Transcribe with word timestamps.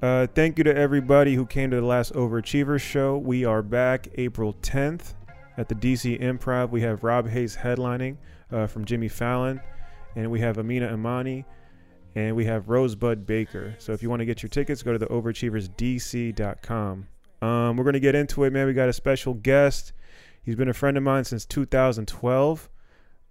Uh, 0.00 0.28
thank 0.28 0.58
you 0.58 0.62
to 0.62 0.76
everybody 0.76 1.34
who 1.34 1.44
came 1.44 1.70
to 1.70 1.76
the 1.76 1.84
last 1.84 2.12
Overachievers 2.12 2.80
show. 2.80 3.18
We 3.18 3.44
are 3.44 3.62
back 3.62 4.06
April 4.14 4.54
10th 4.62 5.14
at 5.56 5.68
the 5.68 5.74
DC 5.74 6.22
Improv. 6.22 6.70
We 6.70 6.82
have 6.82 7.02
Rob 7.02 7.28
Hayes 7.28 7.56
headlining 7.56 8.16
uh, 8.52 8.68
from 8.68 8.84
Jimmy 8.84 9.08
Fallon, 9.08 9.60
and 10.14 10.30
we 10.30 10.38
have 10.38 10.58
Amina 10.58 10.92
Imani, 10.92 11.44
and 12.14 12.36
we 12.36 12.44
have 12.44 12.68
Rosebud 12.68 13.26
Baker. 13.26 13.74
So 13.78 13.92
if 13.92 14.00
you 14.00 14.08
want 14.08 14.20
to 14.20 14.26
get 14.26 14.40
your 14.40 14.50
tickets, 14.50 14.84
go 14.84 14.92
to 14.92 14.98
the 14.98 15.06
overachieversdc.com. 15.06 17.08
Um, 17.42 17.76
we're 17.76 17.84
going 17.84 17.94
to 17.94 18.00
get 18.00 18.14
into 18.14 18.44
it, 18.44 18.52
man. 18.52 18.68
We 18.68 18.74
got 18.74 18.88
a 18.88 18.92
special 18.92 19.34
guest. 19.34 19.92
He's 20.44 20.54
been 20.54 20.68
a 20.68 20.74
friend 20.74 20.96
of 20.96 21.02
mine 21.02 21.24
since 21.24 21.44
2012, 21.44 22.68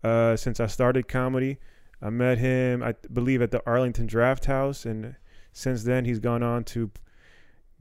uh, 0.04 0.36
since 0.36 0.60
I 0.60 0.68
started 0.68 1.08
comedy. 1.08 1.60
I 2.02 2.10
met 2.10 2.40
him, 2.40 2.84
I 2.84 2.94
believe, 3.14 3.42
at 3.42 3.52
the 3.52 3.64
Arlington 3.66 4.06
Draft 4.06 4.46
House, 4.46 4.86
and 4.86 5.16
since 5.58 5.84
then 5.84 6.06
he's 6.06 6.20
gone 6.20 6.44
on 6.44 6.64
to 6.64 6.92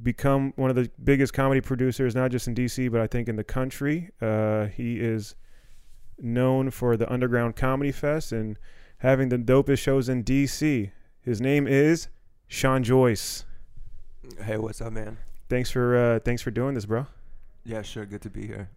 become 0.02 0.54
one 0.56 0.70
of 0.70 0.76
the 0.76 0.90
biggest 1.04 1.34
comedy 1.34 1.60
producers, 1.60 2.14
not 2.14 2.30
just 2.30 2.48
in 2.48 2.54
DC, 2.54 2.90
but 2.90 3.02
I 3.02 3.06
think 3.06 3.28
in 3.28 3.36
the 3.36 3.44
country. 3.44 4.10
Uh, 4.20 4.66
he 4.66 4.98
is 4.98 5.34
known 6.18 6.70
for 6.70 6.96
the 6.96 7.10
Underground 7.12 7.54
Comedy 7.54 7.92
Fest 7.92 8.32
and 8.32 8.56
having 8.98 9.28
the 9.28 9.36
dopest 9.36 9.78
shows 9.80 10.08
in 10.08 10.24
DC. 10.24 10.90
His 11.20 11.40
name 11.40 11.66
is 11.66 12.08
Sean 12.48 12.82
Joyce. 12.82 13.44
Hey, 14.42 14.56
what's 14.56 14.80
up, 14.80 14.94
man? 14.94 15.18
Thanks 15.50 15.70
for 15.70 15.96
uh, 15.96 16.18
thanks 16.20 16.40
for 16.40 16.50
doing 16.50 16.74
this, 16.74 16.86
bro. 16.86 17.06
Yeah, 17.64 17.82
sure. 17.82 18.06
Good 18.06 18.22
to 18.22 18.30
be 18.30 18.46
here. 18.46 18.70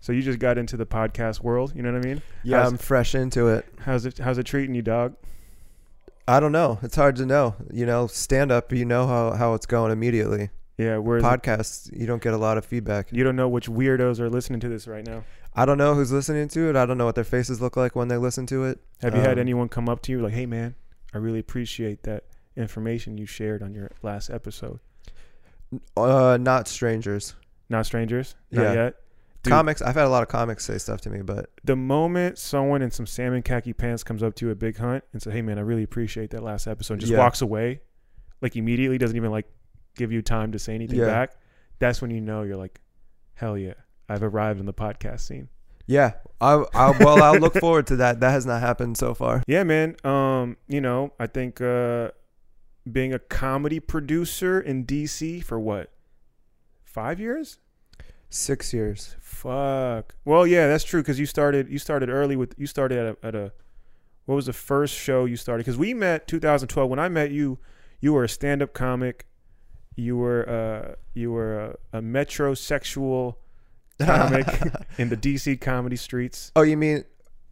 So 0.00 0.12
you 0.12 0.22
just 0.22 0.38
got 0.38 0.58
into 0.58 0.76
the 0.76 0.86
podcast 0.86 1.40
world, 1.40 1.72
you 1.74 1.82
know 1.82 1.92
what 1.92 2.04
I 2.04 2.08
mean? 2.08 2.22
Yeah, 2.44 2.58
How's- 2.58 2.70
I'm 2.70 2.78
fresh 2.78 3.16
into 3.16 3.48
it. 3.48 3.66
How's 3.80 4.06
it 4.06 4.18
how's 4.18 4.38
it 4.38 4.44
treating 4.44 4.76
you, 4.76 4.82
dog? 4.82 5.16
I 6.28 6.38
don't 6.40 6.52
know. 6.52 6.78
It's 6.82 6.94
hard 6.94 7.16
to 7.16 7.26
know. 7.26 7.56
You 7.72 7.86
know, 7.86 8.06
stand 8.06 8.52
up, 8.52 8.70
you 8.72 8.84
know 8.84 9.06
how, 9.06 9.32
how 9.32 9.54
it's 9.54 9.66
going 9.66 9.90
immediately. 9.90 10.50
Yeah, 10.76 10.98
whereas 10.98 11.24
Podcasts, 11.24 11.90
you 11.98 12.06
don't 12.06 12.22
get 12.22 12.34
a 12.34 12.36
lot 12.36 12.56
of 12.58 12.64
feedback. 12.64 13.08
you 13.10 13.24
don't 13.24 13.34
know 13.34 13.48
which 13.48 13.68
weirdos 13.68 14.20
are 14.20 14.28
listening 14.30 14.60
to 14.60 14.68
this 14.68 14.86
right 14.86 15.04
now. 15.04 15.24
I 15.56 15.64
don't 15.64 15.78
know 15.78 15.94
who's 15.94 16.12
listening 16.12 16.46
to 16.48 16.68
it. 16.70 16.76
I 16.76 16.86
don't 16.86 16.98
know 16.98 17.06
what 17.06 17.16
their 17.16 17.24
faces 17.24 17.60
look 17.60 17.76
like 17.76 17.96
when 17.96 18.06
they 18.08 18.16
listen 18.18 18.46
to 18.46 18.64
it. 18.64 18.78
Have 19.00 19.14
you 19.16 19.20
had 19.22 19.32
Um, 19.32 19.38
anyone 19.40 19.68
come 19.68 19.88
up 19.88 20.02
to 20.02 20.12
you 20.12 20.20
like, 20.22 20.34
"Hey, 20.34 20.46
man, 20.46 20.76
I 21.12 21.18
really 21.18 21.40
appreciate 21.40 22.04
that 22.04 22.24
information 22.56 23.18
you 23.18 23.26
shared 23.26 23.60
on 23.62 23.74
your 23.74 23.90
last 24.02 24.30
episode"? 24.30 24.78
Uh, 25.96 26.38
not 26.40 26.68
strangers. 26.68 27.34
Not 27.68 27.86
strangers, 27.86 28.36
not 28.52 28.62
Yeah. 28.62 28.72
yet. 28.74 28.94
Dude. 29.48 29.52
Comics. 29.56 29.82
I've 29.82 29.94
had 29.94 30.04
a 30.06 30.08
lot 30.08 30.22
of 30.22 30.28
comics 30.28 30.64
say 30.64 30.78
stuff 30.78 31.00
to 31.02 31.10
me, 31.10 31.22
but 31.22 31.50
The 31.64 31.76
moment 31.76 32.38
someone 32.38 32.82
in 32.82 32.90
some 32.90 33.06
salmon 33.06 33.42
khaki 33.42 33.72
pants 33.72 34.02
comes 34.04 34.22
up 34.22 34.34
to 34.36 34.46
you 34.46 34.50
at 34.52 34.58
Big 34.58 34.76
Hunt 34.78 35.04
and 35.12 35.20
say, 35.22 35.30
"Hey, 35.30 35.42
man, 35.42 35.58
I 35.58 35.62
really 35.62 35.82
appreciate 35.82 36.30
that 36.30 36.42
last 36.42 36.66
episode," 36.66 36.94
and 36.94 37.00
just 37.00 37.12
Yeah. 37.12 37.18
walks 37.18 37.40
away, 37.42 37.80
like 38.40 38.56
immediately, 38.56 38.98
doesn't 38.98 39.16
even 39.16 39.30
like 39.30 39.46
give 39.96 40.12
you 40.12 40.22
time 40.22 40.52
to 40.52 40.58
say 40.58 40.74
anything 40.74 40.98
Yeah. 40.98 41.06
back. 41.06 41.32
That's 41.78 42.00
when 42.02 42.10
you 42.10 42.20
know 42.20 42.42
you're 42.42 42.56
like, 42.56 42.80
"Hell 43.34 43.56
yeah, 43.58 43.74
I've 44.08 44.22
arrived 44.22 44.60
in 44.60 44.66
the 44.66 44.74
podcast 44.74 45.20
scene." 45.20 45.48
yeah. 45.86 46.12
I, 46.40 46.62
I 46.74 46.90
well, 47.00 47.22
I'll 47.22 47.38
look 47.40 47.54
forward 47.54 47.86
to 47.88 47.96
that. 47.96 48.20
That 48.20 48.30
has 48.30 48.44
not 48.46 48.60
happened 48.60 48.96
so 48.98 49.14
far. 49.14 49.42
Yeah, 49.48 49.64
man. 49.64 49.96
Um, 50.04 50.56
you 50.68 50.80
know, 50.80 51.12
I 51.18 51.26
think 51.26 51.60
uh 51.60 52.10
being 52.90 53.12
a 53.12 53.18
comedy 53.18 53.80
producer 53.80 54.60
in 54.60 54.84
DC 54.84 55.42
for 55.42 55.58
what? 55.58 55.90
5 56.84 57.18
years? 57.20 57.58
Six 58.30 58.72
years. 58.74 59.16
Fuck. 59.20 60.14
Well, 60.24 60.46
yeah, 60.46 60.66
that's 60.68 60.84
true 60.84 61.02
cuz 61.02 61.18
you 61.18 61.26
started 61.26 61.68
you 61.68 61.78
started 61.78 62.08
early 62.10 62.36
with 62.36 62.54
you 62.58 62.66
started 62.66 62.98
at 62.98 63.06
a, 63.06 63.26
at 63.26 63.34
a 63.34 63.52
what 64.26 64.34
was 64.34 64.46
the 64.46 64.52
first 64.52 64.94
show 64.94 65.24
you 65.24 65.36
started? 65.36 65.64
Cuz 65.64 65.78
we 65.78 65.94
met 65.94 66.26
2012 66.28 66.90
when 66.90 66.98
I 66.98 67.08
met 67.08 67.30
you, 67.30 67.58
you 68.00 68.12
were 68.12 68.24
a 68.24 68.28
stand-up 68.28 68.74
comic. 68.74 69.26
You 69.96 70.16
were 70.16 70.48
uh 70.48 70.94
you 71.14 71.32
were 71.32 71.76
a, 71.92 71.98
a 71.98 72.02
metrosexual 72.02 73.36
comic 74.00 74.46
in 74.98 75.08
the 75.08 75.16
DC 75.16 75.60
comedy 75.60 75.96
streets. 75.96 76.52
oh, 76.54 76.62
you 76.62 76.76
mean? 76.76 77.04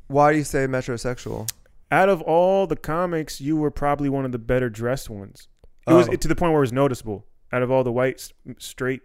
Why 0.09 0.33
do 0.33 0.39
you 0.39 0.45
say 0.45 0.67
metrosexual? 0.67 1.49
out 1.93 2.09
of 2.09 2.21
all 2.22 2.67
the 2.67 2.75
comics, 2.77 3.41
you 3.41 3.56
were 3.56 3.71
probably 3.71 4.09
one 4.09 4.25
of 4.25 4.33
the 4.33 4.39
better 4.41 4.69
dressed 4.69 5.09
ones. 5.09 5.47
It 5.89 5.93
was 5.93 6.09
Oh. 6.09 6.12
to 6.17 6.28
the 6.28 6.34
point 6.34 6.51
where 6.53 6.59
it 6.61 6.67
was 6.69 6.72
noticeable. 6.72 7.27
Out 7.53 7.62
of 7.62 7.71
all 7.71 7.84
the 7.84 7.93
white 7.93 8.33
straight, 8.59 9.03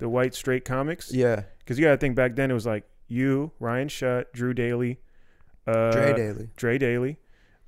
the 0.00 0.08
white 0.08 0.34
straight 0.34 0.64
comics, 0.64 1.12
Yeah, 1.12 1.42
because 1.60 1.78
you 1.78 1.84
got 1.84 1.92
to 1.92 1.96
think 1.98 2.16
back 2.16 2.34
then 2.36 2.50
it 2.50 2.54
was 2.54 2.66
like 2.66 2.84
you, 3.08 3.52
Ryan 3.60 3.88
Shutt, 3.88 4.32
Drew 4.32 4.52
Daly, 4.54 4.98
uh, 5.66 5.90
Dre 5.92 6.12
Daly. 6.14 6.48
Dre 6.56 6.78
Daly. 6.78 7.18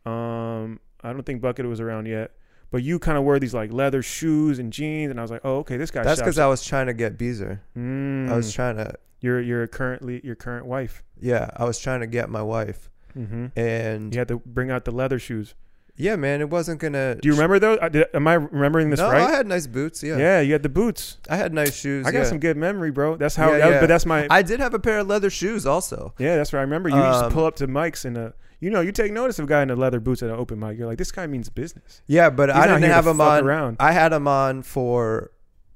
Um, 0.05 0.81
I 1.03 1.13
don't 1.13 1.25
think 1.25 1.41
Bucket 1.41 1.67
was 1.67 1.81
around 1.81 2.07
yet, 2.07 2.33
but 2.71 2.83
you 2.83 2.99
kind 2.99 3.17
of 3.19 3.25
wore 3.25 3.39
these 3.39 3.55
like 3.55 3.73
leather 3.73 4.03
shoes 4.03 4.59
and 4.59 4.73
jeans, 4.73 5.11
and 5.11 5.19
I 5.19 5.23
was 5.23 5.31
like, 5.31 5.43
oh, 5.45 5.59
okay, 5.59 5.77
this 5.77 5.91
guy. 5.91 6.03
That's 6.03 6.21
because 6.21 6.39
I 6.39 6.47
was 6.47 6.65
trying 6.65 6.87
to 6.87 6.95
get 6.95 7.19
Beezer. 7.19 7.61
Mm, 7.77 8.29
I 8.31 8.37
was 8.37 8.53
trying 8.53 8.77
to. 8.77 8.95
your 9.21 9.41
your 9.41 9.67
currently 9.67 10.21
your 10.25 10.35
current 10.35 10.67
wife. 10.67 11.03
Yeah, 11.21 11.51
I 11.57 11.65
was 11.65 11.79
trying 11.79 12.01
to 12.01 12.07
get 12.07 12.29
my 12.31 12.43
wife, 12.43 12.89
Mm-hmm. 13.17 13.59
and 13.59 14.13
You 14.15 14.19
had 14.19 14.29
to 14.29 14.39
bring 14.39 14.71
out 14.71 14.85
the 14.85 14.91
leather 14.91 15.19
shoes. 15.19 15.55
Yeah, 16.03 16.17
man, 16.17 16.41
it 16.41 16.51
wasn't 16.51 16.81
gonna. 16.81 17.15
Do 17.15 17.29
you 17.29 17.35
remember 17.35 17.59
though? 17.59 17.77
Did- 17.89 18.09
Am 18.15 18.27
I 18.27 18.35
remembering 18.35 18.91
this 18.91 18.99
no, 19.01 19.11
right? 19.11 19.23
I 19.23 19.31
had 19.31 19.47
nice 19.47 19.67
boots. 19.67 20.03
Yeah, 20.03 20.17
Yeah, 20.19 20.41
you 20.41 20.53
had 20.53 20.63
the 20.63 20.69
boots. 20.69 21.19
I 21.31 21.37
had 21.37 21.55
nice 21.55 21.75
shoes. 21.75 22.07
I 22.07 22.11
got 22.13 22.19
yeah. 22.21 22.25
some 22.25 22.39
good 22.41 22.57
memory, 22.57 22.91
bro. 22.91 23.17
That's 23.17 23.37
how. 23.37 23.53
Yeah, 23.53 23.59
that- 23.59 23.71
yeah. 23.71 23.81
But 23.81 23.87
that's 23.87 24.05
my. 24.07 24.27
I 24.31 24.43
did 24.43 24.61
have 24.61 24.75
a 24.75 24.79
pair 24.79 24.99
of 24.99 25.07
leather 25.07 25.31
shoes 25.31 25.65
also. 25.67 26.15
yeah, 26.19 26.37
that's 26.37 26.53
right. 26.53 26.61
I 26.61 26.63
remember. 26.63 26.89
You 26.89 26.97
just 26.97 27.25
Um, 27.25 27.33
pull 27.33 27.47
up 27.47 27.57
to 27.57 27.69
mics 27.69 28.05
and 28.05 28.19
uh, 28.19 28.31
you 28.61 28.71
know, 28.71 28.81
you 28.81 28.93
take 28.93 29.13
notice 29.13 29.39
of 29.39 29.47
a 29.47 29.49
guy 29.49 29.63
in 29.63 29.69
the 29.69 29.77
leather 29.77 29.99
boots 30.01 30.23
at 30.23 30.31
an 30.31 30.37
open 30.37 30.59
mic. 30.61 30.79
You're 30.79 30.87
like, 30.87 30.99
this 30.99 31.11
guy 31.13 31.27
means 31.27 31.49
business. 31.49 32.03
Yeah, 32.07 32.31
but 32.31 32.49
He's 32.49 32.59
I 32.59 32.67
didn't 32.69 32.83
have 32.91 33.05
them 33.05 33.21
on. 33.21 33.45
around. 33.45 33.77
I 33.81 33.93
had 33.93 34.11
them 34.11 34.29
on 34.29 34.63
for 34.63 35.31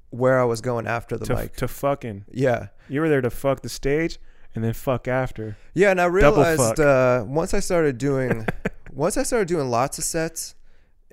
where 0.09 0.39
I 0.39 0.45
was 0.45 0.61
going 0.61 0.87
after 0.87 1.17
the 1.17 1.25
To, 1.25 1.35
mic. 1.35 1.55
to 1.57 1.67
fucking, 1.67 2.23
Yeah, 2.31 2.67
you 2.87 3.01
were 3.01 3.09
there 3.09 3.19
to 3.19 3.29
fuck 3.29 3.61
the 3.61 3.67
stage 3.67 4.19
and 4.55 4.63
then 4.63 4.71
fuck 4.71 5.07
after. 5.09 5.57
yeah, 5.73 5.91
and 5.91 5.99
I 5.99 6.05
realized 6.05 6.79
uh, 6.79 7.25
once 7.27 7.53
I 7.53 7.59
started 7.59 7.97
doing, 7.97 8.47
once 8.91 9.17
I 9.17 9.23
started 9.23 9.47
doing 9.47 9.69
lots 9.69 9.97
of 9.97 10.03
sets, 10.03 10.55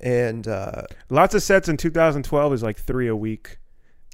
and 0.03 0.47
uh, 0.49 0.83
Lots 1.09 1.35
of 1.35 1.43
sets 1.43 1.69
in 1.69 1.77
2012 1.77 2.53
is 2.53 2.63
like 2.63 2.79
three 2.79 3.07
a 3.09 3.17
week. 3.17 3.59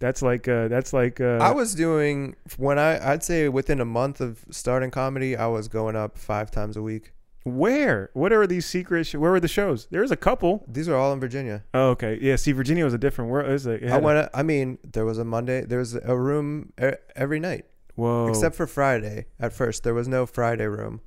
That's 0.01 0.23
like 0.23 0.49
uh, 0.49 0.69
that's 0.69 0.93
like 0.93 1.21
uh, 1.21 1.39
I 1.43 1.53
was 1.53 1.75
doing 1.75 2.35
when 2.57 2.79
I 2.79 3.13
I'd 3.13 3.23
say 3.23 3.49
within 3.49 3.81
a 3.81 3.85
month 3.85 4.21
of 4.21 4.45
starting 4.51 4.91
comedy, 4.91 5.37
I 5.37 5.47
was 5.47 5.69
going 5.69 5.95
up 5.97 6.17
five 6.17 6.51
times 6.51 6.77
a 6.77 6.83
week. 6.83 7.13
where? 7.45 8.09
What 8.15 8.33
are 8.33 8.47
these 8.47 8.65
secret? 8.67 9.05
Sh- 9.05 9.17
where 9.17 9.31
were 9.31 9.41
the 9.41 9.49
shows? 9.49 9.89
There's 9.91 10.11
a 10.11 10.17
couple. 10.17 10.65
These 10.69 10.89
are 10.89 10.97
all 10.97 11.13
in 11.13 11.21
Virginia. 11.21 11.65
Oh, 11.75 11.89
okay. 11.91 12.19
Yeah. 12.21 12.37
See, 12.37 12.53
Virginia 12.53 12.85
was 12.85 12.95
a 12.95 12.99
different 12.99 13.31
world. 13.31 13.49
It 13.49 13.53
was 13.53 13.67
like, 13.67 13.83
it 13.83 13.91
I 13.91 13.99
went. 13.99 14.29
I 14.33 14.43
mean, 14.43 14.79
there 14.91 15.05
was 15.05 15.19
a 15.19 15.25
Monday. 15.25 15.67
There 15.67 15.79
was 15.79 15.95
a 15.95 16.17
room 16.17 16.73
every 17.17 17.41
night. 17.41 17.67
Whoa. 17.95 18.29
except 18.29 18.55
for 18.55 18.67
Friday. 18.67 19.27
At 19.39 19.53
first, 19.53 19.83
there 19.85 19.93
was 19.95 20.09
no 20.09 20.25
Friday 20.25 20.67
room, 20.67 21.03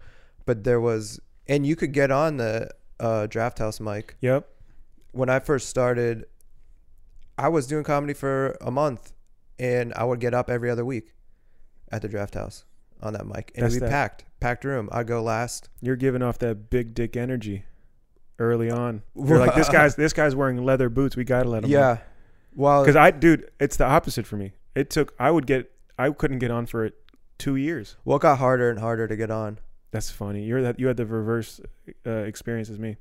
but 0.46 0.64
there 0.64 0.80
was, 0.80 1.20
and 1.48 1.66
you 1.66 1.76
could 1.76 1.92
get 1.92 2.12
on 2.12 2.38
the 2.38 2.70
uh, 3.00 3.28
Draft 3.28 3.60
House 3.60 3.80
mic. 3.80 4.16
Yep. 4.22 4.48
When 5.12 5.30
I 5.30 5.40
first 5.40 5.70
started, 5.70 6.26
I 7.38 7.50
was 7.50 7.68
doing 7.68 7.84
comedy 7.84 8.14
for 8.14 8.58
a 8.62 8.72
month, 8.72 9.14
and 9.60 9.94
I 9.96 10.04
would 10.04 10.20
get 10.20 10.34
up 10.34 10.50
every 10.50 10.70
other 10.70 10.86
week 10.86 11.14
at 11.92 12.02
the 12.02 12.08
Draft 12.08 12.34
House 12.36 12.66
on 13.02 13.14
that 13.14 13.26
mic, 13.28 13.52
and 13.56 13.64
That's 13.64 13.76
it'd 13.76 13.86
be 13.86 13.90
that- 13.90 13.92
packed, 13.92 14.26
packed 14.40 14.66
room. 14.66 14.90
I'd 14.92 15.08
go 15.08 15.22
last. 15.22 15.70
You're 15.82 15.96
giving 15.96 16.22
off 16.22 16.40
that 16.40 16.70
big 16.70 16.94
dick 16.94 17.16
energy 17.18 17.66
early 18.40 18.72
on. 18.72 19.04
You're 19.16 19.40
like 19.40 19.56
this 19.56 19.70
guy's 19.78 19.96
this 19.96 20.14
guy's 20.14 20.36
wearing 20.36 20.64
leather 20.64 20.90
boots. 20.90 21.16
We 21.16 21.24
gotta 21.24 21.50
let 21.50 21.64
him. 21.64 21.70
Yeah, 21.70 21.98
well, 22.56 22.82
Because 22.84 22.96
I, 22.96 23.12
dude, 23.12 23.50
it's 23.60 23.78
the 23.78 23.86
opposite 23.86 24.26
for 24.26 24.38
me. 24.38 24.54
It 24.76 24.90
took. 24.90 25.14
I 25.20 25.30
would 25.32 25.46
get. 25.46 25.72
I 26.00 26.10
couldn't 26.12 26.40
get 26.40 26.50
on 26.50 26.66
for 26.66 26.86
it 26.86 26.96
two 27.38 27.56
years. 27.56 27.98
well, 28.06 28.18
it 28.18 28.22
got 28.22 28.40
harder 28.40 28.70
and 28.72 28.80
harder 28.80 29.08
to 29.08 29.16
get 29.16 29.30
on. 29.30 29.60
That's 29.94 30.10
funny. 30.10 30.44
You're 30.44 30.64
that. 30.64 30.80
You 30.80 30.88
had 30.88 30.98
the 30.98 31.06
reverse 31.06 31.62
uh, 32.06 32.10
experience 32.10 32.70
as 32.70 32.80
me. 32.80 32.98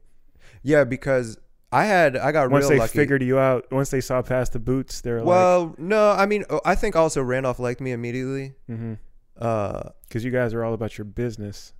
Yeah, 0.63 0.85
because 0.85 1.39
I 1.73 1.87
had 1.87 2.17
I 2.19 2.31
got 2.33 2.51
Once 2.51 2.65
real 2.65 2.69
they 2.71 2.79
lucky. 2.79 2.99
figured 2.99 3.23
you 3.23 3.39
out, 3.39 3.67
once 3.73 3.89
they 3.91 4.03
saw 4.03 4.21
past 4.21 4.53
the 4.53 4.59
boots, 4.61 5.01
they're 5.01 5.19
like, 5.21 5.27
well, 5.27 5.75
no, 5.79 6.11
I 6.13 6.27
mean, 6.27 6.45
oh, 6.51 6.61
I 6.67 6.75
think 6.75 6.95
also 6.95 7.23
Randolph 7.23 7.59
liked 7.59 7.81
me 7.81 7.93
immediately. 7.93 8.53
because 8.67 8.99
Uh, 9.41 9.91
you 10.13 10.31
guys 10.31 10.53
are 10.53 10.63
all 10.63 10.75
about 10.75 10.99
your 10.99 11.07
business. 11.07 11.73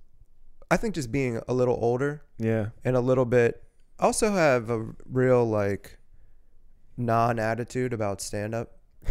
I 0.71 0.77
think 0.77 0.95
just 0.95 1.11
being 1.11 1.39
a 1.47 1.53
little 1.53 1.77
older 1.79 2.23
Yeah. 2.39 2.69
and 2.83 2.95
a 2.95 2.99
little 2.99 3.25
bit 3.25 3.61
also 3.99 4.31
have 4.31 4.71
a 4.71 4.83
real 5.05 5.45
like 5.47 5.99
non-attitude 6.97 7.93
about 7.93 8.19
stand 8.21 8.55
up. 8.55 8.77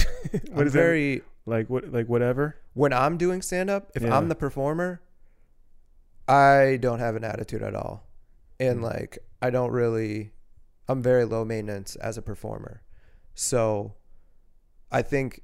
What 0.50 0.62
I'm 0.62 0.66
is 0.66 0.72
that? 0.72 1.22
Like 1.46 1.68
what? 1.70 1.92
Like 1.92 2.08
whatever. 2.08 2.56
when 2.74 2.92
I'm 2.92 3.16
doing 3.18 3.42
stand 3.42 3.70
up, 3.70 3.90
if 3.94 4.02
Yeah. 4.02 4.16
I'm 4.16 4.28
the 4.28 4.34
performer, 4.34 5.00
I 6.28 6.78
don't 6.80 6.98
have 7.00 7.16
an 7.16 7.24
attitude 7.24 7.62
at 7.62 7.74
all. 7.74 8.06
And 8.60 8.80
Mm. 8.80 8.82
like 8.84 9.18
I 9.40 9.50
don't 9.50 9.70
really 9.72 10.32
I'm 10.88 11.02
very 11.02 11.24
low 11.24 11.44
maintenance 11.44 11.96
as 11.96 12.18
a 12.18 12.22
performer. 12.22 12.82
So 13.34 13.94
I 14.90 15.02
think 15.02 15.42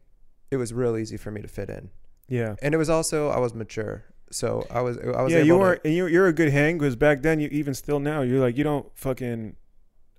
it 0.51 0.57
was 0.57 0.73
real 0.73 0.97
easy 0.97 1.17
for 1.17 1.31
me 1.31 1.41
to 1.43 1.49
fit 1.49 1.71
in. 1.71 1.91
Yeah. 2.29 2.57
And 2.63 2.75
it 2.75 2.79
was 2.79 2.91
also 2.91 3.29
I 3.29 3.39
was 3.39 3.55
mature. 3.55 4.05
So 4.31 4.67
I 4.71 4.81
was 4.83 4.99
I 4.99 5.23
was 5.23 5.33
yeah, 5.33 5.39
you 5.41 5.59
to- 5.59 5.81
and 5.85 5.95
you 5.95 6.07
you're 6.07 6.27
a 6.27 6.33
good 6.33 6.53
hang 6.53 6.79
because 6.79 6.97
back 6.97 7.23
then, 7.23 7.41
you 7.41 7.49
even 7.51 7.73
still 7.75 7.99
now, 8.01 8.21
you're 8.23 8.41
like 8.41 8.57
you 8.59 8.65
don't 8.65 8.87
fucking, 8.95 9.57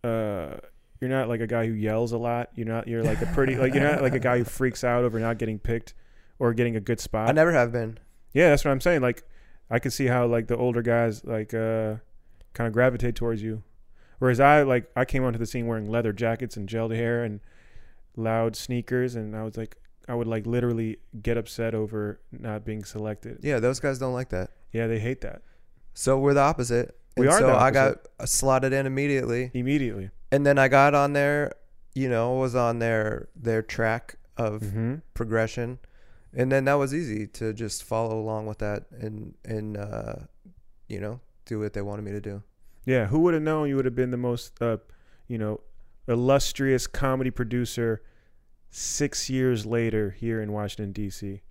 uh, 0.04 0.56
you're 1.00 1.10
not 1.12 1.30
like 1.30 1.42
a 1.42 1.48
guy 1.48 1.68
who 1.68 1.74
yells 1.74 2.12
a 2.12 2.18
lot. 2.18 2.50
You're 2.56 2.66
not. 2.68 2.88
You're 2.88 3.04
like 3.04 3.22
a 3.22 3.28
pretty 3.28 3.56
like 3.56 3.74
you're 3.76 3.84
not 3.84 4.02
like 4.02 4.14
a 4.16 4.20
guy 4.20 4.40
who 4.40 4.44
freaks 4.46 4.84
out 4.84 5.04
over 5.04 5.20
not 5.20 5.38
getting 5.38 5.60
picked 5.60 5.94
or 6.40 6.54
getting 6.54 6.76
a 6.76 6.80
good 6.80 7.00
spot. 7.00 7.30
I 7.30 7.32
never 7.34 7.52
have 7.52 7.72
been. 7.72 8.00
Yeah, 8.34 8.50
that's 8.50 8.66
what 8.66 8.72
I'm 8.72 8.82
saying. 8.82 9.02
Like, 9.02 9.24
I 9.70 9.80
could 9.80 9.94
see 9.94 10.08
how 10.08 10.26
like 10.28 10.48
the 10.48 10.58
older 10.58 10.82
guys 10.82 11.24
like 11.24 11.54
uh 11.54 11.96
kind 12.54 12.68
of 12.68 12.74
gravitate 12.74 13.16
towards 13.16 13.42
you, 13.44 13.64
whereas 14.20 14.40
I 14.40 14.64
like 14.64 14.90
I 14.96 15.06
came 15.06 15.24
onto 15.24 15.40
the 15.40 15.46
scene 15.46 15.68
wearing 15.68 15.90
leather 15.90 16.14
jackets 16.14 16.58
and 16.58 16.68
gelled 16.68 16.96
hair 16.96 17.24
and 17.24 17.40
loud 18.16 18.56
sneakers, 18.56 19.16
and 19.16 19.36
I 19.36 19.44
was 19.44 19.58
like 19.58 19.78
I 20.08 20.16
would 20.16 20.28
like 20.28 20.46
literally 20.48 20.98
get 21.22 21.38
upset 21.38 21.76
over 21.76 22.20
not 22.32 22.66
being 22.66 22.84
selected. 22.84 23.40
Yeah, 23.42 23.60
those 23.60 23.80
guys 23.80 24.00
don't 24.00 24.14
like 24.14 24.30
that. 24.30 24.50
Yeah, 24.72 24.88
they 24.88 25.00
hate 25.00 25.22
that 25.22 25.42
So 25.94 26.18
we're 26.20 26.34
the 26.34 26.42
opposite. 26.42 26.96
We 27.18 27.26
And 27.26 27.34
are 27.34 27.40
so 27.40 27.56
I 27.56 27.72
got 27.72 28.08
slotted 28.26 28.72
in 28.74 28.86
immediately, 28.86 29.52
immediately. 29.54 30.10
and 30.32 30.46
then 30.46 30.58
I 30.58 30.68
got 30.68 30.94
on 30.96 31.14
there. 31.14 31.54
You 31.96 32.08
know, 32.10 32.36
was 32.36 32.56
on 32.56 32.80
their 32.80 33.30
their 33.36 33.62
track 33.62 34.16
of 34.38 34.62
hmm 34.62 34.96
progression, 35.14 35.80
and 36.36 36.52
then 36.52 36.66
that 36.66 36.76
was 36.76 36.94
easy 36.94 37.28
to 37.28 37.54
just 37.54 37.84
follow 37.84 38.20
along 38.20 38.46
with 38.48 38.60
that 38.60 38.86
and 38.92 39.34
and 39.46 39.78
uh, 39.78 40.16
you 40.88 41.00
know 41.00 41.20
do 41.46 41.60
what 41.60 41.74
they 41.74 41.82
wanted 41.82 42.04
me 42.06 42.12
to 42.12 42.22
do. 42.22 42.44
Yeah, 42.86 43.08
who 43.08 43.20
would 43.22 43.34
have 43.34 43.44
known 43.44 43.68
you 43.70 43.76
would 43.76 43.86
have 43.86 43.96
been 43.96 44.10
the 44.12 44.18
most, 44.18 44.60
uh, 44.62 44.78
you 45.28 45.38
know, 45.38 45.60
illustrious 46.08 46.88
comedy 46.88 47.30
producer 47.32 48.02
six 48.72 49.30
years 49.30 49.66
later 49.66 50.12
here 50.12 50.42
in 50.42 50.52
Washington 50.52 50.92
D.C. 50.92 51.42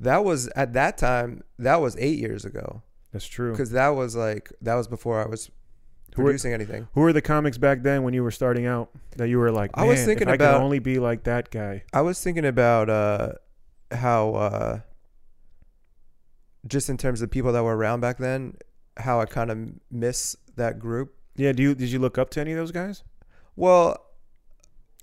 That 0.00 0.24
was 0.24 0.48
at 0.56 0.72
that 0.72 0.98
time. 0.98 1.42
That 1.58 1.80
was 1.80 1.96
eight 1.98 2.18
years 2.18 2.44
ago 2.44 2.82
That's 3.12 3.26
true. 3.26 3.52
because 3.52 3.70
that 3.70 3.88
was 3.90 4.16
like 4.16 4.52
that 4.62 4.74
was 4.74 4.88
before 4.88 5.22
I 5.24 5.28
was 5.28 5.50
Who 6.16 6.22
were- 6.22 6.28
producing 6.28 6.52
anything. 6.52 6.88
Who 6.94 7.02
were 7.02 7.12
the 7.12 7.22
comics 7.22 7.58
back 7.58 7.82
then 7.82 8.02
when 8.02 8.14
you 8.14 8.22
were 8.22 8.30
starting 8.32 8.66
out 8.66 8.90
that 9.16 9.28
you 9.28 9.38
were 9.38 9.52
like, 9.52 9.70
I 9.74 9.84
was 9.84 10.04
thinking 10.04 10.28
I 10.28 10.34
about- 10.34 10.54
could 10.58 10.64
only 10.64 10.78
be 10.80 10.98
like 10.98 11.24
that 11.24 11.50
guy. 11.50 11.84
I 11.92 12.00
was 12.00 12.20
thinking 12.22 12.44
about 12.44 12.90
uh, 12.90 13.32
how 13.90 14.34
uh, 14.34 14.80
just 16.66 16.88
in 16.88 16.96
terms 16.96 17.20
of 17.22 17.30
people 17.30 17.52
that 17.52 17.62
were 17.62 17.76
around 17.76 18.00
back 18.00 18.18
then, 18.18 18.56
how 18.96 19.20
I 19.20 19.26
kind 19.26 19.50
of 19.50 19.58
miss 19.90 20.36
that 20.56 20.78
group. 20.78 21.14
Yeah, 21.36 21.52
do 21.52 21.62
you 21.62 21.74
did 21.74 21.90
you 21.90 21.98
look 21.98 22.16
up 22.18 22.30
to 22.30 22.40
any 22.40 22.52
of 22.52 22.58
those 22.58 22.72
guys? 22.72 23.02
Well, 23.56 24.00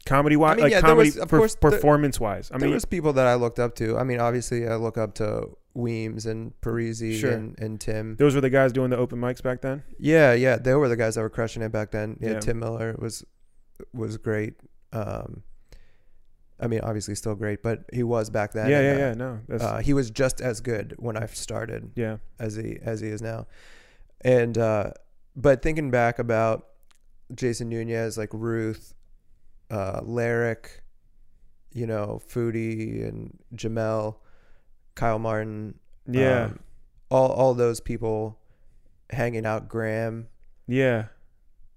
Comedy 0.03 0.35
wise, 0.35 0.53
I 0.53 0.55
mean, 0.55 0.63
like 0.63 0.71
yeah, 0.71 0.81
comedy 0.81 1.09
was- 1.09 1.17
of 1.17 1.29
per- 1.29 1.37
course, 1.37 1.55
performance 1.55 2.19
wise. 2.19 2.49
I 2.49 2.53
there 2.53 2.61
mean, 2.61 2.69
there 2.71 2.75
was 2.75 2.85
people 2.85 3.13
that 3.13 3.27
I 3.27 3.35
looked 3.35 3.59
up 3.59 3.75
to. 3.75 3.99
I 3.99 4.03
mean, 4.03 4.19
obviously, 4.19 4.67
I 4.67 4.75
look 4.75 4.97
up 4.97 5.13
to 5.15 5.49
Weems 5.75 6.25
and 6.25 6.53
Parisi 6.59 7.19
Sure. 7.19 7.31
and, 7.31 7.55
and 7.59 7.79
Tim. 7.79 8.15
those 8.15 8.33
were 8.33 8.41
the 8.41 8.49
guys 8.49 8.73
doing 8.73 8.89
the 8.89 8.97
open 8.97 9.19
mics 9.19 9.43
back 9.43 9.61
then. 9.61 9.83
Yeah, 9.99 10.33
yeah, 10.33 10.57
they 10.57 10.73
were 10.73 10.89
the 10.89 10.95
guys 10.95 11.15
that 11.15 11.21
were 11.21 11.29
crushing 11.29 11.61
it 11.61 11.71
back 11.71 11.91
then. 11.91 12.17
Yeah, 12.19 12.31
Yeah. 12.31 12.39
Tim 12.39 12.59
Miller 12.59 12.95
was 12.97 13.23
was 13.93 14.17
great. 14.17 14.55
Um, 14.91 15.43
I 16.61 16.67
mean, 16.67 16.81
obviously 16.81 17.15
still 17.15 17.35
great, 17.35 17.63
but 17.63 17.85
he 17.91 18.03
was 18.03 18.29
back 18.29 18.53
then. 18.53 18.69
yeah, 18.69 18.79
and, 18.79 18.85
yeah, 18.99 19.05
uh, 19.05 19.07
yeah. 19.07 19.13
No, 19.15 19.39
that's 19.47 19.63
Uh, 19.63 19.77
he 19.79 19.93
was 19.93 20.11
just 20.11 20.41
as 20.41 20.61
good 20.61 20.95
when 20.97 21.17
I 21.17 21.25
started 21.25 21.91
yeah. 21.95 22.17
as 22.39 22.55
he 22.55 22.77
as 22.83 23.01
he 23.01 23.07
is 23.07 23.21
now. 23.21 23.47
And 24.21 24.57
uh, 24.57 24.91
but 25.35 25.61
thinking 25.61 25.89
back 25.89 26.19
about 26.19 26.67
Jason 27.33 27.69
Nunez, 27.69 28.17
like 28.17 28.29
Ruth, 28.31 28.93
uh, 29.71 30.01
Lyric, 30.03 30.83
you 31.73 31.87
know, 31.87 32.21
Foodie 32.29 33.07
and 33.07 33.39
Jamel, 33.55 34.17
Kyle 34.95 35.19
Martin, 35.19 35.79
Yeah, 36.07 36.45
um, 36.45 36.59
all 37.09 37.31
all 37.31 37.53
those 37.55 37.79
people 37.79 38.37
hanging 39.09 39.45
out. 39.45 39.67
Graham, 39.67 40.27
yeah. 40.67 41.05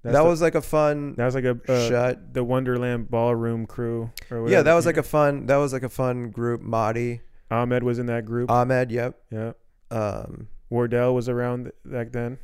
That's 0.05 0.15
that 0.15 0.23
the- 0.23 0.29
was 0.29 0.41
like 0.43 0.55
a 0.55 0.61
fun 0.63 1.15
that 1.17 1.25
was 1.25 1.35
like 1.35 1.45
a 1.45 1.59
uh, 1.69 1.89
shut. 1.89 2.33
the 2.35 2.45
Wonderland 2.45 3.11
Ballroom 3.11 3.67
crew 3.67 4.11
or 4.31 4.43
whatever. 4.43 4.51
Yeah, 4.51 4.63
that 4.63 4.75
was 4.75 4.87
like 4.87 4.97
a 4.99 5.03
fun. 5.03 5.47
That 5.47 5.57
was 5.57 5.73
like 5.73 5.83
a 5.83 5.89
fun 5.89 6.31
group. 6.31 6.61
Mahdi, 6.61 7.23
Ahmed 7.51 7.83
was 7.83 7.99
in 7.99 8.07
that 8.07 8.25
group. 8.27 8.51
Ahmed, 8.51 8.93
yep. 8.93 9.19
Yep. 9.31 9.57
Um, 9.91 10.49
Wardell 10.71 11.15
was 11.15 11.29
around 11.29 11.73
back 11.85 12.13
then. 12.13 12.39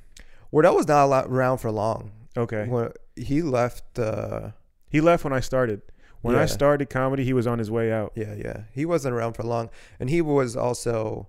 Wardell 0.50 0.74
was 0.74 0.88
not 0.88 1.04
a 1.04 1.06
lot 1.06 1.26
around 1.26 1.58
for 1.58 1.70
long. 1.70 2.10
Okay, 2.36 2.66
When 2.66 2.90
he 3.16 3.42
left. 3.42 3.98
Uh, 3.98 4.50
he 4.88 5.00
left 5.00 5.22
when 5.24 5.32
I 5.32 5.40
started. 5.40 5.82
When 6.22 6.36
I 6.36 6.44
started 6.46 6.90
comedy, 6.90 7.24
he 7.24 7.32
was 7.32 7.46
on 7.46 7.58
his 7.58 7.70
way 7.70 7.90
out. 7.92 8.12
Yeah, 8.14 8.34
yeah. 8.34 8.64
He 8.72 8.84
wasn't 8.84 9.14
around 9.14 9.34
for 9.34 9.42
long. 9.42 9.70
And 9.98 10.10
he 10.10 10.20
was 10.20 10.54
also 10.56 11.28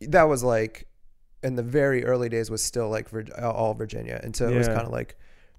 that 0.00 0.24
was 0.24 0.42
like 0.42 0.86
in 1.42 1.56
the 1.56 1.62
very 1.62 2.04
early 2.04 2.28
days 2.28 2.50
was 2.50 2.62
still 2.62 2.88
like 2.88 3.08
Vir- 3.08 3.26
all 3.42 3.74
Virginia. 3.74 4.20
And 4.22 4.34
so 4.36 4.48
it 4.48 4.54
was 4.56 4.66
Yeah. 4.68 4.74
kind 4.74 4.86
of 4.86 4.92
like 4.92 5.16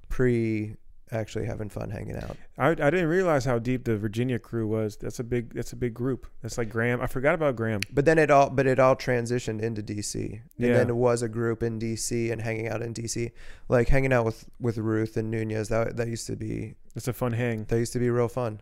pre 0.10 0.76
actually 1.14 1.46
having 1.46 1.68
fun 1.68 1.90
hanging 1.90 2.16
out. 2.16 2.38
I, 2.58 2.70
I 2.70 2.74
didn't 2.90 3.08
realize 3.08 3.44
how 3.44 3.60
deep 3.60 3.84
the 3.84 3.98
Virginia 3.98 4.40
crew 4.40 4.66
was. 4.66 4.96
That's 4.96 5.20
a 5.20 5.24
big 5.26 5.54
that's 5.54 5.74
a 5.74 5.76
big 5.76 5.94
group. 5.94 6.26
That's 6.42 6.58
like 6.58 6.70
Graham. 6.70 7.02
I 7.02 7.08
forgot 7.08 7.34
about 7.36 7.56
Graham. 7.58 7.82
But 7.92 8.06
then 8.06 8.18
it 8.18 8.32
all 8.32 8.50
but 8.50 8.66
it 8.66 8.80
all 8.80 8.96
transitioned 8.96 9.62
into 9.62 9.82
DC. 9.84 10.16
And 10.32 10.42
Yeah. 10.58 10.74
then 10.78 10.90
it 10.90 10.96
was 10.96 11.22
a 11.22 11.28
group 11.28 11.64
in 11.64 11.80
DC 11.80 12.32
and 12.32 12.42
hanging 12.42 12.68
out 12.70 12.82
in 12.82 12.94
DC. 12.94 13.32
Like 13.68 13.90
hanging 13.90 14.14
out 14.14 14.24
with 14.26 14.46
with 14.60 14.78
Ruth 14.78 15.18
and 15.18 15.30
Nunez. 15.30 15.68
That 15.70 15.98
that 15.98 16.08
used 16.08 16.28
to 16.28 16.36
be 16.38 16.76
It's 16.96 17.08
a 17.10 17.14
fun 17.14 17.34
hang. 17.34 17.66
that 17.66 17.78
used 17.78 17.94
to 17.94 18.00
be 18.00 18.10
real 18.10 18.30
fun. 18.30 18.62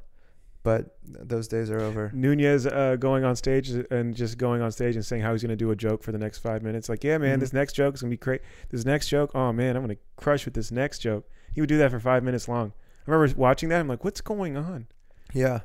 But 0.61 0.97
those 1.05 1.47
days 1.47 1.71
are 1.71 1.79
over. 1.79 2.11
Nunez 2.13 2.67
uh, 2.67 2.97
going 2.99 3.23
on 3.23 3.35
stage 3.37 3.69
and 3.69 4.13
just 4.13 4.37
going 4.37 4.61
on 4.61 4.71
stage 4.73 4.95
and 4.95 5.05
saying 5.05 5.21
how 5.21 5.31
he's 5.31 5.41
going 5.41 5.49
to 5.51 5.55
do 5.55 5.71
a 5.71 5.75
joke 5.75 6.03
for 6.03 6.11
the 6.11 6.17
next 6.17 6.39
five 6.39 6.61
minutes. 6.63 6.89
Like, 6.89 7.03
yeah, 7.03 7.17
man, 7.17 7.37
Mhm. 7.37 7.39
this 7.39 7.53
next 7.53 7.73
joke 7.73 7.95
is 7.95 8.01
going 8.01 8.11
to 8.11 8.13
be 8.13 8.19
great. 8.19 8.41
This 8.69 8.83
next 8.83 9.07
joke, 9.07 9.31
oh 9.33 9.53
man, 9.53 9.77
I'm 9.77 9.83
going 9.85 9.95
to 9.95 10.01
crush 10.17 10.43
with 10.43 10.53
this 10.53 10.69
next 10.69 10.99
joke. 10.99 11.29
He 11.55 11.61
would 11.61 11.69
do 11.69 11.77
that 11.77 11.91
for 11.91 11.99
five 11.99 12.23
minutes 12.23 12.47
long. 12.49 12.73
I 13.07 13.11
remember 13.11 13.33
watching 13.39 13.69
that. 13.69 13.79
I'm 13.79 13.87
like, 13.87 14.03
what's 14.03 14.19
going 14.21 14.57
on? 14.57 14.87
Yeah. 15.33 15.61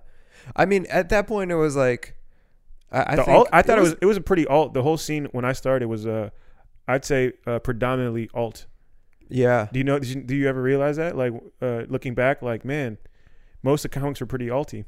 I 0.54 0.64
mean, 0.64 0.86
at 0.88 1.08
that 1.08 1.26
point 1.26 1.50
it 1.50 1.56
was 1.56 1.74
like 1.74 2.14
I, 2.92 3.02
I 3.02 3.16
think 3.16 3.28
alt, 3.28 3.48
I 3.52 3.62
thought 3.62 3.78
it 3.78 3.82
was, 3.82 3.96
it 4.00 4.06
was 4.06 4.16
a 4.16 4.20
pretty 4.20 4.46
alt. 4.46 4.74
The 4.74 4.82
whole 4.82 4.96
scene 4.96 5.24
when 5.32 5.44
I 5.44 5.52
started 5.52 5.88
was 5.88 6.06
uh, 6.06 6.30
I'd 6.86 7.04
say 7.04 7.32
uh, 7.46 7.58
predominantly 7.58 8.30
alt. 8.32 8.66
Yeah. 9.28 9.66
Do 9.72 9.78
you 9.80 9.84
know? 9.84 9.98
Did 9.98 10.08
you, 10.10 10.22
do 10.22 10.36
you 10.36 10.48
ever 10.48 10.62
realize 10.62 10.96
that? 10.98 11.16
Like 11.16 11.32
uh, 11.60 11.82
looking 11.88 12.14
back, 12.14 12.42
like 12.42 12.64
man, 12.64 12.98
most 13.64 13.84
of 13.84 13.90
the 13.90 13.98
comics 13.98 14.20
were 14.20 14.26
pretty 14.26 14.46
alty. 14.46 14.84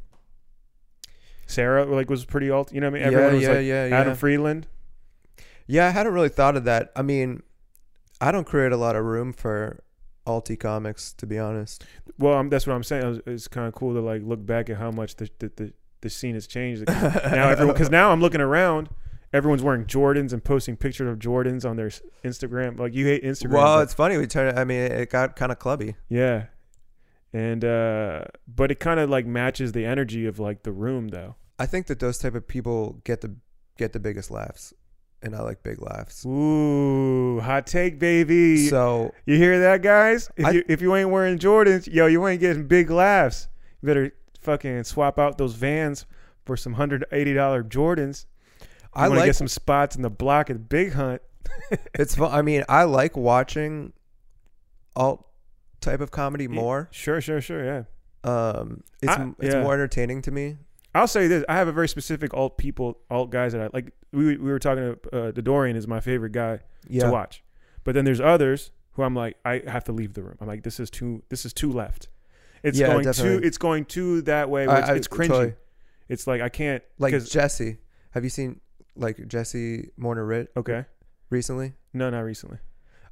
Sarah 1.47 1.85
like 1.85 2.11
was 2.11 2.25
pretty 2.25 2.51
alt. 2.51 2.73
You 2.73 2.81
know 2.81 2.91
what 2.91 3.01
I 3.01 3.05
mean? 3.05 3.15
Everyone 3.15 3.31
yeah, 3.31 3.35
was 3.35 3.43
yeah, 3.43 3.49
like 3.49 3.67
yeah, 3.67 3.87
yeah. 3.87 4.01
Adam 4.01 4.17
Freeland. 4.17 4.67
yeah, 5.67 5.87
I 5.87 5.91
hadn't 5.91 6.13
really 6.13 6.29
thought 6.29 6.57
of 6.57 6.65
that. 6.65 6.93
I 6.95 7.03
mean, 7.03 7.43
I 8.21 8.31
don't 8.31 8.47
create 8.47 8.73
a 8.73 8.77
lot 8.77 8.97
of 8.97 9.05
room 9.05 9.33
for 9.33 9.83
alti 10.27 10.57
comics, 10.57 11.13
to 11.15 11.27
be 11.27 11.39
honest. 11.39 11.85
Well, 12.19 12.35
um, 12.35 12.49
that's 12.51 12.67
what 12.67 12.75
I'm 12.75 12.83
saying. 12.83 13.17
It's, 13.17 13.27
it's 13.27 13.49
kind 13.49 13.67
of 13.67 13.75
cool 13.75 13.95
to 13.95 14.01
like 14.01 14.23
look 14.23 14.45
back 14.45 14.69
at 14.69 14.77
how 14.77 14.91
much 14.91 15.17
the 15.17 15.31
the, 15.39 15.53
the, 15.57 15.73
the 16.03 16.11
scene 16.11 16.35
has 16.35 16.47
changed. 16.47 16.87
now 16.89 17.49
everyone, 17.49 17.75
because 17.75 17.91
now 17.91 18.11
I'm 18.11 18.21
looking 18.21 18.41
around, 18.41 18.91
everyone's 19.33 19.63
wearing 19.63 19.85
Jordans 19.85 20.33
and 20.33 20.43
posting 20.43 20.77
pictures 20.77 21.11
of 21.11 21.19
Jordans 21.19 21.69
on 21.69 21.77
their 21.77 21.91
Instagram. 22.25 22.79
Like 22.79 22.95
you 22.95 23.07
hate 23.07 23.23
Instagram. 23.23 23.53
well, 23.53 23.81
it's 23.81 23.95
funny. 23.95 24.19
We 24.19 24.27
turned. 24.27 24.59
I 24.59 24.65
mean, 24.65 24.81
it 24.81 25.11
got 25.11 25.37
kind 25.37 25.53
of 25.53 25.59
clubby. 25.59 25.95
yeah, 26.09 26.47
and 27.33 27.65
uh, 27.65 28.25
but 28.47 28.71
it 28.71 28.81
kind 28.81 29.01
of 29.01 29.11
like 29.11 29.27
matches 29.27 29.73
the 29.73 29.85
energy 29.85 30.27
of 30.27 30.39
like 30.39 30.63
the 30.63 30.73
room 30.73 31.09
though. 31.09 31.37
I 31.59 31.67
think 31.67 31.87
that 31.87 32.01
those 32.01 32.19
type 32.19 32.35
of 32.35 32.47
people 32.47 33.01
get 33.05 33.21
the 33.21 33.35
get 33.79 33.93
the 33.93 34.01
biggest 34.01 34.31
laughs, 34.31 34.73
and 35.23 35.35
I 35.35 35.41
like 35.43 35.63
big 35.63 35.81
laughs. 35.83 36.25
Ooh, 36.27 37.41
hot 37.41 37.67
take, 37.67 37.99
baby. 37.99 38.69
So 38.69 39.13
you 39.27 39.37
hear 39.37 39.61
that, 39.61 39.83
guys? 39.83 40.31
If 40.37 40.47
I- 40.47 40.51
you 40.53 40.65
if 40.69 40.81
you 40.81 40.95
ain't 40.95 41.11
wearing 41.11 41.39
Jordans, 41.39 41.93
yo, 41.93 42.07
you 42.07 42.27
ain't 42.27 42.41
getting 42.41 42.67
big 42.67 42.91
laughs. 42.91 43.49
You 43.83 43.87
better 43.87 44.13
fucking 44.41 44.85
swap 44.85 45.19
out 45.19 45.39
those 45.39 45.55
Vans 45.55 46.07
for 46.45 46.57
some 46.57 46.75
hundred 46.75 47.05
eighty 47.13 47.35
dollar 47.35 47.63
Jordans. 47.65 48.27
You 48.61 48.67
I 48.95 49.09
want 49.09 49.15
to 49.15 49.21
like 49.21 49.29
get 49.29 49.37
some 49.37 49.49
spots 49.49 49.97
in 49.97 50.03
the 50.03 50.11
block 50.11 50.49
at 50.49 50.69
Big 50.69 50.93
Hunt. 50.95 51.21
it's. 51.95 52.15
fun. 52.15 52.33
I 52.33 52.41
mean, 52.43 52.65
I 52.69 52.85
like 52.85 53.17
watching 53.17 53.93
alt 54.95 55.26
type 55.87 56.01
of 56.01 56.11
comedy 56.11 56.49
more. 56.49 56.89
Sure, 56.91 57.21
sure, 57.21 57.41
sure. 57.41 57.65
Yeah. 57.65 57.83
Um, 58.25 58.83
it's 59.03 59.13
I- 59.13 59.33
it's 59.39 59.55
yeah. 59.55 59.63
more 59.63 59.75
entertaining 59.75 60.23
to 60.23 60.31
me. 60.31 60.57
I'll 60.95 61.07
say 61.09 61.27
this: 61.29 61.45
I 61.49 61.55
have 61.55 61.69
a 61.69 61.73
very 61.73 61.89
specific 61.89 62.33
alt 62.35 62.57
people, 62.59 62.99
alt 63.11 63.31
guys 63.31 63.53
that 63.53 63.61
I 63.63 63.69
like. 63.73 63.93
We 64.13 64.37
we 64.37 64.51
were 64.51 64.59
talking 64.59 64.97
to 65.11 65.17
uh, 65.17 65.31
the 65.33 65.43
Dorian 65.43 65.77
is 65.77 65.87
my 65.87 66.01
favorite 66.01 66.33
guy 66.33 66.61
Yeah. 66.89 67.05
to 67.07 67.11
watch, 67.11 67.43
but 67.85 67.95
then 67.95 68.05
there's 68.05 68.21
others 68.21 68.71
who 68.93 69.03
I'm 69.03 69.15
like, 69.15 69.37
I 69.45 69.63
have 69.67 69.85
to 69.85 69.93
leave 69.93 70.15
the 70.15 70.23
room. 70.23 70.37
I'm 70.41 70.47
like, 70.47 70.63
this 70.63 70.81
is 70.81 70.89
too, 70.89 71.23
this 71.29 71.45
is 71.45 71.53
too 71.53 71.71
left. 71.71 72.09
It's 72.63 72.79
Yeah, 72.79 72.87
going 72.87 73.05
definitely. 73.05 73.41
too, 73.43 73.47
it's 73.47 73.59
going 73.59 73.85
too 73.85 74.23
that 74.23 74.49
way. 74.49 74.67
I- 74.67 74.79
it's, 74.81 74.89
I- 74.89 74.95
it's 74.95 75.09
cringy. 75.09 75.29
totally. 75.29 75.55
It's 76.09 76.27
like 76.27 76.41
I 76.41 76.49
can't 76.49 76.83
like 76.99 77.13
Jesse. 77.25 77.77
Have 78.13 78.25
you 78.25 78.31
seen 78.31 78.61
like 78.97 79.29
Jesse 79.29 79.91
Morner 79.99 80.25
Ritt 80.25 80.49
okay, 80.57 80.87
recently? 81.31 81.75
no, 81.93 82.09
not 82.11 82.21
recently. 82.21 82.59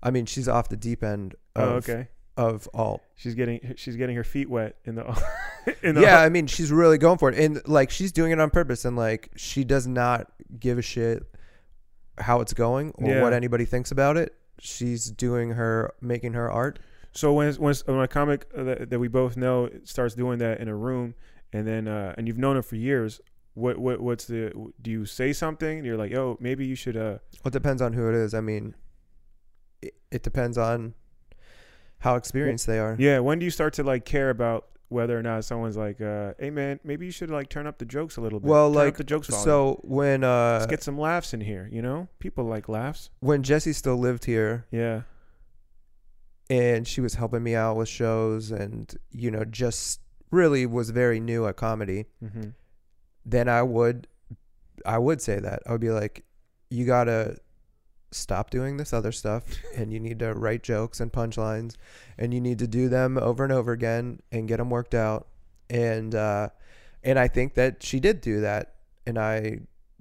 I 0.03 0.11
mean, 0.11 0.25
she's 0.27 0.49
off 0.49 0.69
the 0.71 0.77
deep 0.77 1.03
end 1.05 1.35
of 1.55 1.69
oh, 1.69 1.75
okay. 1.77 2.09
Of 2.37 2.69
alt. 2.75 3.03
She's 3.17 3.35
getting 3.35 3.75
she's 3.77 3.97
getting 3.97 4.17
her 4.17 4.25
feet 4.25 4.51
wet 4.51 4.77
in 4.85 4.95
the 4.97 5.05
in 5.83 5.95
the 5.95 6.01
Yeah, 6.03 6.21
I 6.21 6.29
mean, 6.29 6.47
she's 6.47 6.73
really 6.73 6.99
going 6.99 7.19
for 7.19 7.31
it, 7.31 7.39
and 7.39 7.61
like 7.67 7.91
she's 7.91 8.13
doing 8.13 8.33
it 8.33 8.41
on 8.41 8.51
purpose, 8.51 8.85
and 8.85 8.97
like 8.97 9.31
she 9.37 9.65
does 9.65 9.87
not 9.87 10.31
give 10.59 10.79
a 10.79 10.83
shit 10.83 11.23
how 12.19 12.41
it's 12.41 12.53
going 12.55 12.93
or 12.97 13.09
Yeah. 13.11 13.23
what 13.23 13.33
anybody 13.33 13.65
thinks 13.65 13.91
about 13.91 14.17
it. 14.17 14.35
She's 14.61 15.11
doing 15.11 15.51
her, 15.51 15.93
making 16.01 16.33
her 16.35 16.51
art. 16.51 16.79
So 17.13 17.33
when 17.33 17.53
when 17.55 17.75
when 17.87 17.99
a 18.01 18.09
comic 18.09 18.47
that, 18.55 18.91
that 18.91 18.99
we 18.99 19.09
both 19.09 19.37
know 19.37 19.71
starts 19.85 20.15
doing 20.15 20.39
that 20.39 20.61
in 20.61 20.69
a 20.69 20.75
room, 20.77 21.15
and 21.53 21.67
then 21.67 21.87
uh, 21.89 22.15
and 22.19 22.27
you've 22.27 22.39
known 22.39 22.57
him 22.57 22.63
for 22.65 22.77
years, 22.77 23.21
what 23.55 23.79
what 23.79 24.01
what's 24.01 24.25
the? 24.27 24.53
Do 24.83 24.91
you 24.91 25.07
say 25.07 25.33
something? 25.33 25.85
You're 25.85 25.97
like, 25.97 26.13
oh, 26.15 26.37
maybe 26.41 26.67
you 26.67 26.75
should. 26.75 26.97
Uh, 26.97 27.19
Well, 27.45 27.47
it 27.47 27.53
depends 27.53 27.81
on 27.83 27.93
who 27.93 28.09
it 28.09 28.15
is. 28.17 28.35
I 28.35 28.41
mean, 28.41 28.75
it, 29.83 29.95
it 30.11 30.23
depends 30.25 30.59
on 30.59 30.95
how 32.05 32.15
experienced 32.17 32.67
they 32.67 32.79
are. 32.79 32.95
yeah. 32.99 33.19
When 33.19 33.39
do 33.39 33.45
you 33.45 33.51
start 33.51 33.73
to 33.75 33.83
like 33.83 34.05
care 34.05 34.31
about 34.31 34.67
whether 34.89 35.19
or 35.19 35.23
not 35.23 35.45
someone's 35.45 35.77
like, 35.77 36.01
uh, 36.01 36.35
hey 36.39 36.51
man, 36.51 36.79
maybe 36.85 37.05
you 37.07 37.11
should 37.11 37.31
like 37.31 37.49
turn 37.49 37.67
up 37.67 37.79
the 37.79 37.85
jokes 37.85 38.17
a 38.17 38.21
little 38.21 38.39
bit. 38.39 38.49
Well, 38.49 38.69
Turn 38.69 38.75
like, 38.85 38.97
the 38.97 39.03
jokes. 39.05 39.29
volume. 39.29 39.45
So 39.45 39.81
when 39.83 40.23
uh, 40.23 40.59
let's 40.61 40.67
get 40.71 40.83
some 40.83 40.99
laughs 40.99 41.35
in 41.35 41.41
here. 41.41 41.69
You 41.73 41.83
know, 41.83 42.07
people 42.21 42.45
like 42.45 42.69
laughs. 42.69 43.11
when 43.21 43.43
Jesse 43.43 43.73
still 43.73 43.97
lived 43.97 44.25
here 44.27 44.67
Yeah. 44.71 45.03
and 46.51 46.87
she 46.87 47.01
was 47.01 47.15
helping 47.15 47.43
me 47.43 47.55
out 47.55 47.77
with 47.77 47.89
shows 47.89 48.51
and 48.51 48.95
you 49.13 49.31
know 49.31 49.45
just 49.45 50.01
really 50.31 50.67
was 50.67 50.91
very 50.91 51.21
new 51.21 51.47
at 51.47 51.57
comedy, 51.57 52.07
Mm-hmm. 52.23 52.51
then 53.25 53.49
I 53.49 53.63
would 53.63 54.07
I 54.85 54.99
would 54.99 55.21
say 55.23 55.39
that. 55.41 55.63
I 55.67 55.73
would 55.73 55.81
be 55.81 55.91
like 55.91 56.25
you 56.71 56.85
got 56.85 57.05
to 57.05 57.37
stop 58.15 58.51
doing 58.51 58.77
this 58.77 58.93
other 58.93 59.13
stuff 59.13 59.45
and 59.77 59.93
you 59.93 60.01
need 60.01 60.19
to 60.21 60.33
write 60.35 60.63
jokes 60.63 61.01
and 61.01 61.13
punchlines 61.13 61.77
and 62.19 62.33
you 62.33 62.41
need 62.41 62.59
to 62.61 62.67
do 62.67 62.89
them 62.89 63.19
over 63.19 63.45
and 63.45 63.53
over 63.53 63.73
again 63.73 64.21
and 64.33 64.49
get 64.49 64.59
them 64.59 64.71
worked 64.71 64.95
out. 64.95 65.29
And 65.71 66.15
uh 66.15 66.49
and 67.03 67.19
I 67.19 67.29
think 67.29 67.55
that 67.55 67.83
she 67.83 68.01
did 68.01 68.21
do 68.21 68.41
that 68.41 68.75
and 69.07 69.19
I 69.19 69.61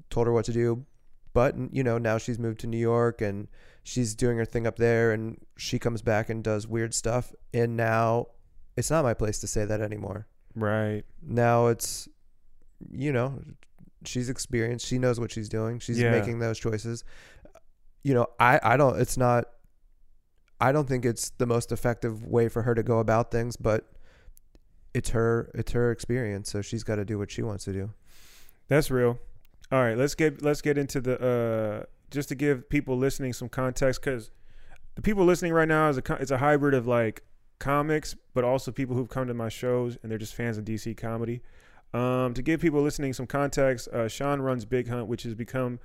told 0.10 0.28
her 0.28 0.34
what 0.34 0.46
to 0.46 0.54
do. 0.54 0.86
But 1.34 1.56
you 1.72 1.84
know 1.84 1.98
now 1.98 2.18
she's 2.18 2.38
moved 2.40 2.60
to 2.62 2.68
New 2.68 2.78
York 2.78 3.22
and 3.22 3.48
she's 3.84 4.14
doing 4.16 4.38
her 4.38 4.46
thing 4.46 4.66
up 4.68 4.78
there 4.78 5.12
and 5.12 5.38
she 5.58 5.80
comes 5.80 6.02
back 6.02 6.30
and 6.30 6.44
does 6.44 6.68
weird 6.68 6.94
stuff. 6.94 7.34
And 7.54 7.76
now 7.76 8.28
it's 8.78 8.90
not 8.92 9.04
my 9.04 9.14
place 9.14 9.40
to 9.40 9.48
say 9.48 9.66
that 9.66 9.82
anymore. 9.82 10.28
Right. 10.56 11.04
now 11.22 11.68
it's 11.68 12.08
you 12.92 13.12
know 13.12 13.40
she's 14.06 14.30
experienced. 14.30 14.86
She 14.86 15.00
knows 15.00 15.18
what 15.20 15.32
she's 15.32 15.48
doing. 15.50 15.80
She's 15.80 15.98
Yeah. 16.00 16.12
making 16.12 16.40
those 16.40 16.60
choices 16.60 17.04
you 18.04 18.14
know 18.14 18.28
i 18.40 18.60
i 18.64 18.78
don't 18.78 19.00
it's 19.00 19.18
not 19.18 19.46
i 20.62 20.72
don't 20.72 20.88
think 20.88 21.06
it's 21.06 21.32
the 21.32 21.46
most 21.46 21.72
effective 21.72 22.26
way 22.26 22.48
for 22.50 22.62
her 22.64 22.76
to 22.76 22.84
go 22.84 23.00
about 23.00 23.32
things 23.32 23.58
but 23.58 23.90
it's 24.94 25.10
her 25.10 25.50
it's 25.56 25.72
her 25.72 25.92
experience 25.92 26.52
so 26.52 26.62
she's 26.62 26.84
got 26.84 26.96
to 26.98 27.06
do 27.06 27.18
what 27.18 27.32
she 27.32 27.42
wants 27.42 27.64
to 27.66 27.74
do 27.74 27.90
That's 28.68 28.90
real. 28.90 29.20
All 29.72 29.82
right, 29.82 29.98
let's 29.98 30.16
get 30.16 30.42
let's 30.42 30.62
get 30.62 30.78
into 30.78 31.02
the 31.02 31.16
uh 31.20 31.86
just 32.12 32.30
to 32.30 32.36
give 32.36 32.70
people 32.70 32.96
listening 32.98 33.34
some 33.34 33.50
context 33.50 34.02
cuz 34.02 34.32
the 34.96 35.02
people 35.02 35.26
listening 35.26 35.52
right 35.52 35.68
now 35.68 35.90
is 35.90 35.98
a 35.98 36.04
it's 36.20 36.32
a 36.32 36.38
hybrid 36.38 36.74
of 36.74 36.86
like 36.88 37.24
comics 37.60 38.16
but 38.34 38.44
also 38.44 38.72
people 38.72 38.96
who've 38.96 39.10
come 39.10 39.28
to 39.28 39.34
my 39.34 39.50
shows 39.50 39.98
and 40.02 40.12
they're 40.12 40.20
just 40.20 40.36
fans 40.36 40.58
of 40.58 40.66
DC 40.66 40.96
comedy. 40.96 41.42
Um 41.94 42.34
to 42.36 42.42
give 42.42 42.62
people 42.62 42.82
listening 42.82 43.14
some 43.14 43.28
context, 43.28 43.88
uh 43.90 44.08
Sean 44.08 44.42
runs 44.42 44.66
Big 44.66 44.88
Hunt 44.90 45.08
which 45.08 45.24
has 45.24 45.34
become 45.34 45.80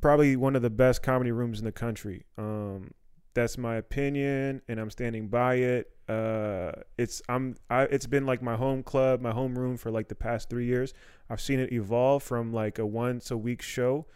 probably 0.00 0.36
one 0.36 0.56
of 0.56 0.62
the 0.62 0.70
best 0.70 1.02
comedy 1.02 1.32
rooms 1.32 1.58
in 1.58 1.64
the 1.64 1.72
country. 1.72 2.24
Um 2.38 2.92
that's 3.34 3.58
my 3.58 3.76
opinion 3.76 4.62
and 4.68 4.80
I'm 4.80 4.90
standing 4.90 5.28
by 5.28 5.56
it. 5.56 5.90
Uh 6.08 6.72
it's 6.96 7.22
I'm 7.28 7.56
I 7.68 7.82
it's 7.82 8.06
been 8.06 8.26
like 8.26 8.42
my 8.42 8.56
home 8.56 8.82
club, 8.82 9.20
my 9.20 9.32
home 9.32 9.58
room 9.58 9.76
for 9.76 9.90
like 9.90 10.08
the 10.08 10.14
past 10.14 10.50
3 10.50 10.64
years. 10.64 10.94
I've 11.28 11.40
seen 11.40 11.60
it 11.60 11.72
evolve 11.72 12.22
from 12.22 12.52
like 12.52 12.78
a 12.78 12.86
once 12.86 13.30
a 13.30 13.36
week 13.36 13.62
show 13.62 14.06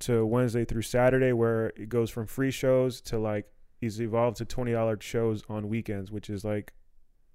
to 0.00 0.24
Wednesday 0.24 0.64
through 0.64 0.82
Saturday, 0.82 1.32
where 1.32 1.68
it 1.76 1.88
goes 1.88 2.10
from 2.10 2.26
free 2.26 2.50
shows 2.50 3.00
to 3.02 3.18
like 3.18 3.46
it's 3.80 4.00
evolved 4.00 4.36
to 4.38 4.44
twenty 4.44 4.72
dollar 4.72 4.98
shows 5.00 5.42
on 5.48 5.68
weekends, 5.68 6.10
which 6.10 6.28
is 6.28 6.44
like 6.44 6.72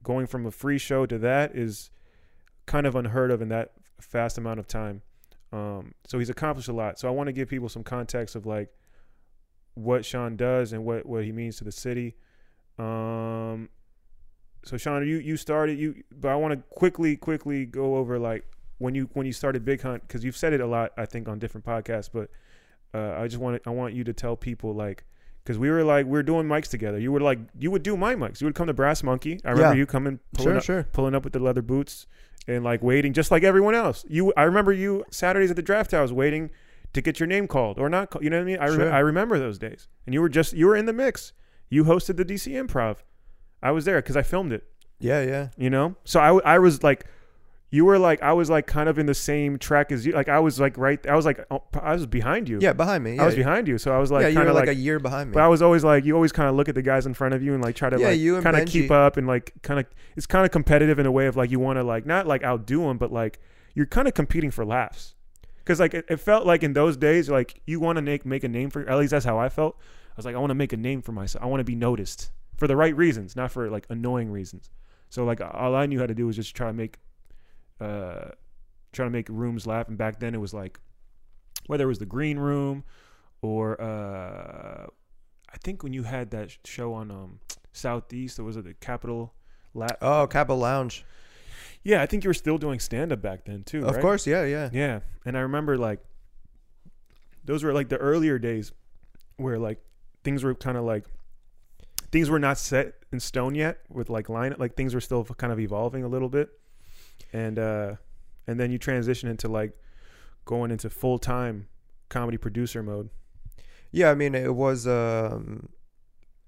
going 0.03 0.27
from 0.27 0.45
a 0.45 0.51
free 0.51 0.77
show 0.77 1.05
to 1.05 1.17
that 1.19 1.55
is 1.55 1.89
kind 2.65 2.85
of 2.85 2.95
unheard 2.95 3.31
of 3.31 3.41
in 3.41 3.49
that 3.49 3.71
fast 3.99 4.37
amount 4.37 4.59
of 4.59 4.67
time. 4.67 5.01
Um, 5.55 5.93
so 6.05 6.19
he's 6.19 6.29
accomplished 6.29 6.67
a 6.69 6.73
lot. 6.73 6.99
So 6.99 7.07
I 7.07 7.11
want 7.11 7.27
to 7.27 7.33
give 7.33 7.47
people 7.47 7.69
some 7.69 7.83
context 7.83 8.35
of 8.35 8.45
like 8.45 8.69
what 9.75 10.03
Sean 10.05 10.35
does 10.35 10.73
and 10.73 10.83
what 10.83 11.05
what 11.05 11.23
he 11.23 11.31
means 11.31 11.57
to 11.57 11.63
the 11.63 11.71
city. 11.71 12.15
Um, 12.77 13.69
so 14.65 14.77
Sean, 14.77 15.07
you 15.07 15.17
you 15.17 15.37
started 15.37 15.79
you, 15.79 16.03
but 16.11 16.29
I 16.29 16.35
want 16.35 16.53
to 16.53 16.57
quickly 16.75 17.15
quickly 17.15 17.65
go 17.65 17.95
over 17.97 18.17
like 18.19 18.45
when 18.79 18.95
you 18.95 19.09
when 19.13 19.25
you 19.25 19.33
started 19.33 19.63
Big 19.63 19.81
Hunt 19.81 20.01
because 20.07 20.23
you've 20.23 20.37
said 20.37 20.53
it 20.53 20.61
a 20.61 20.67
lot 20.67 20.91
I 20.97 21.05
think 21.05 21.27
on 21.27 21.39
different 21.39 21.65
podcasts, 21.65 22.09
but 22.11 22.29
uh, 22.93 23.15
I 23.21 23.27
just 23.27 23.39
want 23.41 23.61
I 23.65 23.69
want 23.69 23.93
you 23.93 24.03
to 24.05 24.13
tell 24.13 24.35
people 24.35 24.73
like 24.73 25.03
because 25.43 25.57
we 25.59 25.69
were 25.69 25.83
like 25.83 26.05
we 26.05 26.11
were 26.13 26.23
doing 26.23 26.47
mics 26.47 26.69
together. 26.69 26.97
You 26.99 27.11
were 27.11 27.21
like 27.21 27.39
you 27.57 27.71
would 27.71 27.83
do 27.83 27.95
my 27.95 28.15
mics. 28.15 28.41
You 28.41 28.47
would 28.47 28.55
come 28.55 28.67
to 28.67 28.73
Brass 28.73 29.03
Monkey. 29.03 29.39
I 29.45 29.51
remember 29.51 29.73
Yeah. 29.75 29.79
you 29.79 29.85
coming 29.85 30.19
pulling 30.33 30.49
sure 30.53 30.57
up, 30.57 30.63
sure 30.63 30.83
pulling 30.91 31.15
up 31.15 31.23
with 31.23 31.33
the 31.33 31.39
leather 31.39 31.61
boots 31.61 32.07
and 32.47 32.63
like 32.63 32.81
waiting 32.81 33.13
just 33.13 33.31
like 33.31 33.43
everyone 33.43 33.75
else. 33.75 34.05
You 34.07 34.33
I 34.37 34.43
remember 34.43 34.71
you 34.73 35.03
Saturdays 35.09 35.49
at 35.49 35.55
the 35.55 35.61
draft 35.61 35.91
house 35.91 36.11
waiting 36.11 36.51
to 36.93 37.01
get 37.01 37.19
your 37.19 37.27
name 37.27 37.47
called 37.47 37.77
or 37.79 37.89
not. 37.89 38.09
Call, 38.11 38.23
you 38.23 38.29
know 38.29 38.37
what 38.37 38.43
I 38.43 38.45
mean? 38.45 38.57
I 38.59 38.67
rem- 38.67 38.75
Sure. 38.75 38.93
I 38.93 38.99
remember 38.99 39.37
those 39.39 39.57
days, 39.57 39.87
and 40.05 40.13
you 40.13 40.21
were 40.21 40.29
just 40.29 40.53
you 40.53 40.67
were 40.67 40.75
in 40.75 40.85
the 40.85 40.93
mix. 40.93 41.33
You 41.69 41.83
hosted 41.85 42.17
the 42.17 42.25
DC 42.25 42.51
Improv. 42.53 42.97
I 43.63 43.71
was 43.71 43.85
there 43.85 43.99
because 44.01 44.15
I 44.15 44.21
filmed 44.21 44.51
it 44.53 44.63
yeah 44.97 45.21
yeah 45.21 45.49
you 45.57 45.69
know 45.69 45.93
so 46.05 46.21
I 46.21 46.55
I 46.55 46.59
was 46.59 46.81
like 46.83 47.05
you 47.75 47.83
were 47.83 47.99
like 47.99 48.21
i 48.21 48.31
was 48.31 48.49
like 48.49 48.65
kind 48.65 48.87
of 48.87 48.97
in 48.97 49.05
the 49.05 49.13
same 49.13 49.57
track 49.59 49.91
as 49.91 50.05
you 50.05 50.13
like 50.13 50.29
i 50.29 50.39
was 50.39 50.59
like 50.59 50.77
right 50.77 51.05
i 51.07 51.15
was 51.15 51.25
like 51.25 51.39
oh, 51.51 51.61
i 51.81 51.93
was 51.93 52.05
behind 52.05 52.47
you. 52.47 52.57
Yeah 52.61 52.73
behind 52.73 53.03
me 53.03 53.15
yeah, 53.15 53.23
i 53.23 53.25
was 53.25 53.35
behind 53.35 53.67
you 53.67 53.77
so 53.77 53.93
i 53.93 53.99
was 53.99 54.11
like 54.11 54.21
yeah 54.23 54.27
you 54.29 54.35
kind 54.35 54.45
were 54.45 54.51
of 54.51 54.55
like, 54.55 54.67
like, 54.67 54.77
a 54.77 54.79
year 54.79 54.97
behind 54.99 55.29
me. 55.29 55.33
but 55.33 55.43
i 55.43 55.47
was 55.47 55.61
always 55.61 55.83
like 55.83 56.05
you 56.05 56.15
always 56.15 56.31
kind 56.31 56.49
of 56.49 56.55
look 56.55 56.69
at 56.69 56.75
the 56.75 56.81
guys 56.81 57.05
in 57.05 57.13
front 57.13 57.33
of 57.33 57.43
you 57.43 57.53
and 57.53 57.61
like 57.61 57.75
try 57.75 57.89
to 57.89 57.99
Yeah, 57.99 58.09
like 58.09 58.19
you 58.19 58.41
kind 58.41 58.55
of 58.55 58.67
keep 58.67 58.91
up 58.91 59.17
and 59.17 59.27
like 59.27 59.53
kind 59.61 59.79
of 59.79 59.85
it's 60.15 60.25
kind 60.25 60.45
of 60.45 60.51
competitive 60.51 60.99
in 60.99 61.05
a 61.05 61.11
way 61.11 61.27
of 61.27 61.35
like 61.35 61.51
you 61.51 61.59
want 61.59 61.77
to 61.77 61.83
like 61.83 62.05
not 62.05 62.25
like 62.25 62.43
outdo 62.43 62.81
them 62.87 62.97
but 62.97 63.11
like 63.11 63.39
you're 63.73 63.85
kind 63.85 64.07
of 64.07 64.13
competing 64.13 64.51
for 64.51 64.65
laughs. 64.65 65.15
Because 65.57 65.81
like 65.81 65.93
it, 65.93 66.05
it 66.07 66.17
felt 66.17 66.45
like 66.45 66.63
in 66.63 66.73
those 66.73 66.95
days 66.95 67.29
like 67.29 67.61
you 67.65 67.81
want 67.81 67.97
to 67.97 68.01
make 68.01 68.25
make 68.25 68.43
a 68.45 68.47
name 68.47 68.69
for 68.69 68.87
at 68.87 68.97
least 68.97 69.11
that's 69.11 69.25
how 69.25 69.37
i 69.37 69.49
felt. 69.49 69.75
I 69.81 70.13
was 70.15 70.25
like 70.25 70.35
i 70.35 70.37
want 70.37 70.51
to 70.51 70.55
make 70.55 70.71
a 70.71 70.77
name 70.77 71.01
for 71.01 71.11
myself 71.11 71.43
i 71.43 71.47
want 71.47 71.59
to 71.59 71.65
be 71.65 71.75
noticed 71.75 72.31
for 72.55 72.67
the 72.67 72.75
right 72.77 72.95
reasons 72.95 73.35
not 73.35 73.51
for 73.51 73.69
like 73.69 73.85
annoying 73.89 74.31
reasons. 74.31 74.69
So 75.09 75.23
like 75.23 75.39
all 75.41 75.75
I 75.75 75.85
knew 75.85 75.99
how 75.99 76.07
to 76.07 76.13
do 76.15 76.25
was 76.27 76.35
just 76.35 76.55
try 76.55 76.67
to 76.67 76.73
make, 76.73 76.97
uh, 77.79 78.29
try 78.91 79.05
to 79.05 79.11
make 79.11 79.29
rooms 79.29 79.65
laugh. 79.67 79.87
And 79.87 79.97
back 79.97 80.19
then 80.19 80.33
it 80.33 80.39
was 80.39 80.53
like, 80.53 80.79
whether 81.67 81.85
it 81.85 81.87
was 81.87 81.99
the 81.99 82.05
green 82.05 82.37
room, 82.37 82.83
or 83.41 83.79
uh, 83.81 84.87
I 85.49 85.57
think 85.63 85.83
when 85.83 85.93
you 85.93 86.03
had 86.03 86.31
that 86.31 86.55
show 86.63 86.93
on 86.93 87.11
um 87.11 87.39
Southeast, 87.73 88.39
or 88.39 88.43
was 88.43 88.57
it 88.57 88.65
the 88.65 88.73
Capitol? 88.75 89.33
La- 89.73 89.87
oh 90.01 90.27
Capitol 90.27 90.57
Lounge 90.57 91.05
yeah, 91.85 92.01
I 92.01 92.07
think 92.07 92.23
you 92.23 92.29
were 92.29 92.33
still 92.33 92.57
doing 92.57 92.79
stand 92.79 93.11
up 93.11 93.21
back 93.21 93.45
then 93.45 93.63
too. 93.63 93.85
of 93.85 93.93
right? 93.95 94.01
course 94.01 94.25
yeah 94.25 94.43
yeah 94.43 94.69
Yeah, 94.73 94.99
and 95.23 95.37
I 95.37 95.41
remember 95.41 95.77
like 95.77 95.99
those 97.45 97.63
were 97.63 97.73
like 97.73 97.89
the 97.89 97.97
earlier 97.97 98.39
days 98.39 98.71
where 99.37 99.59
like 99.59 99.79
things 100.23 100.43
were 100.43 100.55
kind 100.55 100.77
of 100.77 100.83
like 100.83 101.05
things 102.11 102.27
were 102.29 102.39
not 102.39 102.57
set 102.57 102.95
in 103.13 103.19
stone 103.19 103.53
yet 103.53 103.81
with 103.87 104.09
like 104.09 104.29
line 104.29 104.55
like 104.57 104.75
things 104.75 104.95
were 104.95 105.01
still 105.01 105.23
kind 105.23 105.53
of 105.53 105.59
evolving 105.59 106.03
a 106.03 106.07
little 106.07 106.27
bit, 106.29 106.49
and 107.33 107.59
uh 107.59 107.95
and 108.47 108.59
then 108.59 108.71
you 108.71 108.77
transition 108.77 109.29
into 109.29 109.47
like 109.47 109.73
going 110.45 110.71
into 110.71 110.89
full 110.89 111.17
time 111.19 111.67
comedy 112.09 112.37
producer 112.37 112.83
mode. 112.83 113.09
Yeah, 113.91 114.11
I 114.11 114.15
mean, 114.15 114.35
it 114.35 114.53
was 114.55 114.87
um, 114.87 115.69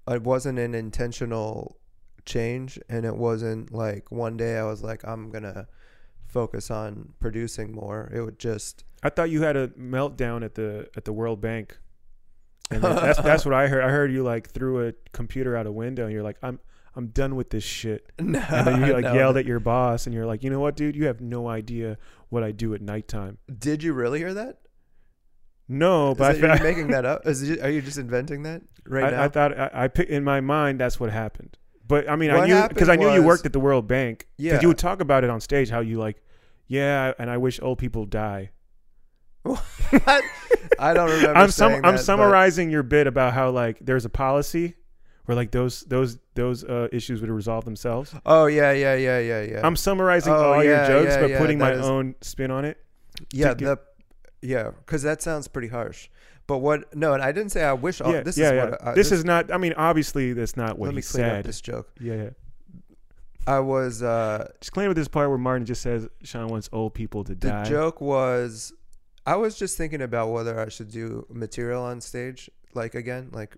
it 0.06 0.22
wasn't 0.22 0.58
an 0.58 0.74
intentional 0.74 1.78
change, 2.24 2.78
and 2.88 3.04
it 3.04 3.16
wasn't 3.16 3.72
like 3.72 4.10
one 4.10 4.36
day 4.36 4.58
I 4.58 4.64
was 4.64 4.82
like, 4.82 5.04
I'm 5.04 5.30
gonna 5.30 5.66
focus 6.26 6.70
on 6.70 7.14
producing 7.20 7.72
more. 7.72 8.10
It 8.14 8.20
would 8.20 8.38
just 8.38 8.84
I 9.02 9.10
thought 9.10 9.30
you 9.30 9.42
had 9.42 9.56
a 9.56 9.68
meltdown 9.68 10.44
at 10.44 10.54
the 10.54 10.88
at 10.96 11.04
the 11.04 11.12
World 11.12 11.40
Bank. 11.40 11.78
And 12.70 12.82
that's 12.82 13.18
that's 13.20 13.46
what 13.46 13.54
I 13.54 13.66
heard. 13.66 13.82
I 13.82 13.88
heard 13.88 14.12
you 14.12 14.22
like 14.22 14.50
threw 14.50 14.88
a 14.88 14.92
computer 15.12 15.56
out 15.56 15.66
a 15.66 15.72
window 15.72 16.04
and 16.04 16.12
you're 16.12 16.22
like, 16.22 16.36
I'm 16.42 16.60
I'm 16.98 17.06
done 17.08 17.36
with 17.36 17.50
this 17.50 17.62
shit. 17.62 18.10
no, 18.18 18.40
And 18.50 18.66
then 18.66 18.84
you 18.84 18.92
like 18.92 19.04
no. 19.04 19.14
yelled 19.14 19.36
at 19.36 19.46
your 19.46 19.60
boss 19.60 20.06
and 20.06 20.14
you're 20.14 20.26
like, 20.26 20.42
you 20.42 20.50
know 20.50 20.58
what, 20.58 20.74
dude, 20.74 20.96
you 20.96 21.06
have 21.06 21.20
no 21.20 21.48
idea 21.48 21.96
what 22.28 22.42
I 22.42 22.50
do 22.50 22.74
at 22.74 22.82
nighttime. 22.82 23.38
Did 23.56 23.84
you 23.84 23.92
really 23.92 24.18
hear 24.18 24.34
that? 24.34 24.58
No, 25.68 26.10
Is 26.12 26.18
but 26.18 26.30
I, 26.36 26.38
that, 26.40 26.50
are 26.50 26.56
you 26.56 26.62
making 26.74 26.88
that 26.88 27.04
up? 27.04 27.24
Is 27.24 27.48
it, 27.48 27.60
are 27.62 27.70
you 27.70 27.80
just 27.82 27.98
inventing 27.98 28.42
that 28.42 28.62
right 28.84 29.12
now? 29.12 29.22
I, 29.22 29.24
I 29.26 29.28
thought 29.28 29.56
I, 29.58 29.70
I 29.72 29.88
picked 29.88 30.10
in 30.10 30.24
my 30.24 30.40
mind 30.40 30.80
that's 30.80 30.98
what 30.98 31.10
happened. 31.10 31.56
But 31.86 32.10
I 32.10 32.16
mean, 32.16 32.30
I 32.32 32.46
knew 32.46 32.68
because 32.68 32.88
I 32.88 32.96
knew 32.96 33.10
you 33.12 33.22
worked 33.22 33.46
at 33.46 33.52
the 33.52 33.60
World 33.60 33.86
Bank. 33.86 34.26
Because 34.36 34.54
Yeah. 34.54 34.60
you 34.60 34.68
would 34.68 34.78
talk 34.78 35.00
about 35.00 35.22
it 35.24 35.30
on 35.30 35.40
stage 35.40 35.70
how 35.70 35.80
you 35.80 35.98
like, 35.98 36.20
yeah, 36.66 37.12
and 37.18 37.30
I 37.30 37.36
wish 37.38 37.60
old 37.62 37.78
people 37.78 38.04
die. 38.06 38.50
What? 39.44 40.22
I 40.80 40.92
don't 40.94 41.08
remember. 41.10 41.34
I'm 41.38 41.50
sum- 41.50 41.72
I'm 41.72 41.82
that, 41.82 41.92
but- 41.92 42.00
summarizing 42.00 42.70
your 42.70 42.82
bit 42.82 43.06
about 43.06 43.32
how 43.34 43.50
like 43.50 43.78
there's 43.80 44.04
a 44.04 44.10
policy 44.10 44.74
where 45.28 45.36
like 45.36 45.50
those 45.50 45.82
those 45.82 46.16
those 46.34 46.64
uh, 46.64 46.88
issues 46.90 47.20
would 47.20 47.28
resolve 47.28 47.66
themselves. 47.66 48.14
Oh 48.24 48.46
yeah, 48.46 48.72
yeah, 48.72 48.94
yeah, 48.94 49.18
yeah, 49.18 49.42
yeah. 49.42 49.60
I'm 49.62 49.76
summarizing 49.76 50.32
Oh, 50.32 50.54
all 50.54 50.64
yeah, 50.64 50.88
your 50.88 51.02
jokes 51.02 51.14
yeah, 51.14 51.20
but 51.20 51.30
yeah, 51.30 51.38
putting 51.38 51.58
my 51.58 51.72
is- 51.72 51.84
own 51.84 52.14
spin 52.22 52.50
on 52.50 52.64
it. 52.64 52.78
yeah, 53.30 53.48
get- 53.48 53.58
the 53.58 53.78
yeah, 54.40 54.70
because 54.70 55.02
that 55.02 55.20
sounds 55.20 55.46
pretty 55.46 55.68
harsh. 55.68 56.08
But 56.46 56.58
what? 56.58 56.96
No, 56.96 57.12
and 57.12 57.22
I 57.22 57.30
didn't 57.30 57.52
say 57.52 57.62
I 57.62 57.74
wish. 57.74 58.00
All, 58.00 58.10
yeah, 58.10 58.22
this 58.22 58.38
yeah, 58.38 58.46
is 58.46 58.52
yeah. 58.52 58.64
what. 58.70 58.86
I, 58.86 58.94
this, 58.94 59.12
is 59.12 59.22
not. 59.22 59.52
I 59.52 59.58
mean, 59.58 59.74
obviously, 59.76 60.32
that's 60.32 60.56
not 60.56 60.78
what 60.78 60.94
you 60.94 61.02
said. 61.02 61.20
Let 61.20 61.20
he 61.20 61.26
me 61.26 61.28
clean 61.32 61.38
up 61.40 61.44
this 61.44 61.60
joke. 61.60 61.90
Yeah, 62.00 62.14
yeah. 62.14 62.30
I 63.46 63.60
was. 63.60 64.02
uh 64.02 64.48
Just 64.62 64.72
clean 64.72 64.88
up 64.88 64.94
this 64.96 65.08
part 65.08 65.28
where 65.28 65.36
Martin 65.36 65.66
just 65.66 65.82
says 65.82 66.08
Sean 66.22 66.48
wants 66.48 66.70
old 66.72 66.94
people 66.94 67.22
to 67.24 67.34
The 67.34 67.48
die. 67.50 67.64
The 67.64 67.68
joke 67.68 68.00
was, 68.00 68.72
I 69.26 69.36
was 69.36 69.58
just 69.58 69.76
thinking 69.76 70.00
about 70.00 70.28
whether 70.32 70.58
I 70.58 70.70
should 70.70 70.90
do 70.90 71.26
material 71.28 71.82
on 71.82 72.00
stage, 72.00 72.48
like 72.72 72.94
again, 72.94 73.28
like, 73.32 73.54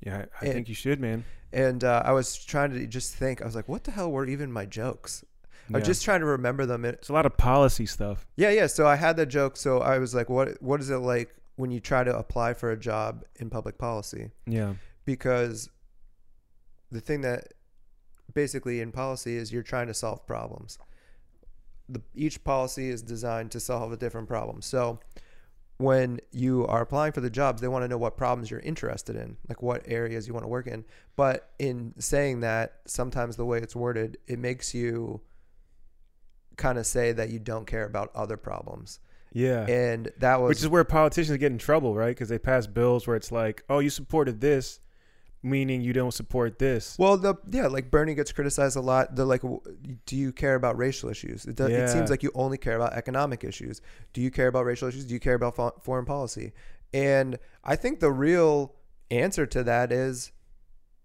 yeah, 0.00 0.16
I, 0.16 0.20
I 0.20 0.44
And- 0.46 0.52
think 0.54 0.68
you 0.68 0.74
should, 0.74 1.00
man. 1.00 1.24
and 1.52 1.82
uh, 1.84 2.02
I 2.04 2.12
was 2.12 2.36
trying 2.36 2.72
to 2.72 2.86
just 2.86 3.14
think. 3.14 3.42
I 3.42 3.44
was 3.44 3.54
like, 3.54 3.68
what 3.68 3.84
the 3.84 3.90
hell 3.90 4.10
were 4.10 4.26
even 4.26 4.52
my 4.52 4.66
jokes? 4.66 5.24
I 5.68 5.72
Yeah. 5.72 5.78
was 5.78 5.86
just 5.86 6.04
trying 6.04 6.20
to 6.20 6.26
remember 6.26 6.64
them. 6.66 6.84
It, 6.84 6.94
it's 6.96 7.08
a 7.08 7.12
lot 7.12 7.26
of 7.26 7.36
policy 7.36 7.84
stuff. 7.86 8.26
yeah, 8.36 8.50
yeah. 8.50 8.66
So 8.66 8.86
I 8.86 8.96
had 8.96 9.16
that 9.18 9.26
joke. 9.26 9.56
So 9.56 9.78
I 9.80 9.98
was 9.98 10.14
like, 10.14 10.28
what? 10.30 10.60
What 10.62 10.80
is 10.80 10.88
it 10.90 10.96
like 10.98 11.34
when 11.56 11.70
you 11.70 11.80
try 11.80 12.04
to 12.04 12.16
apply 12.16 12.54
for 12.54 12.70
a 12.70 12.76
job 12.76 13.24
in 13.36 13.50
public 13.50 13.76
policy? 13.78 14.30
Yeah, 14.46 14.74
because 15.04 15.68
the 16.90 17.00
thing 17.00 17.20
that 17.22 17.52
basically 18.32 18.80
in 18.80 18.92
policy 18.92 19.36
is 19.36 19.52
you're 19.52 19.62
trying 19.62 19.88
to 19.88 19.94
solve 19.94 20.26
problems. 20.26 20.78
The, 21.88 22.02
each 22.14 22.44
policy 22.44 22.88
is 22.90 23.02
designed 23.02 23.50
to 23.52 23.60
solve 23.60 23.92
a 23.92 23.96
different 23.96 24.28
problem. 24.28 24.60
So 24.62 25.00
when 25.78 26.18
you 26.32 26.66
are 26.66 26.82
applying 26.82 27.12
for 27.12 27.20
the 27.20 27.30
jobs, 27.30 27.60
they 27.60 27.68
want 27.68 27.84
to 27.84 27.88
know 27.88 27.98
what 27.98 28.16
problems 28.16 28.50
you're 28.50 28.60
interested 28.60 29.14
in, 29.16 29.36
like 29.48 29.62
what 29.62 29.82
areas 29.86 30.26
you 30.26 30.34
want 30.34 30.44
to 30.44 30.48
work 30.48 30.66
in. 30.66 30.84
But 31.16 31.50
in 31.58 31.94
saying 31.98 32.40
that, 32.40 32.80
sometimes 32.84 33.36
the 33.36 33.44
way 33.44 33.58
it's 33.58 33.76
worded, 33.76 34.18
it 34.26 34.38
makes 34.40 34.74
you 34.74 35.20
kind 36.56 36.78
of 36.78 36.86
say 36.86 37.12
that 37.12 37.30
you 37.30 37.38
don't 37.38 37.66
care 37.66 37.84
about 37.84 38.10
other 38.14 38.36
problems. 38.36 38.98
yeah. 39.32 39.66
And 39.66 40.10
that 40.18 40.40
was 40.40 40.48
Which 40.48 40.58
is 40.58 40.68
where 40.68 40.82
politicians 40.82 41.38
get 41.38 41.52
in 41.52 41.58
trouble, 41.58 41.94
right? 41.94 42.08
Because 42.08 42.28
they 42.28 42.38
pass 42.38 42.66
bills 42.66 43.06
where 43.06 43.16
it's 43.16 43.30
like, 43.30 43.62
oh, 43.70 43.78
you 43.78 43.90
supported 43.90 44.40
this, 44.40 44.80
meaning 45.42 45.80
you 45.82 45.92
don't 45.92 46.12
support 46.12 46.58
this. 46.58 46.96
Well, 46.98 47.16
the 47.16 47.34
yeah, 47.50 47.66
like 47.68 47.90
Bernie 47.90 48.14
gets 48.14 48.32
criticized 48.32 48.76
a 48.76 48.80
lot. 48.80 49.14
They're 49.14 49.24
like, 49.24 49.42
do 50.06 50.16
you 50.16 50.32
care 50.32 50.54
about 50.56 50.76
racial 50.76 51.08
issues? 51.10 51.44
It, 51.44 51.54
does, 51.56 51.70
Yeah. 51.70 51.84
it 51.84 51.88
seems 51.90 52.10
like 52.10 52.22
you 52.22 52.30
only 52.34 52.58
care 52.58 52.76
about 52.76 52.92
economic 52.94 53.44
issues. 53.44 53.80
Do 54.12 54.20
you 54.20 54.30
care 54.30 54.48
about 54.48 54.64
racial 54.64 54.88
issues? 54.88 55.04
Do 55.04 55.14
you 55.14 55.20
care 55.20 55.34
about 55.34 55.54
fo- 55.56 55.74
foreign 55.82 56.04
policy? 56.06 56.52
And 56.92 57.38
I 57.62 57.76
think 57.76 58.00
the 58.00 58.10
real 58.10 58.74
answer 59.10 59.46
to 59.46 59.62
that 59.64 59.92
is 59.92 60.32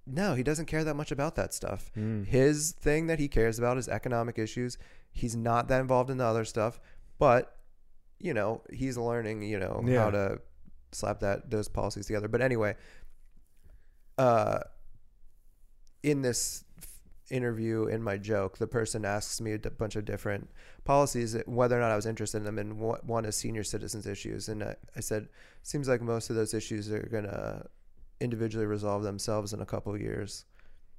no, 0.06 0.34
he 0.36 0.44
doesn't 0.44 0.66
care 0.66 0.84
that 0.84 0.96
much 0.96 1.12
about 1.12 1.36
that 1.36 1.54
stuff. 1.54 1.90
Mm. 1.96 2.26
His 2.26 2.72
thing 2.72 3.08
that 3.08 3.20
he 3.20 3.28
cares 3.30 3.58
about 3.58 3.78
is 3.78 3.88
economic 3.88 4.38
issues. 4.38 4.78
He's 5.12 5.36
not 5.36 5.70
that 5.70 5.80
involved 5.80 6.10
in 6.10 6.18
the 6.18 6.26
other 6.26 6.44
stuff, 6.44 6.80
but 7.20 7.56
you 8.20 8.34
know, 8.34 8.62
he's 8.72 8.98
learning, 8.98 9.44
you 9.44 9.60
know, 9.60 9.84
Yeah. 9.86 10.04
how 10.04 10.10
to 10.12 10.42
slap 10.92 11.20
that 11.22 11.50
those 11.50 11.68
policies 11.68 12.06
together. 12.08 12.28
But 12.28 12.42
anyway, 12.42 12.76
uh 14.18 14.60
in 16.04 16.22
this 16.22 16.64
interview 17.32 17.86
in 17.86 18.04
my 18.04 18.18
joke, 18.18 18.58
the 18.58 18.68
person 18.68 19.06
asks 19.06 19.40
me 19.42 19.54
a 19.54 19.58
bunch 19.58 19.96
of 19.96 20.06
different 20.06 20.50
policies, 20.84 21.36
whether 21.46 21.78
or 21.78 21.82
not 21.82 21.92
I 21.92 21.96
was 21.96 22.06
interested 22.06 22.38
in 22.38 22.44
them, 22.44 22.60
and 22.60 22.78
one 22.78 23.26
is 23.26 23.36
senior 23.36 23.64
citizens 23.64 24.06
issues. 24.06 24.50
And 24.50 24.64
I, 24.64 24.76
I 24.96 25.00
said, 25.00 25.30
seems 25.64 25.88
like 25.88 26.02
most 26.02 26.30
of 26.30 26.36
those 26.36 26.54
issues 26.54 26.92
are 26.92 27.10
gonna 27.12 27.66
individually 28.20 28.66
resolve 28.66 29.04
themselves 29.04 29.54
in 29.54 29.62
a 29.62 29.66
couple 29.66 29.98
years. 29.98 30.46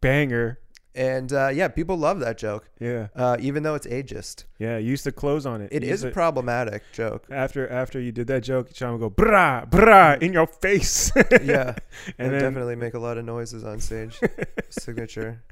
Banger. 0.01 0.59
And 0.97 1.33
uh, 1.33 1.49
yeah, 1.53 1.67
people 1.67 1.97
love 1.97 2.21
that 2.21 2.39
joke, 2.39 2.71
Yeah, 2.79 3.09
uh, 3.17 3.37
even 3.41 3.65
though 3.65 3.75
it's 3.75 3.87
ageist. 3.89 4.45
yeah. 4.61 4.79
You 4.79 4.91
used 4.91 5.03
to 5.05 5.11
close 5.13 5.45
on 5.45 5.61
it. 5.61 5.71
It 5.73 5.83
You 5.83 5.91
is 5.93 6.05
a 6.05 6.09
to- 6.09 6.15
problematic 6.15 6.85
joke. 6.93 7.27
after 7.31 7.69
after 7.69 7.99
you 8.01 8.13
did 8.13 8.29
that 8.29 8.45
joke, 8.45 8.69
Sean 8.73 8.93
would 8.93 9.01
go 9.01 9.11
brah 9.11 9.69
brah 9.69 10.23
in 10.23 10.33
your 10.33 10.47
face. 10.47 11.11
Yeah, 11.43 11.75
and 12.19 12.33
then 12.33 12.41
definitely 12.41 12.77
make 12.77 12.95
a 12.95 13.01
lot 13.01 13.19
of 13.19 13.25
noises 13.25 13.65
on 13.65 13.81
stage. 13.81 14.21
Signature. 14.71 15.43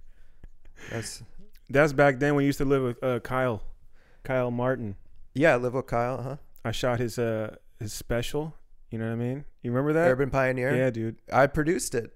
That's 0.90 1.22
that's 1.68 1.92
back 1.92 2.18
then 2.20 2.34
when 2.37 2.44
you 2.44 2.46
used 2.46 2.58
to 2.58 2.64
live 2.64 2.82
with 2.82 3.02
uh, 3.02 3.18
Kyle, 3.20 3.62
Kyle 4.25 4.50
Martin. 4.52 4.94
yeah. 5.34 5.54
I 5.54 5.56
live 5.56 5.75
with 5.75 5.87
Kyle, 5.87 6.22
huh? 6.22 6.37
I 6.64 6.70
shot 6.70 7.00
his 7.00 7.18
uh 7.18 7.57
his 7.81 7.92
special. 7.92 8.55
You 8.90 8.98
know 8.98 9.07
what 9.07 9.12
I 9.12 9.16
mean? 9.16 9.44
You 9.62 9.72
remember 9.72 9.92
that? 9.94 10.09
Urban 10.09 10.31
Pioneer. 10.31 10.76
Yeah, 10.76 10.90
dude. 10.90 11.16
I 11.33 11.46
produced 11.48 11.94
it. 11.96 12.12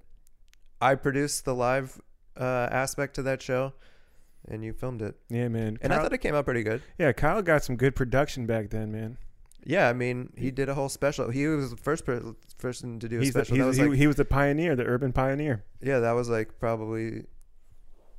I 0.81 0.95
produced 0.95 1.45
the 1.45 1.55
live 1.55 2.01
uh, 2.39 2.69
aspect 2.71 3.15
to 3.17 3.23
that 3.23 3.43
show, 3.43 3.73
and 4.49 4.65
you 4.65 4.73
filmed 4.73 5.03
it. 5.03 5.17
Yeah, 5.29 5.49
man. 5.49 5.79
And 5.83 5.93
I 5.93 6.03
thought 6.03 6.13
it 6.13 6.19
came 6.19 6.35
out 6.35 6.45
pretty 6.45 6.63
good. 6.63 6.83
yeah, 6.99 7.13
Kyle 7.13 7.43
got 7.43 7.65
some 7.65 7.77
good 7.77 7.95
production 7.97 8.47
back 8.47 8.71
then, 8.71 8.93
man. 8.93 9.19
Yeah, 9.65 9.89
I 9.89 9.93
mean, 9.95 10.33
he 10.37 10.53
did 10.53 10.69
a 10.69 10.75
whole 10.75 10.89
special. 10.89 11.29
He 11.31 11.47
was 11.49 11.71
the 11.71 11.77
first 11.77 12.07
per- 12.07 12.35
person 12.59 13.01
to 13.01 13.09
do 13.09 13.19
a 13.19 13.21
He's 13.21 13.31
special. 13.31 13.57
he's, 13.57 13.63
that 13.63 13.67
was 13.67 13.77
he, 13.77 13.83
like, 13.85 13.99
he 13.99 14.07
was 14.07 14.15
the 14.17 14.25
pioneer, 14.25 14.77
the 14.77 14.85
urban 14.85 15.13
pioneer. 15.13 15.65
yeah, 15.81 15.99
that 15.99 16.13
was 16.13 16.29
like 16.29 16.61
probably 16.61 17.25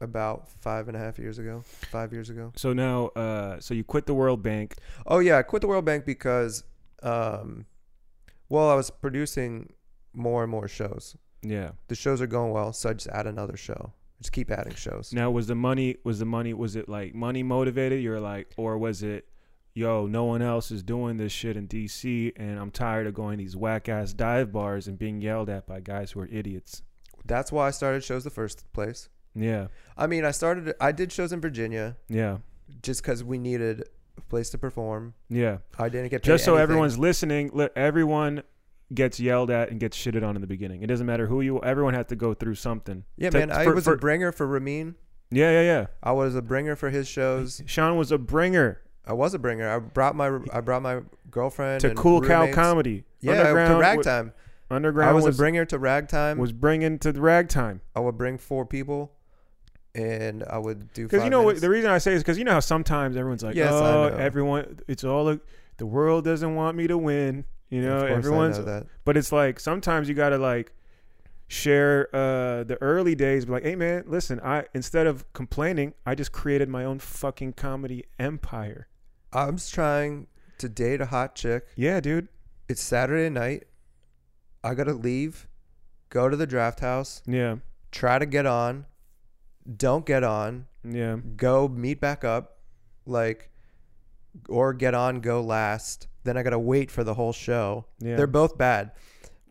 about 0.01 0.47
five 0.61 0.87
and 0.89 0.97
a 0.97 0.99
half 0.99 1.17
years 1.17 1.39
ago, 1.39 1.61
five 1.63 2.11
years 2.11 2.29
ago. 2.29 2.51
So 2.57 2.73
now, 2.73 3.07
uh, 3.15 3.59
so 3.61 3.73
you 3.73 3.83
quit 3.85 4.05
the 4.07 4.13
World 4.13 4.43
Bank. 4.43 4.75
Oh 5.05 5.19
yeah, 5.19 5.37
I 5.37 5.41
quit 5.43 5.61
the 5.61 5.67
World 5.67 5.85
Bank 5.85 6.05
because, 6.05 6.63
um, 7.01 7.65
well, 8.49 8.69
I 8.69 8.75
was 8.75 8.89
producing 8.89 9.71
more 10.13 10.43
and 10.43 10.51
more 10.51 10.67
shows. 10.67 11.15
Yeah. 11.41 11.71
The 11.87 11.95
shows 11.95 12.21
are 12.21 12.27
going 12.27 12.51
well, 12.51 12.73
so 12.73 12.89
I 12.89 12.93
just 12.93 13.07
add 13.07 13.25
another 13.25 13.55
show. 13.55 13.93
Just 14.19 14.31
keep 14.31 14.49
adding 14.51 14.73
shows. 14.75 15.13
Now, 15.13 15.29
was 15.29 15.47
the 15.47 15.55
money? 15.55 15.97
Was 16.03 16.19
the 16.19 16.25
money? 16.25 16.53
Was 16.53 16.75
it 16.75 16.89
like 16.89 17.13
money 17.13 17.43
motivated? 17.43 18.01
You're 18.01 18.19
like, 18.19 18.51
or 18.57 18.77
was 18.77 19.03
it, 19.03 19.27
yo, 19.75 20.07
no 20.07 20.23
one 20.25 20.41
else 20.41 20.71
is 20.71 20.81
doing 20.81 21.17
this 21.17 21.31
shit 21.31 21.55
in 21.55 21.67
DC, 21.67 22.33
and 22.35 22.57
I'm 22.59 22.71
tired 22.71 23.05
of 23.05 23.13
going 23.13 23.37
these 23.37 23.55
whack 23.55 23.87
ass 23.89 24.13
dive 24.13 24.51
bars 24.51 24.87
and 24.87 24.97
being 24.97 25.21
yelled 25.21 25.49
at 25.49 25.67
by 25.67 25.81
guys 25.81 26.11
who 26.11 26.21
are 26.21 26.27
idiots. 26.31 26.81
That's 27.25 27.51
why 27.51 27.67
I 27.67 27.71
started 27.71 28.03
shows 28.03 28.23
the 28.23 28.29
first 28.31 28.71
place. 28.73 29.09
Yeah. 29.35 29.67
I 29.95 30.07
mean, 30.07 30.25
I 30.25 30.31
started. 30.31 30.73
I 30.81 30.91
did 30.91 31.11
shows 31.11 31.31
in 31.31 31.39
Virginia 31.41 31.95
Yeah. 32.09 32.37
just 32.81 33.03
because 33.03 33.23
we 33.23 33.37
needed 33.37 33.83
a 34.17 34.21
place 34.21 34.49
to 34.49 34.57
perform. 34.57 35.13
Yeah. 35.29 35.57
I 35.77 35.89
didn't 35.89 36.09
get 36.09 36.23
paid 36.23 36.27
Just 36.31 36.43
so 36.45 36.53
anything. 36.55 36.63
everyone's 36.63 36.97
listening, 36.97 37.51
li- 37.53 37.69
everyone 37.75 38.41
gets 38.93 39.19
yelled 39.19 39.49
at 39.51 39.69
and 39.69 39.79
gets 39.79 39.97
shitted 39.97 40.23
on 40.27 40.35
in 40.35 40.41
the 40.41 40.47
beginning. 40.47 40.81
It 40.81 40.87
doesn't 40.87 41.05
matter 41.05 41.27
who 41.27 41.41
you. 41.41 41.59
Everyone 41.61 41.93
has 41.93 42.07
to 42.07 42.15
go 42.15 42.33
through 42.33 42.55
something. 42.55 43.03
Yeah, 43.17 43.29
To- 43.31 43.39
man. 43.39 43.51
I 43.51 43.63
for- 43.65 43.75
was 43.75 43.85
for- 43.85 43.93
a 43.93 43.97
bringer 43.97 44.31
for 44.31 44.47
Ramin. 44.47 44.95
Yeah, 45.29 45.51
yeah, 45.51 45.61
yeah. 45.61 45.85
I 46.01 46.13
was 46.13 46.35
a 46.35 46.41
bringer 46.41 46.75
for 46.75 46.89
his 46.89 47.07
shows. 47.07 47.61
Sean 47.67 47.97
was 47.97 48.11
a 48.11 48.17
bringer 48.17 48.81
I 49.07 49.13
was 49.13 49.33
a 49.33 49.39
bringer. 49.39 49.69
I 49.69 49.79
brought 49.79 50.15
my 50.15 50.37
I 50.51 50.59
brought 50.59 50.81
my 50.81 50.99
girlfriend 51.31 51.81
to 51.81 51.93
Cool 51.95 52.21
Cow. 52.21 52.51
Comedy. 52.51 53.05
Yeah, 53.21 53.41
to 53.43 53.75
ragtime. 53.77 54.33
Underground 54.69 55.09
I 55.09 55.13
was, 55.13 55.23
was 55.23 55.35
a 55.35 55.37
bringer 55.37 55.63
to 55.65 55.79
ragtime. 55.79 56.37
was 56.37 56.51
bringing 56.51 56.99
to 56.99 57.13
the 57.13 57.21
ragtime. 57.21 57.79
I 57.95 58.01
would 58.01 58.17
bring 58.17 58.37
four 58.37 58.65
people, 58.65 59.13
and 59.95 60.43
I 60.43 60.57
would 60.57 60.91
do. 60.91 61.03
Because 61.03 61.19
Because 61.19 61.23
you 61.23 61.29
know 61.29 61.41
what, 61.43 61.61
the 61.61 61.69
reason 61.69 61.89
I 61.89 61.99
say 61.99 62.13
is 62.13 62.21
because 62.21 62.37
you 62.37 62.43
know 62.43 62.51
how 62.51 62.59
sometimes 62.59 63.15
everyone's 63.15 63.43
like, 63.43 63.55
Yes, 63.55 63.71
oh, 63.71 64.07
everyone, 64.07 64.79
it's 64.89 65.05
all 65.05 65.29
a, 65.29 65.39
the 65.77 65.85
world 65.85 66.25
doesn't 66.25 66.53
want 66.55 66.75
me 66.75 66.87
to 66.87 66.97
win. 66.97 67.45
You 67.69 67.81
know, 67.81 68.05
everyone's, 68.05 68.57
know 68.59 68.65
that. 68.65 68.87
but 69.03 69.17
it's 69.17 69.31
like 69.31 69.59
sometimes 69.59 70.07
you 70.07 70.15
gotta 70.15 70.37
like 70.37 70.71
share 71.47 72.07
uh 72.15 72.63
the 72.63 72.77
early 72.81 73.15
days. 73.15 73.45
Be 73.45 73.51
like, 73.53 73.63
hey 73.63 73.75
man, 73.75 74.03
listen, 74.07 74.39
I 74.41 74.65
instead 74.73 75.07
of 75.07 75.31
complaining, 75.33 75.93
I 76.05 76.15
just 76.15 76.31
created 76.31 76.69
my 76.69 76.85
own 76.85 76.99
fucking 76.99 77.53
comedy 77.53 78.05
empire. 78.19 78.87
I'm 79.33 79.57
trying 79.57 80.27
to 80.59 80.69
date 80.69 81.01
a 81.01 81.07
hot 81.07 81.35
chick. 81.35 81.67
Yeah, 81.75 81.99
dude. 81.99 82.29
It's 82.69 82.81
Saturday 82.81 83.29
night. 83.29 83.63
I 84.63 84.73
gotta 84.73 84.93
leave, 84.93 85.47
go 86.09 86.27
to 86.29 86.35
the 86.35 86.47
draft 86.47 86.79
house, 86.81 87.21
Yeah, 87.25 87.57
try 87.91 88.19
to 88.19 88.25
get 88.25 88.45
on, 88.45 88.85
don't 89.77 90.05
get 90.05 90.23
on, 90.23 90.67
yeah, 90.83 91.17
go 91.37 91.67
meet 91.67 92.01
back 92.01 92.23
up, 92.25 92.57
like, 93.05 93.51
or 94.49 94.73
get 94.73 94.93
on, 94.93 95.21
go 95.21 95.41
last. 95.41 96.07
Then 96.27 96.37
I 96.37 96.43
gotta 96.43 96.59
wait 96.59 96.91
for 96.91 97.03
the 97.03 97.13
whole 97.13 97.33
show. 97.33 97.85
yeah. 97.99 98.15
They're 98.17 98.27
both 98.27 98.57
bad. 98.57 98.91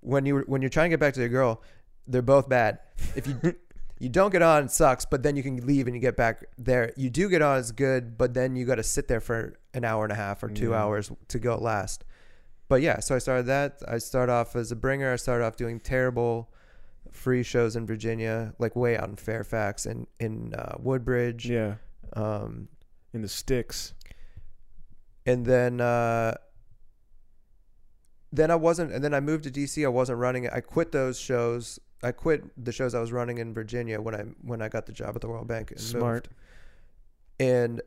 When 0.01 0.27
you 0.27 0.45
when 0.47 0.61
you're 0.63 0.69
trying 0.69 0.91
to 0.91 0.93
get 0.95 1.01
back 1.01 1.15
to 1.15 1.21
your 1.21 1.29
girl, 1.31 1.63
they're 2.07 2.23
both 2.23 2.49
bad. 2.49 2.79
If 3.17 3.27
you 3.27 3.41
you 3.99 4.09
don't 4.11 4.31
get 4.31 4.43
on, 4.43 4.65
it 4.65 4.71
sucks. 4.71 5.05
But 5.07 5.23
then 5.23 5.35
you 5.37 5.43
can 5.43 5.67
leave 5.67 5.87
and 5.89 5.97
you 5.97 6.01
get 6.03 6.17
back 6.17 6.45
there. 6.59 6.93
You 6.97 7.11
do 7.11 7.29
get 7.29 7.41
on, 7.43 7.59
it's 7.59 7.73
good. 7.73 8.17
But 8.19 8.35
then 8.35 8.55
you 8.57 8.65
got 8.67 8.75
to 8.77 8.83
sit 8.83 9.09
there 9.09 9.21
for 9.21 9.59
an 9.75 9.85
hour 9.85 10.05
and 10.05 10.13
a 10.13 10.17
half 10.17 10.43
or 10.43 10.49
two 10.49 10.71
Yeah. 10.71 10.83
hours 10.83 11.11
to 11.29 11.39
go 11.39 11.57
last. 11.57 12.05
But 12.69 12.83
yeah, 12.83 13.01
so 13.01 13.15
I 13.15 13.19
started 13.19 13.47
that. 13.47 13.81
I 13.89 13.99
start 13.99 14.29
off 14.29 14.55
as 14.57 14.71
a 14.71 14.77
bringer. 14.77 15.13
I 15.13 15.17
started 15.17 15.45
off 15.47 15.57
doing 15.57 15.81
terrible 15.81 16.51
free 17.11 17.43
shows 17.43 17.75
in 17.77 17.87
Virginia, 17.87 18.53
like 18.59 18.77
way 18.77 18.99
out 18.99 19.09
in 19.09 19.17
Fairfax 19.17 19.87
and 19.87 20.07
in 20.21 20.53
uh, 20.55 20.75
Woodbridge. 20.79 21.49
yeah, 21.49 21.77
Um, 22.13 22.69
in 23.15 23.23
the 23.23 23.29
sticks. 23.29 23.95
and 25.25 25.45
then 25.47 25.81
uh 25.81 26.35
then 28.33 28.51
I 28.51 28.57
wasn't 28.57 28.93
and 28.93 29.03
then 29.03 29.15
I 29.15 29.21
moved 29.21 29.45
to 29.45 29.51
DC 29.51 29.85
I 29.85 29.89
wasn't 29.89 30.19
running 30.19 30.45
it 30.45 30.53
I 30.53 30.61
quit 30.61 30.93
those 30.93 31.19
shows 31.19 31.79
I 32.03 32.13
quit 32.13 32.45
the 32.63 32.73
shows 32.73 32.95
I 32.95 33.01
was 33.01 33.13
running 33.13 33.39
in 33.39 33.55
Virginia 33.55 34.01
when 34.01 34.15
I 34.15 34.23
when 34.43 34.63
I 34.63 34.69
got 34.69 34.87
the 34.87 34.93
job 34.93 35.15
at 35.15 35.21
the 35.21 35.29
World 35.29 35.49
Bank 35.49 35.71
and 35.71 35.81
Smart. 35.81 36.29
moved. 37.41 37.51
and 37.51 37.83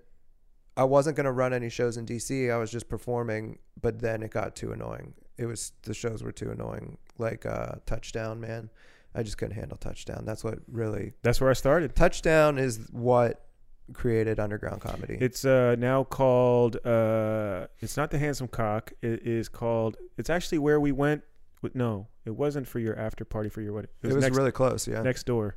I 0.77 0.85
wasn't 0.85 1.17
going 1.17 1.25
to 1.25 1.31
run 1.31 1.53
any 1.53 1.69
shows 1.69 1.97
in 1.97 2.05
DC 2.05 2.51
I 2.51 2.57
was 2.57 2.71
just 2.71 2.89
performing 2.89 3.59
but 3.81 3.99
then 3.99 4.23
it 4.23 4.31
got 4.31 4.55
too 4.55 4.71
annoying 4.71 5.13
it 5.39 5.45
was 5.45 5.71
the 5.83 5.93
shows 5.93 6.21
were 6.21 6.33
too 6.33 6.51
annoying. 6.51 6.97
Like 7.17 7.45
uh, 7.45 7.75
Touchdown, 7.85 8.41
man, 8.41 8.69
I 9.15 9.23
just 9.23 9.37
couldn't 9.37 9.55
handle 9.55 9.77
Touchdown. 9.77 10.23
That's 10.25 10.43
what 10.43 10.59
really 10.69 11.13
That's 11.23 11.39
where 11.39 11.49
I 11.49 11.53
started. 11.53 11.95
Touchdown 11.95 12.59
is 12.59 12.87
what 12.91 13.45
created 13.93 14.39
underground 14.39 14.81
comedy. 14.81 15.17
It's 15.19 15.45
uh 15.45 15.75
now 15.77 16.03
called 16.03 16.75
uh 16.85 17.67
it's 17.79 17.97
not 17.97 18.11
the 18.11 18.17
handsome 18.19 18.47
cock. 18.47 18.91
It 19.01 19.25
is 19.25 19.49
called 19.49 19.97
it's 20.17 20.29
actually 20.29 20.59
where 20.59 20.79
we 20.79 20.91
went 20.91 21.23
with 21.61 21.75
no, 21.75 22.07
it 22.25 22.31
wasn't 22.35 22.67
for 22.67 22.79
your 22.79 22.97
after 22.97 23.25
party 23.25 23.49
for 23.49 23.61
your 23.61 23.73
wedding. 23.73 23.91
it 24.01 24.13
was 24.13 24.23
next, 24.23 24.37
really 24.37 24.51
close. 24.51 24.87
Yeah, 24.87 25.01
next 25.01 25.25
door. 25.25 25.55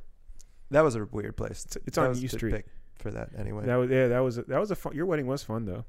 that 0.71 0.81
was 0.81 0.95
a 0.95 1.05
weird 1.05 1.37
place. 1.37 1.63
It's, 1.65 1.77
it's 1.87 1.97
on 1.97 2.09
was 2.09 2.21
U 2.21 2.27
Street. 2.27 2.53
pick 2.53 2.65
for 2.99 3.11
that 3.11 3.29
anyway. 3.37 3.65
That 3.65 3.75
was 3.75 3.89
yeah, 3.89 4.07
that 4.09 4.19
was 4.19 4.35
that 4.35 4.59
was 4.59 4.71
a 4.71 4.75
fun 4.75 4.93
your 4.95 5.05
wedding 5.05 5.27
was 5.27 5.43
fun 5.43 5.65
though. 5.65 5.85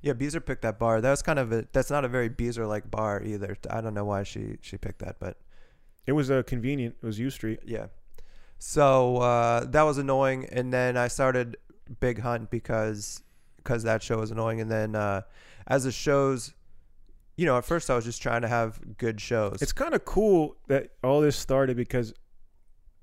Yeah, 0.00 0.12
Beezer 0.12 0.40
picked 0.40 0.62
that 0.62 0.78
bar. 0.78 1.00
That 1.00 1.10
was 1.10 1.22
kind 1.22 1.40
of 1.40 1.50
a. 1.52 1.66
That's 1.72 1.90
not 1.90 2.04
a 2.04 2.08
very 2.08 2.28
Beezer 2.28 2.66
like 2.66 2.88
bar 2.88 3.20
either. 3.22 3.56
I 3.68 3.80
don't 3.80 3.94
know 3.94 4.04
why 4.04 4.22
she 4.22 4.56
she 4.60 4.76
picked 4.78 5.00
that, 5.00 5.16
but 5.18 5.38
It 6.06 6.12
was 6.12 6.30
uh, 6.30 6.42
convenient. 6.44 6.94
It 7.02 7.06
was 7.06 7.18
U 7.18 7.30
Street. 7.30 7.60
yeah. 7.64 7.86
So 8.58 9.18
uh, 9.18 9.64
that 9.66 9.82
was 9.82 9.98
annoying, 9.98 10.46
and 10.50 10.72
then 10.72 10.96
I 10.96 11.08
started 11.08 11.56
Big 12.00 12.20
Hunt 12.20 12.50
because 12.50 13.22
because 13.58 13.82
that 13.84 14.02
show 14.02 14.18
was 14.18 14.30
annoying, 14.30 14.60
and 14.60 14.70
then 14.70 14.94
uh, 14.94 15.22
as 15.66 15.84
the 15.84 15.92
shows, 15.92 16.54
you 17.36 17.46
know, 17.46 17.56
at 17.58 17.64
first 17.64 17.90
I 17.90 17.94
was 17.94 18.04
just 18.04 18.20
trying 18.22 18.42
to 18.42 18.48
have 18.48 18.96
good 18.96 19.20
shows. 19.20 19.58
It's 19.62 19.72
kind 19.72 19.94
of 19.94 20.04
cool 20.04 20.56
that 20.68 20.90
all 21.04 21.20
this 21.20 21.36
started 21.36 21.76
because 21.76 22.14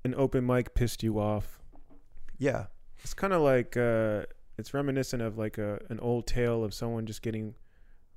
an 0.04 0.14
open 0.16 0.46
mic 0.46 0.74
pissed 0.74 1.02
you 1.02 1.18
off. 1.18 1.58
yeah, 2.38 2.66
It's 3.02 3.14
kind 3.14 3.32
of 3.32 3.42
like 3.42 3.76
uh, 3.76 4.24
it's 4.58 4.74
reminiscent 4.74 5.22
of 5.22 5.38
like 5.38 5.56
a 5.58 5.80
an 5.88 5.98
old 6.00 6.26
tale 6.26 6.64
of 6.64 6.74
someone 6.74 7.06
just 7.06 7.22
getting 7.22 7.54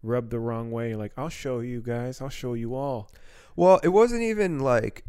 rubbed 0.03 0.29
the 0.31 0.39
wrong 0.39 0.71
way. 0.71 0.95
Like 0.95 1.13
I'll 1.17 1.29
show 1.29 1.59
you 1.59 1.81
guys. 1.81 2.21
I'll 2.21 2.29
show 2.29 2.53
you 2.53 2.75
all. 2.75 3.09
Well, 3.55 3.79
it 3.83 3.89
wasn't 3.89 4.23
even 4.23 4.59
like 4.59 5.05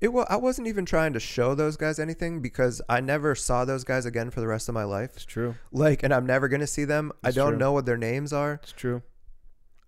it 0.00 0.08
was. 0.12 0.26
I 0.28 0.36
wasn't 0.36 0.68
even 0.68 0.84
trying 0.84 1.12
to 1.14 1.20
show 1.20 1.54
those 1.54 1.76
guys 1.76 1.98
anything 1.98 2.40
because 2.42 2.82
I 2.88 3.00
never 3.00 3.34
saw 3.34 3.64
those 3.64 3.84
guys 3.84 4.04
again 4.06 4.30
for 4.30 4.40
the 4.40 4.46
rest 4.46 4.68
of 4.68 4.74
my 4.74 4.84
life. 4.84 5.10
It's 5.14 5.24
true. 5.24 5.54
Like, 5.72 6.02
and 6.02 6.12
I'm 6.12 6.26
never 6.26 6.48
gonna 6.48 6.66
see 6.66 6.84
them. 6.84 7.12
It's 7.24 7.36
I 7.36 7.40
don't 7.40 7.52
true. 7.52 7.58
know 7.58 7.72
what 7.72 7.86
their 7.86 7.96
names 7.96 8.32
are. 8.32 8.60
It's 8.62 8.72
true. 8.72 9.02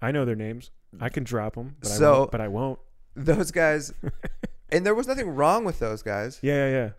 I 0.00 0.10
know 0.12 0.24
their 0.24 0.36
names. 0.36 0.70
I 1.00 1.08
can 1.08 1.24
drop 1.24 1.54
them, 1.56 1.76
but 1.80 1.90
I 1.90 1.94
So- 1.94 2.12
won't. 2.20 2.30
But 2.30 2.40
I 2.40 2.48
won't. 2.48 2.78
Those 3.14 3.50
guys, 3.50 3.92
and 4.70 4.86
there 4.86 4.94
was 4.94 5.06
nothing 5.08 5.28
wrong 5.28 5.64
with 5.64 5.80
those 5.80 6.02
guys. 6.02 6.38
Yeah, 6.40 6.68
yeah, 6.68 6.70
yeah. 6.70 6.90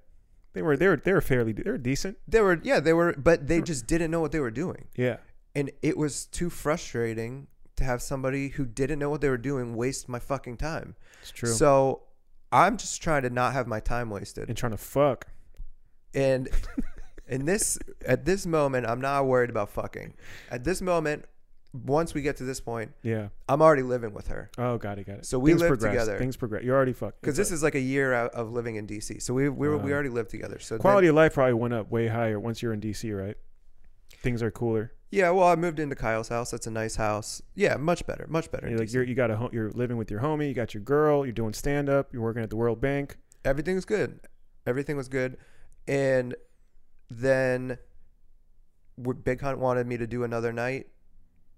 They 0.53 0.61
were 0.61 0.75
they 0.75 0.87
were 0.87 0.97
they 0.97 1.13
were 1.13 1.21
fairly 1.21 1.53
they 1.53 1.69
were 1.71 1.77
decent. 1.77 2.17
They 2.27 2.41
were, 2.41 2.59
yeah, 2.61 2.79
they 2.81 2.91
were, 2.91 3.13
but 3.13 3.47
they 3.47 3.61
just 3.61 3.87
didn't 3.87 4.11
know 4.11 4.19
what 4.19 4.31
they 4.33 4.39
were 4.41 4.51
doing, 4.51 4.87
Yeah, 4.97 5.17
and 5.55 5.71
it 5.81 5.95
was 5.97 6.25
too 6.25 6.49
frustrating 6.49 7.47
to 7.77 7.83
have 7.85 8.01
somebody 8.01 8.49
who 8.49 8.65
didn't 8.65 8.99
know 8.99 9.09
what 9.09 9.21
they 9.21 9.29
were 9.29 9.37
doing 9.37 9.75
waste 9.75 10.09
my 10.09 10.19
fucking 10.19 10.57
time. 10.57 10.95
it's 11.21 11.31
true. 11.31 11.47
So 11.53 12.01
I'm 12.51 12.77
just 12.77 13.01
trying 13.01 13.23
to 13.23 13.29
not 13.29 13.53
have 13.53 13.67
my 13.67 13.79
time 13.79 14.09
wasted. 14.09 14.47
and 14.49 14.57
trying 14.57 14.71
to 14.71 14.77
fuck. 14.77 15.27
And 16.13 16.49
in 17.27 17.45
this 17.45 17.77
at 18.05 18.25
this 18.25 18.45
moment, 18.45 18.87
I'm 18.87 19.01
not 19.01 19.25
worried 19.25 19.49
about 19.49 19.69
fucking. 19.69 20.13
At 20.49 20.63
this 20.63 20.81
moment, 20.81 21.25
once 21.71 22.15
we 22.15 22.23
get 22.23 22.37
to 22.37 22.43
this 22.43 22.59
point, 22.59 22.91
Yeah. 23.03 23.27
I'm 23.47 23.61
already 23.61 23.83
living 23.83 24.11
with 24.15 24.27
her 24.29 24.49
Oh, 24.57 24.79
got 24.79 24.97
it, 24.97 25.05
got 25.05 25.19
it. 25.19 25.25
So 25.27 25.37
we 25.37 25.51
Things 25.51 25.61
live 25.61 25.69
progress. 25.69 25.91
together. 25.91 26.17
Things 26.17 26.35
progress. 26.35 26.63
You're 26.63 26.75
already 26.75 26.93
fucked. 26.93 27.21
because 27.21 27.37
this 27.37 27.51
is 27.51 27.61
like 27.61 27.75
a 27.75 27.79
year 27.79 28.11
out 28.13 28.31
of 28.33 28.51
living 28.51 28.75
in 28.77 28.87
DC. 28.87 29.21
So 29.21 29.35
we 29.35 29.49
we, 29.49 29.67
were 29.67 29.77
we 29.77 29.93
already 29.93 30.09
lived 30.09 30.31
together. 30.31 30.57
So 30.59 30.75
then- 30.75 30.81
quality 30.81 31.07
of 31.07 31.15
life 31.15 31.35
probably 31.35 31.53
went 31.53 31.75
up 31.75 31.91
way 31.91 32.07
higher 32.07 32.39
once 32.39 32.63
you're 32.63 32.73
in 32.73 32.81
DC, 32.81 33.15
right? 33.15 33.35
Things 34.23 34.41
are 34.41 34.49
cooler. 34.49 34.91
Yeah. 35.11 35.29
Well, 35.31 35.47
I 35.47 35.55
moved 35.55 35.79
into 35.79 35.95
Kyle's 35.95 36.29
house. 36.29 36.51
That's 36.51 36.67
a 36.67 36.71
nice 36.71 36.95
house. 36.95 37.41
Yeah, 37.55 37.77
much 37.77 38.05
better, 38.05 38.25
much 38.29 38.51
better. 38.51 38.69
You're 38.69 38.79
like 38.79 38.93
you're 38.93 39.03
you 39.03 39.15
got 39.15 39.31
a 39.31 39.49
you're 39.51 39.71
living 39.71 39.97
with 39.97 40.11
your 40.11 40.19
homie. 40.21 40.47
You 40.47 40.53
got 40.53 40.73
your 40.73 40.83
girl. 40.83 41.25
You're 41.25 41.33
doing 41.33 41.53
stand 41.53 41.89
up. 41.89 42.13
You're 42.13 42.21
working 42.21 42.43
at 42.43 42.49
the 42.49 42.55
World 42.57 42.79
Bank. 42.81 43.17
everything 43.45 43.75
was 43.75 43.85
good. 43.85 44.19
Everything 44.67 44.97
was 44.97 45.07
good, 45.07 45.37
and 45.87 46.35
then 47.09 47.77
Big 49.23 49.41
Hunt 49.41 49.57
wanted 49.57 49.87
me 49.87 49.97
to 49.97 50.05
do 50.05 50.23
another 50.23 50.51
night, 50.53 50.87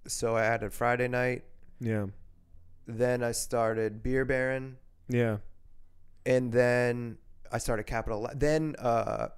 so 0.07 0.37
I 0.37 0.43
added 0.43 0.71
Friday 0.71 1.07
night. 1.09 1.43
Yeah, 1.79 2.05
Then 2.85 3.23
I 3.23 3.31
started 3.33 4.01
Beer 4.03 4.23
Baron, 4.23 4.77
yeah, 5.09 5.37
and 6.25 6.53
then 6.53 7.17
I 7.51 7.57
started 7.57 7.83
Capitol. 7.83 8.29
Then 8.35 8.75
uh, 8.79 9.29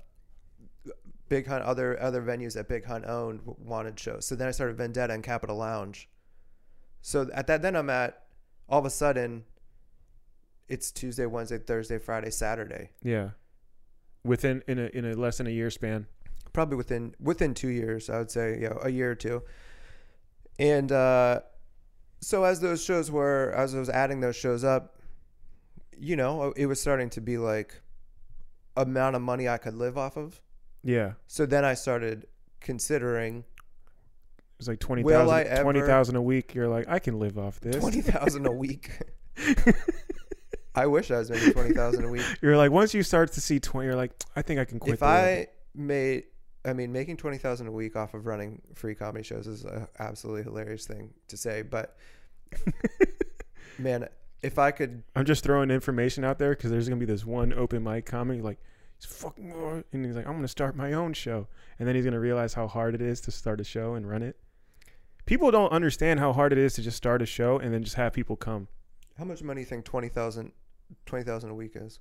Big 1.34 1.48
Hunt, 1.48 1.64
other 1.64 2.00
other 2.00 2.22
venues 2.22 2.54
that 2.54 2.68
Big 2.68 2.86
Hunt 2.86 3.06
owned 3.06 3.42
wanted 3.46 4.00
shows. 4.00 4.26
So 4.28 4.36
then 4.36 4.48
I 4.48 4.52
started 4.52 4.78
Vendetta 4.78 5.14
and 5.14 5.24
Capitol 5.24 5.58
Lounge. 5.58 6.08
So 7.02 7.28
at 7.34 7.48
that, 7.48 7.62
then 7.64 7.76
I'm 7.76 7.90
at 7.90 8.24
all 8.70 8.78
of 8.80 8.86
a 8.86 8.90
sudden, 8.92 9.44
it's 10.68 10.92
Tuesday, 10.92 11.26
Wednesday, 11.26 11.58
Thursday, 11.58 11.98
Friday, 11.98 12.30
Saturday. 12.30 12.92
yeah. 13.02 13.32
Within 14.24 14.64
in 14.68 14.78
a 14.80 14.86
in 14.94 15.06
a 15.06 15.14
less 15.16 15.38
than 15.40 15.48
a 15.48 15.50
year 15.50 15.70
span. 15.72 16.06
probably 16.54 16.78
within 16.78 17.16
within 17.20 17.54
two 17.56 17.68
years 17.68 18.10
i 18.12 18.18
would 18.20 18.30
say 18.30 18.60
you 18.62 18.70
know 18.70 18.80
a 18.84 18.90
year 18.90 19.10
or 19.12 19.16
two 19.16 19.42
and 20.60 20.92
uh 20.92 21.40
so 22.22 22.44
as 22.44 22.60
those 22.62 22.82
shows 22.84 23.10
were 23.10 23.52
as 23.58 23.74
i 23.76 23.80
was 23.80 23.90
adding 23.90 24.20
those 24.22 24.36
shows 24.36 24.64
up 24.64 24.96
you 25.98 26.16
know 26.16 26.54
it 26.56 26.68
was 26.68 26.80
starting 26.80 27.10
to 27.10 27.22
be 27.22 27.38
like 27.40 27.82
amount 28.78 29.16
of 29.16 29.22
money 29.22 29.50
i 29.50 29.58
could 29.58 29.74
live 29.74 29.98
off 29.98 30.16
of 30.16 30.40
Yeah, 30.84 31.14
so 31.28 31.46
then 31.46 31.64
i 31.66 31.74
started 31.76 32.28
considering 32.60 33.44
it's 34.60 34.68
like 34.68 34.80
twenty 34.80 35.04
Will 35.04 35.32
I 35.32 35.42
ever- 35.42 35.64
Twenty 35.64 35.82
thousand 35.82 36.16
a 36.16 36.22
week. 36.22 36.54
You're 36.54 36.68
like, 36.68 36.86
I 36.88 37.00
can 37.00 37.20
live 37.20 37.38
off 37.38 37.60
this. 37.60 37.76
20000 37.76 38.46
a 38.46 38.52
week 38.66 38.92
i 40.76 40.86
wish 40.88 41.12
i 41.12 41.18
was 41.20 41.30
making 41.30 41.54
20000 41.54 42.06
a 42.06 42.08
week 42.08 42.24
You're 42.42 42.58
like, 42.58 42.72
once 42.72 42.94
you 42.94 43.04
start 43.04 43.32
to 43.34 43.42
see 43.42 43.60
twenty, 43.60 43.88
you're 43.88 43.96
like, 43.96 44.12
I 44.36 44.42
think 44.42 44.60
I 44.60 44.66
can 44.66 44.80
quit. 44.80 44.94
if 44.96 45.00
the 45.00 45.06
i 45.06 45.48
made 45.76 46.26
I 46.66 46.72
mean, 46.72 46.94
making 46.94 47.18
twenty 47.18 47.38
thousand 47.38 47.68
a 47.68 47.72
week 47.72 47.96
off 47.98 48.14
of 48.14 48.26
running 48.26 48.62
free 48.74 48.96
comedy 48.96 49.24
shows 49.24 49.48
is 49.48 49.66
an 49.66 49.86
absolutely 50.00 50.44
hilarious 50.44 50.86
thing 50.88 51.10
to 51.28 51.36
say. 51.36 51.62
But 51.62 51.98
man, 53.78 54.08
if 54.42 54.58
I 54.58 54.72
could, 54.72 55.04
I'm 55.16 55.26
just 55.26 55.44
throwing 55.44 55.72
information 55.72 56.24
out 56.24 56.40
there 56.40 56.52
because 56.52 56.72
there's 56.72 56.88
gonna 56.88 57.00
be 57.00 57.06
this 57.06 57.26
one 57.26 57.52
open 57.54 57.84
mic 57.84 58.06
comic 58.06 58.42
like 58.44 58.60
he's 59.04 59.16
fucking 59.16 59.52
hard," 59.52 59.84
and 59.92 60.06
he's 60.06 60.16
like 60.16 60.26
I'm 60.28 60.34
gonna 60.36 60.48
start 60.48 60.76
my 60.76 60.94
own 60.94 61.14
show 61.14 61.48
and 61.80 61.88
then 61.88 61.96
he's 61.96 62.06
gonna 62.06 62.20
realize 62.20 62.54
how 62.54 62.68
hard 62.68 62.96
it 62.96 63.02
is 63.02 63.22
to 63.22 63.32
start 63.32 63.60
a 63.62 63.64
show 63.64 63.94
and 63.96 64.08
run 64.10 64.22
it. 64.24 64.38
People 65.26 65.52
don't 65.52 65.72
understand 65.72 66.20
how 66.20 66.34
hard 66.34 66.52
it 66.52 66.58
is 66.58 66.74
to 66.74 66.82
just 66.82 66.98
start 66.98 67.22
a 67.22 67.26
show 67.26 67.58
and 67.58 67.74
then 67.74 67.84
just 67.84 67.96
have 67.96 68.14
people 68.14 68.36
come. 68.36 68.68
how 69.18 69.24
much 69.26 69.42
money 69.44 69.60
do 69.60 69.62
you 69.62 69.66
think 69.66 69.86
20,000 69.86 70.52
20,000 71.06 71.50
a 71.50 71.56
week 71.56 71.72
is? 71.76 72.00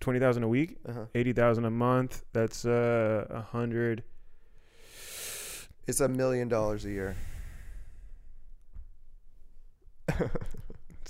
Twenty 0.00 0.18
thousand 0.18 0.42
a 0.42 0.48
week, 0.48 0.76
Uh-huh. 0.86 1.06
eighty 1.14 1.32
thousand 1.32 1.64
a 1.64 1.70
month. 1.70 2.24
That's 2.32 2.64
uh 2.66 3.26
a 3.30 3.40
hundred. 3.40 4.02
It's 5.86 6.00
a 6.00 6.08
million 6.08 6.48
dollars 6.48 6.84
a 6.84 6.90
year. 6.90 7.16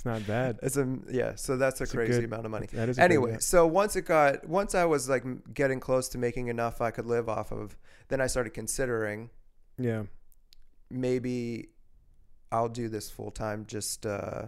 It's 0.05 0.19
not 0.19 0.27
bad. 0.27 0.59
It's 0.61 0.77
a 0.77 0.97
yeah. 1.09 1.33
So 1.35 1.57
that's 1.57 1.79
a 1.79 1.83
It's 1.83 1.93
a 1.93 1.97
crazy 1.97 2.13
good- 2.13 2.23
amount 2.25 2.45
of 2.45 2.51
money. 2.51 2.67
That 2.73 2.89
is 2.89 2.99
a 2.99 3.01
Anyway, 3.01 3.37
so 3.39 3.65
once 3.65 3.95
it 3.95 4.03
got 4.03 4.47
once 4.47 4.75
I 4.75 4.85
was 4.85 5.09
like 5.09 5.23
getting 5.53 5.79
close 5.79 6.07
to 6.09 6.17
making 6.19 6.47
enough 6.47 6.79
I 6.79 6.91
could 6.91 7.07
live 7.07 7.27
off 7.27 7.51
of, 7.51 7.75
then 8.09 8.21
I 8.21 8.27
started 8.27 8.53
considering 8.53 9.31
Yeah, 9.79 10.03
maybe 10.91 11.69
I'll 12.51 12.69
do 12.69 12.87
this 12.87 13.09
full 13.09 13.31
time 13.31 13.65
just 13.67 14.05
uh, 14.05 14.43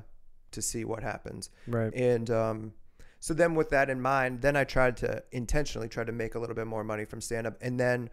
to 0.51 0.61
see 0.61 0.85
what 0.85 1.01
happens. 1.01 1.49
right. 1.67 1.93
And 1.93 2.29
um, 2.29 2.73
so 3.19 3.33
then 3.33 3.55
with 3.55 3.69
that 3.71 3.89
in 3.89 3.99
mind, 3.99 4.41
then 4.41 4.55
I 4.55 4.63
tried 4.63 4.97
to 4.97 5.23
intentionally 5.31 5.89
try 5.89 6.03
to 6.03 6.11
make 6.11 6.35
a 6.35 6.39
little 6.39 6.55
bit 6.55 6.67
more 6.67 6.83
money 6.83 7.03
from 7.05 7.19
stand 7.19 7.47
up. 7.47 7.57
And 7.61 7.79
then 7.79 8.09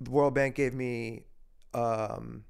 the 0.00 0.10
World 0.10 0.34
Bank 0.34 0.54
gave 0.54 0.74
me 0.74 1.24
um, 1.72 2.44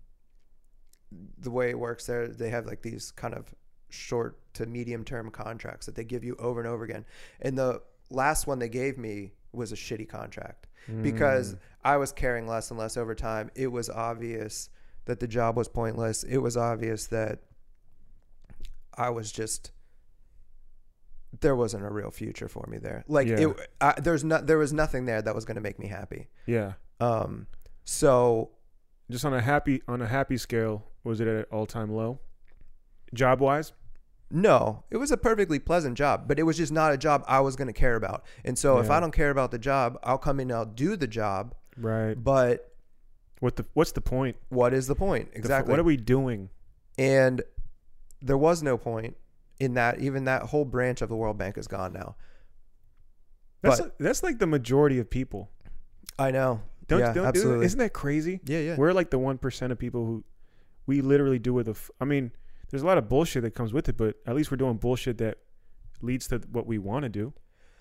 the 1.38 1.50
way 1.50 1.70
it 1.70 1.78
works 1.78 2.06
there, 2.06 2.26
they 2.26 2.50
have 2.50 2.66
like 2.66 2.82
these 2.82 3.12
kind 3.12 3.34
of 3.34 3.54
short 3.92 4.38
to 4.54 4.66
medium 4.66 5.04
term 5.04 5.30
contracts 5.30 5.86
that 5.86 5.94
they 5.94 6.04
give 6.04 6.24
you 6.24 6.34
over 6.38 6.60
and 6.60 6.68
over 6.68 6.84
again. 6.84 7.04
And 7.40 7.56
the 7.56 7.82
last 8.10 8.46
one 8.46 8.58
they 8.58 8.68
gave 8.68 8.98
me 8.98 9.32
was 9.52 9.72
a 9.72 9.76
shitty 9.76 10.08
contract 10.08 10.66
because 11.02 11.54
Mm. 11.54 11.58
I 11.84 11.96
was 11.96 12.12
caring 12.12 12.46
less 12.46 12.70
and 12.70 12.78
less 12.78 12.96
over 12.96 13.14
time. 13.14 13.50
It 13.54 13.68
was 13.68 13.88
obvious 13.90 14.68
that 15.04 15.20
the 15.20 15.26
job 15.28 15.56
was 15.56 15.68
pointless. 15.68 16.22
It 16.24 16.38
was 16.38 16.56
obvious 16.56 17.06
that 17.08 17.40
I 18.96 19.10
was 19.10 19.30
just 19.32 19.72
there 21.40 21.56
wasn't 21.56 21.84
a 21.84 21.88
real 21.90 22.10
future 22.10 22.46
for 22.48 22.66
me 22.68 22.78
there. 22.78 23.04
Like 23.08 23.26
Yeah. 23.26 23.48
it, 23.48 23.70
I, 23.80 23.94
there's 24.00 24.22
not 24.22 24.46
there 24.46 24.58
was 24.58 24.72
nothing 24.72 25.06
there 25.06 25.22
that 25.22 25.34
was 25.34 25.44
going 25.44 25.54
to 25.56 25.60
make 25.62 25.78
me 25.78 25.86
happy. 25.88 26.28
yeah. 26.46 26.74
Um, 27.00 27.46
so 27.84 28.50
Just 29.10 29.24
on 29.24 29.34
a 29.34 29.40
happy 29.40 29.82
on 29.88 30.00
a 30.02 30.06
happy 30.06 30.36
scale, 30.36 30.84
was 31.04 31.20
it 31.20 31.26
at 31.28 31.48
all 31.50 31.66
time 31.66 31.90
low? 31.90 32.20
Job 33.14 33.40
wise, 33.40 33.72
no, 34.32 34.84
it 34.90 34.96
was 34.96 35.10
a 35.10 35.16
perfectly 35.16 35.58
pleasant 35.58 35.96
job, 35.96 36.26
but 36.26 36.38
it 36.38 36.44
was 36.44 36.56
just 36.56 36.72
not 36.72 36.92
a 36.92 36.96
job 36.96 37.22
I 37.28 37.40
was 37.40 37.54
going 37.54 37.66
to 37.68 37.72
care 37.74 37.96
about. 37.96 38.24
And 38.44 38.58
so 38.58 38.78
if 38.78 38.88
I 38.90 38.98
don't 38.98 39.12
care 39.12 39.30
about 39.30 39.50
the 39.50 39.58
job, 39.58 39.98
I'll 40.02 40.18
come 40.18 40.40
in 40.40 40.50
and 40.50 40.56
I'll 40.58 40.64
do 40.64 40.96
the 40.96 41.06
job. 41.06 41.54
right? 41.76 42.14
But 42.14 42.72
What 43.40 43.56
the 43.56 43.66
what's 43.74 43.92
the 43.92 44.00
point? 44.00 44.36
what 44.48 44.72
is 44.72 44.86
the 44.86 44.94
point 44.94 45.32
The 45.32 45.38
exactly? 45.38 45.70
what 45.70 45.78
are 45.78 45.84
we 45.84 45.96
doing? 45.96 46.48
And 46.98 47.42
there 48.20 48.38
was 48.38 48.62
no 48.62 48.78
point 48.78 49.16
in 49.60 49.74
that. 49.74 50.00
Even 50.00 50.24
that 50.24 50.44
whole 50.44 50.64
branch 50.64 51.02
of 51.02 51.08
the 51.08 51.16
World 51.16 51.36
Bank 51.38 51.58
is 51.58 51.66
gone 51.68 51.92
now. 51.92 52.16
That's 53.62 53.80
But- 53.80 53.98
that's 53.98 54.22
like 54.22 54.38
the 54.38 54.46
majority 54.46 54.98
of 54.98 55.08
people. 55.10 55.50
I 56.18 56.30
know. 56.30 56.62
Don't, 56.88 57.00
yeah, 57.00 57.12
don't 57.12 57.26
absolutely. 57.26 57.66
Isn't 57.66 57.78
that 57.78 57.92
crazy? 57.92 58.40
yeah, 58.44 58.58
yeah. 58.58 58.76
We're 58.76 58.92
like 58.92 59.10
the 59.10 59.18
one 59.18 59.38
percent 59.38 59.72
of 59.72 59.78
people 59.78 60.04
who 60.04 60.24
we 60.86 61.00
literally 61.00 61.38
do 61.38 61.54
with 61.54 61.68
a. 61.68 61.72
F- 61.72 61.90
I 62.00 62.04
mean, 62.04 62.32
there's 62.72 62.82
a 62.82 62.86
lot 62.86 62.98
of 62.98 63.08
bullshit 63.08 63.42
that 63.42 63.54
comes 63.54 63.72
with 63.72 63.88
it, 63.90 63.98
but 63.98 64.16
at 64.26 64.34
least 64.34 64.50
we're 64.50 64.56
doing 64.56 64.78
bullshit 64.78 65.18
that 65.18 65.38
leads 66.00 66.26
to 66.28 66.38
what 66.50 66.66
we 66.66 66.78
want 66.78 67.02
to 67.02 67.10
do. 67.10 67.34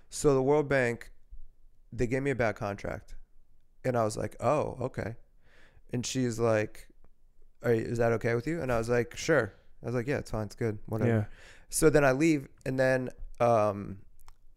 So 0.10 0.34
the 0.34 0.41
World 0.43 0.67
Bank, 0.67 1.12
they 1.93 2.06
gave 2.06 2.21
me 2.21 2.32
a 2.32 2.36
bad 2.36 2.58
contract, 2.58 3.15
and 3.86 3.97
I 3.97 4.04
was 4.04 4.17
like, 4.17 4.36
"Oh, 4.41 4.77
okay." 4.82 5.15
And 5.93 6.06
she's 6.06 6.39
like, 6.39 6.89
Are, 7.63 7.71
"Is 7.71 7.99
that 7.99 8.12
okay 8.13 8.36
with 8.36 8.45
you?" 8.45 8.62
And 8.62 8.69
I 8.69 8.77
was 8.77 8.89
like, 8.89 9.15
"Sure." 9.15 9.54
I 9.82 9.86
was 9.86 9.95
like, 9.95 10.08
"Yeah, 10.08 10.17
it's 10.17 10.30
fine. 10.30 10.47
It's 10.47 10.56
good. 10.56 10.77
Whatever." 10.88 11.10
Yeah. 11.10 11.25
So 11.69 11.89
then 11.89 12.04
I 12.04 12.12
leave, 12.12 12.49
and 12.65 12.77
then 12.77 13.12
um, 13.39 13.99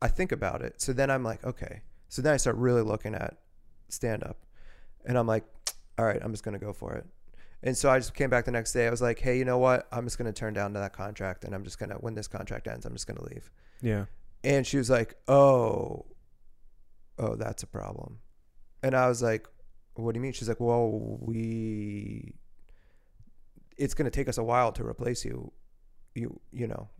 I 0.02 0.08
think 0.08 0.32
about 0.32 0.62
it. 0.62 0.80
So 0.80 0.92
then 0.92 1.10
I'm 1.12 1.22
like, 1.22 1.44
okay. 1.44 1.82
So 2.08 2.22
then 2.22 2.34
I 2.34 2.38
start 2.38 2.56
really 2.56 2.82
looking 2.82 3.14
at 3.14 3.38
stand 3.88 4.24
up, 4.24 4.44
and 5.06 5.16
I'm 5.16 5.28
like, 5.28 5.44
all 5.96 6.04
right, 6.04 6.20
I'm 6.20 6.32
just 6.32 6.42
gonna 6.42 6.58
go 6.58 6.72
for 6.72 6.94
it. 6.94 7.06
And 7.64 7.74
so 7.74 7.88
I 7.90 7.98
just 7.98 8.12
came 8.14 8.28
back 8.28 8.44
the 8.44 8.50
next 8.50 8.72
day. 8.74 8.86
I 8.86 8.90
was 8.90 9.00
like, 9.00 9.18
hey, 9.18 9.38
you 9.38 9.44
know 9.46 9.56
what? 9.56 9.88
I'm 9.90 10.04
just 10.04 10.18
gonna 10.18 10.34
turn 10.34 10.52
down 10.52 10.74
to 10.74 10.80
that 10.80 10.92
contract, 10.92 11.44
and 11.44 11.54
I'm 11.54 11.64
just 11.64 11.78
gonna 11.78 11.94
when 11.94 12.14
this 12.14 12.28
contract 12.28 12.68
ends, 12.68 12.84
I'm 12.84 12.92
just 12.92 13.06
gonna 13.06 13.24
leave. 13.24 13.50
Yeah. 13.80 14.04
And 14.44 14.66
she 14.66 14.76
was 14.76 14.90
like, 14.90 15.16
oh, 15.26 16.04
oh, 17.18 17.36
that's 17.36 17.62
a 17.62 17.66
problem. 17.66 18.18
And 18.82 18.94
I 18.94 19.08
was 19.08 19.22
like, 19.22 19.48
what 19.94 20.12
do 20.12 20.18
you 20.18 20.22
mean? 20.22 20.34
She's 20.34 20.48
like, 20.48 20.60
well, 20.60 20.90
we, 21.20 22.34
it's 23.78 23.94
gonna 23.94 24.10
take 24.10 24.28
us 24.28 24.36
a 24.36 24.44
while 24.44 24.70
to 24.72 24.84
replace 24.84 25.24
you. 25.24 25.50
You, 26.14 26.38
you 26.52 26.66
know, 26.66 26.90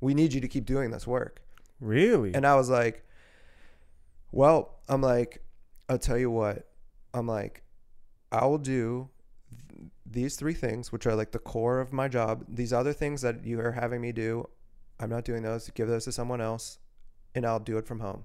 we 0.00 0.14
need 0.14 0.32
you 0.32 0.40
to 0.40 0.48
keep 0.48 0.64
doing 0.64 0.90
this 0.90 1.06
work. 1.06 1.40
Really? 1.78 2.34
And 2.34 2.44
I 2.44 2.56
was 2.56 2.68
like, 2.68 3.04
well, 4.32 4.80
I'm 4.88 5.00
like, 5.00 5.44
I'll 5.88 5.98
tell 5.98 6.18
you 6.18 6.30
what. 6.30 6.68
I'm 7.14 7.28
like, 7.28 7.62
I 8.32 8.46
will 8.46 8.58
do 8.58 9.10
these 10.12 10.36
three 10.36 10.54
things, 10.54 10.92
which 10.92 11.06
are 11.06 11.14
like 11.14 11.32
the 11.32 11.38
core 11.38 11.80
of 11.80 11.92
my 11.92 12.08
job. 12.08 12.44
These 12.48 12.72
other 12.72 12.92
things 12.92 13.22
that 13.22 13.44
you 13.44 13.60
are 13.60 13.72
having 13.72 14.00
me 14.00 14.12
do, 14.12 14.48
I'm 15.00 15.10
not 15.10 15.24
doing 15.24 15.42
those. 15.42 15.70
Give 15.70 15.88
those 15.88 16.04
to 16.04 16.12
someone 16.12 16.40
else, 16.40 16.78
and 17.34 17.46
I'll 17.46 17.60
do 17.60 17.78
it 17.78 17.86
from 17.86 18.00
home, 18.00 18.24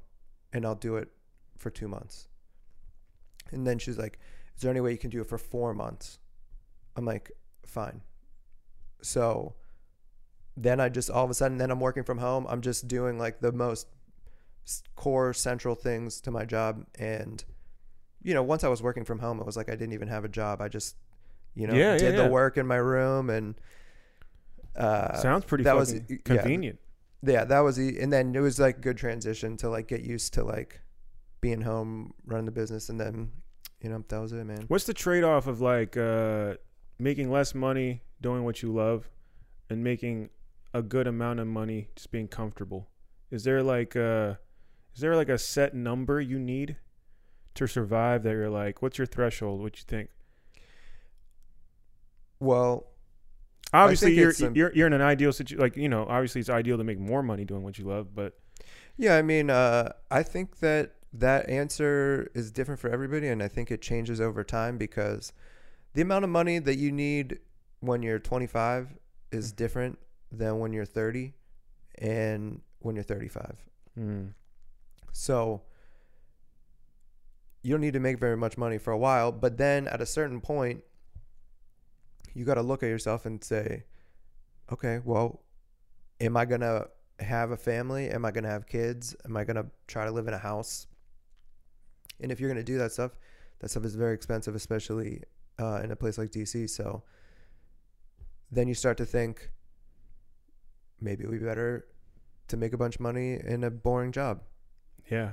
and 0.54 0.65
I'll 0.65 0.76
do 0.76 0.97
it 0.97 1.10
for 1.58 1.69
two 1.69 1.88
months. 1.88 2.28
And 3.52 3.65
then 3.65 3.80
she's 3.80 3.97
like, 3.97 4.19
"Is 4.56 4.62
there 4.62 4.71
any 4.71 4.82
way 4.82 4.91
you 4.91 4.97
can 4.97 5.10
do 5.10 5.21
it 5.21 5.28
for 5.28 5.38
four 5.38 5.73
months?" 5.73 6.19
I'm 6.95 7.06
like, 7.06 7.32
"Fine." 7.65 8.02
So 9.02 9.56
then 10.56 10.80
I 10.80 10.89
just 10.89 11.10
all 11.10 11.23
of 11.23 11.30
a 11.30 11.34
sudden, 11.34 11.58
then 11.58 11.71
I'm 11.71 11.80
working 11.80 12.04
from 12.04 12.17
home. 12.17 12.45
I'm 12.50 12.62
just 12.62 12.88
doing 12.88 13.17
like 13.17 13.39
the 13.39 13.52
most 13.52 13.88
core 14.95 15.34
central 15.34 15.76
things 15.76 16.19
to 16.21 16.32
my 16.32 16.43
job 16.43 16.86
and 16.95 17.45
you 18.21 18.34
know 18.34 18.43
once 18.43 18.63
i 18.63 18.67
was 18.67 18.84
working 18.84 19.06
from 19.06 19.19
home 19.19 19.39
it 19.39 19.45
was 19.45 19.56
like 19.56 19.69
i 19.69 19.76
didn't 19.76 19.93
even 19.93 20.10
have 20.10 20.26
a 20.26 20.30
job 20.30 20.62
i 20.62 20.67
just 20.67 20.97
you 21.58 21.67
know 21.67 21.74
Yeah, 21.74 21.98
did 21.98 22.15
yeah. 22.15 22.24
the 22.24 22.30
work 22.30 22.58
in 22.58 22.65
my 22.67 22.76
room 22.78 23.30
and 23.30 23.56
uh 24.76 25.15
Sounds 25.17 25.46
pretty 25.46 25.63
that 25.63 25.76
was- 25.76 25.91
fucking 25.93 26.06
yeah. 26.10 26.36
convenient. 26.38 26.80
yeah 27.24 27.43
that 27.46 27.60
was 27.60 27.78
and 27.78 28.12
then 28.13 28.36
it 28.36 28.39
was 28.41 28.60
like 28.60 28.82
good 28.82 28.98
transition 28.98 29.58
to 29.58 29.70
like 29.70 29.88
get 29.88 30.02
used 30.02 30.34
to 30.36 30.43
like 30.43 30.82
being 31.41 31.62
home 31.62 32.13
running 32.26 32.46
the 32.46 32.52
business 32.52 32.89
and 32.89 33.00
then 33.00 33.32
you 33.82 33.89
know 33.89 34.04
that 34.08 34.20
was 34.20 34.32
it 34.34 34.43
man 34.46 34.65
What's 34.67 34.86
the 34.86 34.93
trade 34.93 35.24
off 35.24 35.48
of 35.48 35.62
like 35.62 35.98
uh, 35.98 36.56
making 37.00 37.32
less 37.32 37.54
money 37.54 38.02
doing 38.22 38.43
what 38.43 38.62
you 38.63 38.74
love 38.74 39.10
and 39.70 39.84
making 39.84 40.30
a 40.74 40.82
good 40.82 41.08
amount 41.08 41.39
of 41.39 41.48
money 41.48 41.88
just 41.96 42.10
being 42.12 42.28
comfortable? 42.28 42.88
Is 43.30 43.43
there 43.43 43.62
like 43.62 43.96
a, 43.96 44.39
is 44.96 45.02
there 45.02 45.15
like 45.15 45.30
a 45.30 45.38
set 45.38 45.74
number 45.76 46.20
you 46.20 46.39
need 46.39 46.78
to 47.56 47.67
survive 47.67 48.24
that 48.24 48.32
you're 48.32 48.50
like, 48.50 48.82
what's 48.82 48.98
your 48.98 49.06
threshold? 49.08 49.62
What 49.62 49.78
you 49.78 49.84
think? 49.88 50.10
Well 52.39 52.88
Obviously, 53.73 54.13
you're, 54.15 54.32
you're 54.54 54.73
you're 54.73 54.88
in 54.88 54.93
an 54.93 55.02
ideal 55.02 55.34
situation. 55.34 55.60
Like 55.62 55.76
you 55.76 55.89
know, 55.89 56.06
obviously 56.08 56.39
it's 56.41 56.50
ideal 56.50 56.78
to 56.78 56.84
make 56.86 57.00
more 57.00 57.21
money 57.21 57.43
doing 57.43 57.63
what 57.63 57.78
you 57.78 57.86
love, 57.86 58.15
but 58.15 58.39
Yeah, 58.97 59.17
I 59.17 59.21
mean, 59.21 59.50
uh, 59.50 59.93
I 60.10 60.23
think 60.23 60.60
that 60.60 60.95
that 61.13 61.50
answer 61.50 62.30
is 62.34 62.52
different 62.52 62.80
for 62.80 62.89
everybody, 62.89 63.28
and 63.28 63.43
I 63.43 63.47
think 63.47 63.71
it 63.71 63.82
changes 63.82 64.21
over 64.21 64.43
time 64.43 64.78
because 64.78 65.34
the 65.93 66.02
amount 66.02 66.23
of 66.26 66.30
money 66.32 66.60
that 66.60 66.78
you 66.78 66.91
need 66.91 67.39
when 67.82 68.02
you're 68.04 68.19
25 68.19 68.95
is 69.32 69.52
different 69.52 70.00
than 70.32 70.60
when 70.60 70.73
you're 70.73 70.86
30 70.86 71.34
and 72.00 72.62
when 72.80 72.95
you're 72.95 73.04
35. 73.04 73.58
mm, 73.97 74.34
So 75.12 75.63
you 77.63 77.71
don't 77.73 77.82
need 77.82 77.93
to 77.93 78.00
make 78.00 78.19
very 78.19 78.38
much 78.38 78.58
money 78.58 78.78
for 78.78 78.91
a 78.91 78.97
while, 78.97 79.32
but 79.32 79.58
then 79.58 79.88
at 79.88 80.02
a 80.02 80.06
certain 80.06 80.39
point, 80.41 80.84
you 82.38 82.45
got 82.45 82.54
to 82.54 82.62
look 82.62 82.84
at 82.84 82.88
yourself 82.88 83.26
and 83.26 83.43
say, 83.43 83.84
okay, 84.71 85.00
well, 85.04 85.41
am 86.21 86.38
I 86.38 86.45
going 86.45 86.62
to 86.62 86.88
have 87.19 87.50
a 87.50 87.58
family? 87.58 88.10
Am 88.10 88.26
I 88.26 88.32
going 88.32 88.43
to 88.43 88.50
have 88.50 88.67
kids? 88.67 89.15
Am 89.26 89.36
I 89.36 89.43
going 89.43 89.56
to 89.56 89.65
try 89.88 90.06
to 90.06 90.12
live 90.12 90.28
in 90.28 90.36
a 90.36 90.38
house? 90.38 90.86
And 92.21 92.32
if 92.32 92.39
you're 92.39 92.50
going 92.50 92.63
to 92.63 92.71
do 92.71 92.78
that 92.78 92.91
stuff, 92.91 93.17
that 93.60 93.71
stuff 93.71 93.84
is 93.86 93.95
very 93.95 94.13
expensive, 94.13 94.54
especially 94.54 95.23
uh, 95.58 95.82
in 95.84 95.89
a 95.89 95.95
place 95.95 96.19
like 96.19 96.30
DC. 96.30 96.69
So 96.69 97.02
then 98.52 98.67
you 98.67 98.76
start 98.76 98.97
to 98.97 99.06
think 99.06 99.50
maybe 101.02 101.23
it 101.23 101.30
would 101.32 101.39
be 101.39 101.45
better 101.45 101.88
to 102.50 102.58
make 102.58 102.73
a 102.73 102.78
bunch 102.78 102.95
of 102.95 103.02
money 103.02 103.39
in 103.43 103.63
a 103.63 103.71
boring 103.71 104.12
job 104.12 104.41
yeah, 105.10 105.32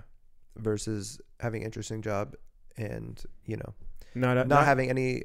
versus 0.56 1.20
having 1.38 1.60
an 1.60 1.66
interesting 1.66 2.00
job 2.00 2.34
and 2.76 3.22
you 3.44 3.56
know 3.56 3.74
not 4.14 4.34
not, 4.34 4.48
not, 4.48 4.64
having 4.64 4.90
any 4.90 5.22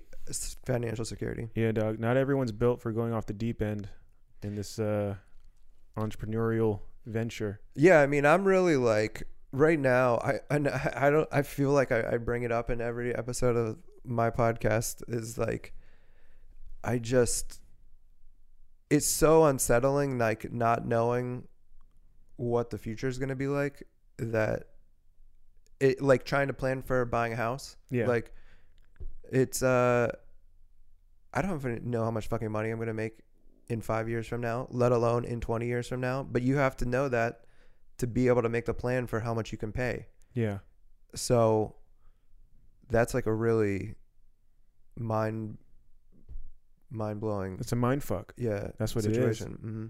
financial 0.66 1.06
security 1.06 1.50
yeah, 1.56 1.72
dog. 1.72 2.00
Not 2.00 2.18
everyone's 2.18 2.52
built 2.52 2.82
for 2.82 2.92
going 2.92 3.14
off 3.14 3.26
the 3.26 3.34
deep 3.34 3.62
end 3.62 3.90
in 4.44 4.56
this 4.56 4.80
uh, 4.80 5.16
entrepreneurial 5.98 6.82
venture. 7.06 7.60
yeah 7.76 8.02
i 8.02 8.06
mean 8.06 8.26
i'm 8.26 8.44
really 8.44 8.76
like 8.76 9.24
right 9.52 9.80
now 9.80 10.18
i 10.18 10.40
i, 10.52 11.08
I 11.08 11.10
don't 11.10 11.28
i 11.32 11.42
feel 11.42 11.72
like 11.72 11.92
I, 11.92 12.04
I 12.12 12.18
bring 12.18 12.44
it 12.44 12.52
up 12.52 12.70
in 12.70 12.82
every 12.82 13.16
episode 13.16 13.56
of 13.56 13.78
my 14.04 14.30
podcast 14.30 15.02
is 15.08 15.38
like 15.38 15.74
i 16.84 17.00
just 17.00 17.62
it's 18.90 19.08
so 19.08 19.46
unsettling 19.46 20.20
like 20.20 20.52
not 20.52 20.86
knowing 20.86 21.48
what 22.36 22.70
the 22.70 22.78
future 22.78 23.08
is 23.08 23.18
going 23.18 23.30
to 23.30 23.36
be 23.36 23.48
like 23.48 23.84
that 24.18 24.66
it 25.80 26.02
like 26.02 26.26
trying 26.26 26.48
to 26.48 26.54
plan 26.54 26.82
for 26.82 27.06
buying 27.06 27.34
a 27.34 27.36
house 27.36 27.78
Yeah, 27.90 28.08
Like, 28.08 28.34
it's 29.32 29.62
uh, 29.64 30.12
I 31.34 31.42
don't 31.42 31.56
even 31.60 31.90
know 31.90 32.04
how 32.04 32.12
much 32.12 32.28
fucking 32.28 32.52
money 32.52 32.70
I'm 32.70 32.80
gonna 32.80 32.94
make 32.94 33.20
in 33.68 33.82
five 33.82 34.10
years 34.10 34.28
from 34.28 34.42
now, 34.42 34.68
let 34.72 34.92
alone 34.92 35.26
in 35.26 35.40
20 35.40 35.68
years 35.68 35.88
from 35.88 36.02
now. 36.02 36.24
But 36.24 36.42
you 36.42 36.58
have 36.58 36.76
to 36.78 36.86
know 36.86 37.08
that 37.10 37.46
to 38.00 38.08
be 38.08 38.28
able 38.28 38.42
to 38.42 38.50
make 38.50 38.66
the 38.66 38.74
plan 38.74 39.06
for 39.08 39.20
how 39.20 39.34
much 39.34 39.52
you 39.52 39.58
can 39.58 39.72
pay. 39.72 40.08
yeah, 40.34 40.60
So 41.14 41.76
that's 42.90 43.14
like 43.14 43.26
a 43.28 43.34
really 43.34 43.96
mind 44.98 45.58
mind 46.92 47.20
blowing 47.22 47.58
it's 47.60 47.72
a 47.72 47.76
mind 47.76 48.04
fuck. 48.04 48.34
yeah 48.38 48.70
That's 48.80 48.96
what 48.96 49.06
it 49.06 49.12
is. 49.16 49.38
situation. 49.38 49.58
hmm 49.62 49.86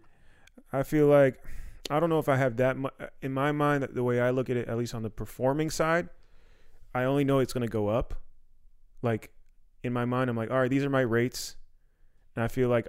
I 0.78 0.84
feel 0.84 1.08
like 1.08 1.42
I 1.90 2.00
don't 2.00 2.10
know 2.10 2.20
if 2.20 2.28
I 2.30 2.36
have 2.36 2.58
that 2.58 2.78
much 2.78 2.94
in 3.22 3.34
my 3.34 3.52
mind. 3.52 3.88
The 3.94 4.04
way 4.04 4.20
I 4.20 4.30
look 4.30 4.50
at 4.50 4.58
it, 4.58 4.68
at 4.68 4.78
least 4.78 4.94
on 4.94 5.02
the 5.02 5.10
performing 5.10 5.70
side, 5.72 6.10
I 6.94 7.06
only 7.06 7.24
know 7.24 7.40
it's 7.40 7.54
going 7.54 7.66
to 7.66 7.72
go 7.72 7.88
up. 7.88 8.14
Like 9.02 9.32
in 9.84 9.94
my 9.94 10.06
mind, 10.06 10.30
I'm 10.30 10.36
like, 10.38 10.52
all 10.52 10.60
right, 10.60 10.70
these 10.70 10.84
are 10.84 10.90
my 10.90 11.02
rates, 11.02 11.56
and 12.36 12.44
I 12.44 12.48
feel 12.50 12.70
like, 12.70 12.88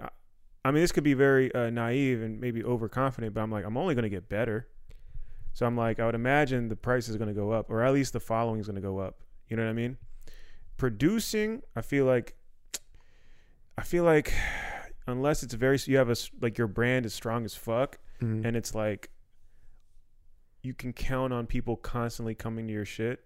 I 0.65 0.71
mean, 0.71 0.81
this 0.83 0.91
could 0.91 1.03
be 1.03 1.13
very 1.13 1.53
uh, 1.55 1.69
naive 1.69 2.21
and 2.21 2.39
maybe 2.39 2.63
overconfident, 2.63 3.33
but 3.33 3.41
I'm 3.41 3.51
like, 3.51 3.65
I'm 3.65 3.77
only 3.77 3.95
going 3.95 4.03
to 4.03 4.09
get 4.09 4.27
better. 4.29 4.67
So 5.53 5.65
I'm 5.65 5.75
like, 5.75 5.99
I 5.99 6.05
would 6.05 6.15
imagine 6.15 6.67
the 6.69 6.75
price 6.75 7.09
is 7.09 7.17
going 7.17 7.27
to 7.27 7.33
go 7.33 7.51
up, 7.51 7.69
or 7.69 7.83
at 7.83 7.93
least 7.93 8.13
the 8.13 8.19
following 8.19 8.59
is 8.59 8.67
going 8.67 8.75
to 8.75 8.81
go 8.81 8.99
up. 8.99 9.21
You 9.49 9.57
know 9.57 9.63
what 9.63 9.69
I 9.69 9.73
mean? 9.73 9.97
Producing, 10.77 11.61
I 11.75 11.81
feel 11.81 12.05
like, 12.05 12.35
I 13.77 13.83
feel 13.83 14.03
like, 14.03 14.33
unless 15.07 15.43
it's 15.43 15.53
very, 15.53 15.77
you 15.85 15.97
have 15.97 16.09
a 16.09 16.15
like 16.41 16.57
your 16.57 16.67
brand 16.67 17.05
is 17.05 17.13
strong 17.13 17.45
as 17.45 17.55
fuck 17.55 17.97
Mm-hmm. 18.21 18.45
and 18.45 18.55
it's 18.55 18.75
like 18.75 19.09
you 20.61 20.75
can 20.75 20.93
count 20.93 21.33
on 21.33 21.47
people 21.47 21.75
constantly 21.75 22.35
coming 22.35 22.67
to 22.67 22.73
your 22.73 22.85
shit. 22.85 23.19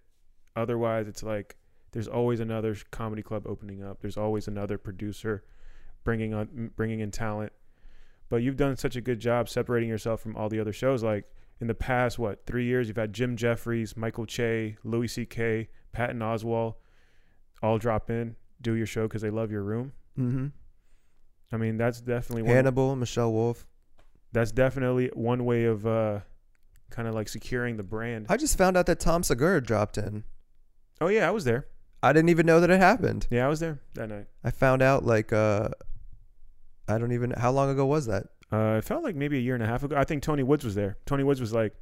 Otherwise, 0.56 1.10
it's 1.10 1.22
like 1.22 1.58
there's 1.96 2.10
always 2.10 2.42
another 2.42 2.76
comedy 2.92 3.24
club 3.24 3.48
opening 3.48 3.82
up. 3.82 4.02
There's 4.02 4.18
always 4.18 4.50
another 4.50 4.78
producer 4.78 5.46
bringing 6.04 6.34
on 6.34 6.72
bringing 6.76 7.00
in 7.00 7.10
talent. 7.10 7.54
But 8.28 8.44
you've 8.44 8.58
done 8.58 8.76
such 8.76 8.98
a 8.98 9.02
good 9.02 9.22
job 9.22 9.48
separating 9.48 9.88
yourself 9.88 10.20
from 10.20 10.36
all 10.36 10.50
the 10.50 10.60
other 10.60 10.74
shows. 10.74 11.04
Like 11.04 11.24
in 11.62 11.68
the 11.68 11.74
past, 11.74 12.20
what 12.20 12.46
three 12.46 12.66
years? 12.66 12.90
You've 12.90 12.98
had 12.98 13.14
Jim 13.14 13.38
Jeffries, 13.38 13.96
Michael 13.96 14.26
Che, 14.26 14.76
Louis 14.84 15.08
C.K., 15.08 15.70
Patton 15.94 16.20
Oswalt, 16.20 16.76
all 17.64 17.78
drop 17.78 18.10
in, 18.10 18.36
do 18.62 18.74
your 18.74 18.88
show 18.88 19.04
because 19.04 19.22
they 19.22 19.30
love 19.30 19.50
your 19.50 19.64
room. 19.64 19.94
Mm-hmm. 20.20 20.48
I 21.54 21.58
mean, 21.58 21.78
that's 21.78 22.02
definitely 22.02 22.42
one. 22.42 22.56
Hannibal, 22.56 22.98
Michelle 22.98 23.32
Wolf. 23.32 23.66
That's 24.34 24.52
definitely 24.52 25.12
one 25.14 25.46
way 25.46 25.64
of 25.64 25.88
uh, 25.88 26.20
kind 26.90 27.08
of 27.08 27.16
like 27.16 27.30
securing 27.30 27.78
the 27.78 27.84
brand. 27.84 28.26
I 28.28 28.36
just 28.36 28.58
found 28.58 28.76
out 28.76 28.86
that 28.88 29.00
Tom 29.00 29.24
Segura 29.24 29.64
dropped 29.64 29.98
in. 29.98 30.26
oh 31.00 31.08
yeah, 31.08 31.26
I 31.26 31.32
was 31.32 31.46
there. 31.46 31.68
I 32.06 32.14
didn't 32.14 32.30
even 32.30 32.46
know 32.46 32.60
that 32.60 32.70
it 32.70 32.80
happened. 32.80 33.28
Yeah, 33.32 33.46
I 33.46 33.50
was 33.50 33.60
there 33.60 33.80
that 33.96 34.10
night. 34.10 34.28
I 34.44 34.52
found 34.52 34.82
out 34.82 35.04
like 35.06 35.34
uh 35.34 35.70
I 36.88 36.98
don't 36.98 37.12
even 37.12 37.32
how 37.32 37.52
long 37.52 37.70
ago 37.70 37.86
was 37.86 38.06
that? 38.06 38.28
Uh, 38.52 38.76
it 38.78 38.84
felt 38.84 39.04
like 39.04 39.16
maybe 39.16 39.38
a 39.38 39.42
year 39.42 39.56
and 39.56 39.64
a 39.64 39.68
half 39.68 39.84
ago. 39.84 39.96
I 39.98 40.04
think 40.04 40.22
Tony 40.22 40.44
Woods 40.44 40.64
was 40.64 40.76
there. 40.76 40.98
Tony 41.08 41.24
Woods 41.24 41.42
was 41.42 41.52
like, 41.52 41.74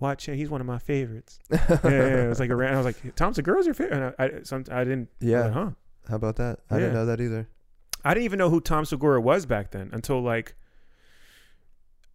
"Watch, 0.00 0.26
him, 0.26 0.34
he's 0.34 0.48
one 0.48 0.62
of 0.62 0.66
my 0.66 0.78
favorites." 0.78 1.38
yeah, 1.52 1.58
yeah, 1.84 2.24
it 2.24 2.28
was 2.28 2.40
like 2.40 2.50
around. 2.50 2.72
I 2.74 2.76
was 2.78 2.86
like, 2.86 3.14
"Tom 3.16 3.34
Segura's 3.34 3.66
your 3.66 3.74
favorite?" 3.74 3.96
And 4.02 4.14
I, 4.18 4.24
I, 4.38 4.42
some, 4.42 4.64
I 4.70 4.82
didn't. 4.84 5.08
I 5.20 5.24
Yeah. 5.26 5.40
like, 5.44 5.52
huh. 5.52 5.70
How 6.08 6.16
about 6.16 6.36
that? 6.36 6.60
I 6.70 6.78
didn't 6.78 6.94
know 6.94 7.04
that 7.06 7.20
either. 7.20 7.48
I 8.02 8.14
didn't 8.14 8.24
even 8.24 8.38
know 8.38 8.48
who 8.48 8.60
Tom 8.62 8.86
Segura 8.86 9.20
was 9.20 9.44
back 9.44 9.72
then 9.72 9.90
until 9.92 10.22
like 10.22 10.54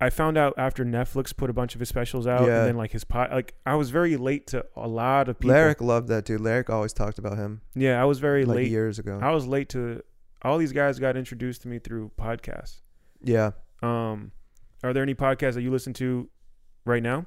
I 0.06 0.10
found 0.10 0.38
out 0.38 0.54
after 0.58 0.86
Netflix 0.86 1.36
put 1.36 1.50
a 1.50 1.54
bunch 1.54 1.74
of 1.76 1.80
his 1.80 1.90
specials 1.90 2.28
out, 2.28 2.42
Yeah. 2.48 2.60
and 2.60 2.68
then 2.70 2.78
like 2.78 2.92
his 2.92 3.04
pot. 3.04 3.32
Like 3.32 3.54
I 3.66 3.76
was 3.76 3.90
very 3.90 4.16
late 4.18 4.48
to 4.48 4.66
a 4.76 4.88
lot 4.88 5.28
of 5.30 5.40
people. 5.40 5.56
Larrick 5.56 5.82
loved 5.82 6.08
that 6.10 6.26
dude. 6.26 6.42
Larrick 6.42 6.70
always 6.70 6.94
talked 6.94 7.18
about 7.20 7.38
him 7.38 7.62
yeah, 7.76 8.02
I 8.02 8.06
was 8.06 8.20
very 8.20 8.46
like 8.46 8.56
late. 8.58 8.72
years 8.72 9.00
ago. 9.00 9.20
I 9.22 9.32
was 9.32 9.46
late 9.48 9.70
to. 9.70 10.02
All 10.44 10.58
these 10.58 10.72
guys 10.74 11.00
got 11.00 11.18
introduced 11.18 11.64
to 11.64 11.68
me 11.68 11.80
through 11.80 12.12
podcasts. 12.20 12.82
yeah. 13.24 13.52
Um, 13.82 14.32
are 14.84 14.94
there 14.94 15.04
any 15.04 15.16
podcasts 15.16 15.54
that 15.56 15.62
you 15.64 15.72
listen 15.72 15.94
to 15.94 16.30
right 16.86 17.02
now? 17.04 17.26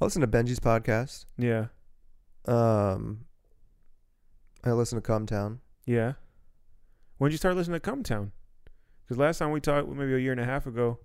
I 0.00 0.04
listen 0.04 0.20
to 0.20 0.28
Benji's 0.28 0.60
podcast. 0.60 1.24
Yeah, 1.36 1.66
Um 2.46 3.24
I 4.64 4.72
listen 4.72 4.96
to 4.96 5.02
Cum 5.02 5.26
Town. 5.26 5.60
yeah. 5.86 6.12
When 7.18 7.30
did 7.30 7.34
you 7.34 7.38
start 7.38 7.56
listening 7.56 7.74
to 7.76 7.80
Cum 7.80 8.02
Town? 8.04 8.30
Because 9.08 9.18
last 9.18 9.38
time 9.38 9.52
we 9.52 9.60
talked, 9.60 9.88
maybe 9.88 10.12
a 10.14 10.18
year 10.18 10.32
and 10.32 10.40
a 10.40 10.44
half 10.44 10.66
ago. 10.66 10.98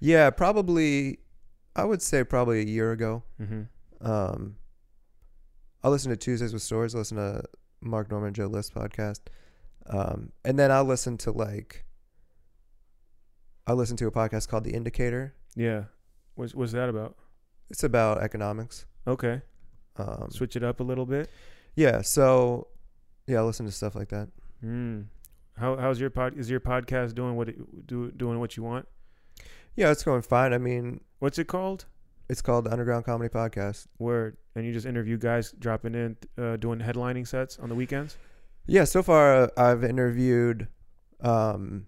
Yeah, 0.00 0.28
probably 0.28 1.20
I 1.74 1.84
would 1.84 2.02
say 2.02 2.22
probably 2.24 2.60
a 2.60 2.64
year 2.64 2.92
ago. 2.92 3.22
Mm-hmm. 3.40 4.06
Um 4.06 4.56
I 5.82 5.88
listen 5.88 6.10
to 6.10 6.16
Tuesdays 6.16 6.52
with 6.52 6.60
Stories, 6.62 6.94
I 6.94 6.98
listen 6.98 7.16
to 7.16 7.42
Mark 7.80 8.10
Normand 8.10 8.36
Joe 8.36 8.46
List 8.46 8.74
podcast. 8.74 9.20
Um 9.86 10.32
and 10.44 10.58
then 10.58 10.70
I'll 10.70 10.84
listen 10.84 11.16
to 11.18 11.30
like 11.30 11.86
I 13.66 13.72
listen 13.72 13.96
to 13.96 14.06
a 14.06 14.12
podcast 14.12 14.48
called 14.48 14.64
The 14.64 14.74
Indicator. 14.74 15.34
Yeah. 15.54 15.84
What's 16.34 16.54
what's 16.54 16.72
that 16.72 16.90
about? 16.90 17.16
It's 17.70 17.82
about 17.82 18.22
economics. 18.22 18.84
Okay, 19.06 19.40
Um 19.96 20.28
switch 20.30 20.54
it 20.56 20.62
up 20.62 20.80
a 20.80 20.82
little 20.82 21.06
bit. 21.06 21.30
yeah, 21.76 22.02
so 22.02 22.68
yeah, 23.26 23.38
I 23.38 23.42
listen 23.42 23.64
to 23.66 23.72
stuff 23.72 23.94
like 23.94 24.08
that. 24.10 24.28
Mm. 24.62 25.06
How 25.58 25.76
how's 25.76 25.98
your 26.00 26.10
pod? 26.10 26.36
Is 26.36 26.50
your 26.50 26.60
podcast 26.60 27.14
doing 27.14 27.36
what 27.36 27.48
it, 27.48 27.86
do 27.86 28.10
doing 28.12 28.38
what 28.40 28.56
you 28.56 28.62
want? 28.62 28.86
Yeah, 29.74 29.90
it's 29.90 30.02
going 30.04 30.22
fine. 30.22 30.52
I 30.52 30.58
mean, 30.58 31.00
What's 31.18 31.38
it 31.38 31.46
called? 31.48 31.86
it's 32.28 32.42
called 32.42 32.64
the 32.64 32.72
Underground 32.72 33.04
Comedy 33.04 33.28
Podcast. 33.32 33.86
Word. 33.98 34.36
And 34.54 34.66
you 34.66 34.72
just 34.72 34.86
interview 34.86 35.16
guys 35.16 35.52
dropping 35.52 35.94
in, 35.94 36.16
uh, 36.36 36.56
doing 36.56 36.80
headlining 36.80 37.26
sets 37.26 37.58
on 37.58 37.68
the 37.68 37.74
weekends. 37.74 38.16
Yeah, 38.66 38.84
so 38.84 39.02
far 39.02 39.34
uh, 39.44 39.48
I've 39.56 39.84
interviewed 39.84 40.68
um 41.20 41.86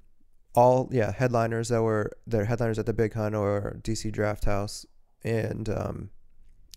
all 0.54 0.88
yeah, 0.92 1.12
headliners 1.12 1.68
that 1.68 1.82
were 1.82 2.10
they're 2.26 2.46
headliners 2.46 2.78
at 2.78 2.86
the 2.86 2.92
Big 2.94 3.12
Hunt 3.14 3.34
or 3.34 3.78
DC 3.82 4.10
Draft 4.12 4.44
House 4.44 4.86
and 5.22 5.68
um 5.68 6.10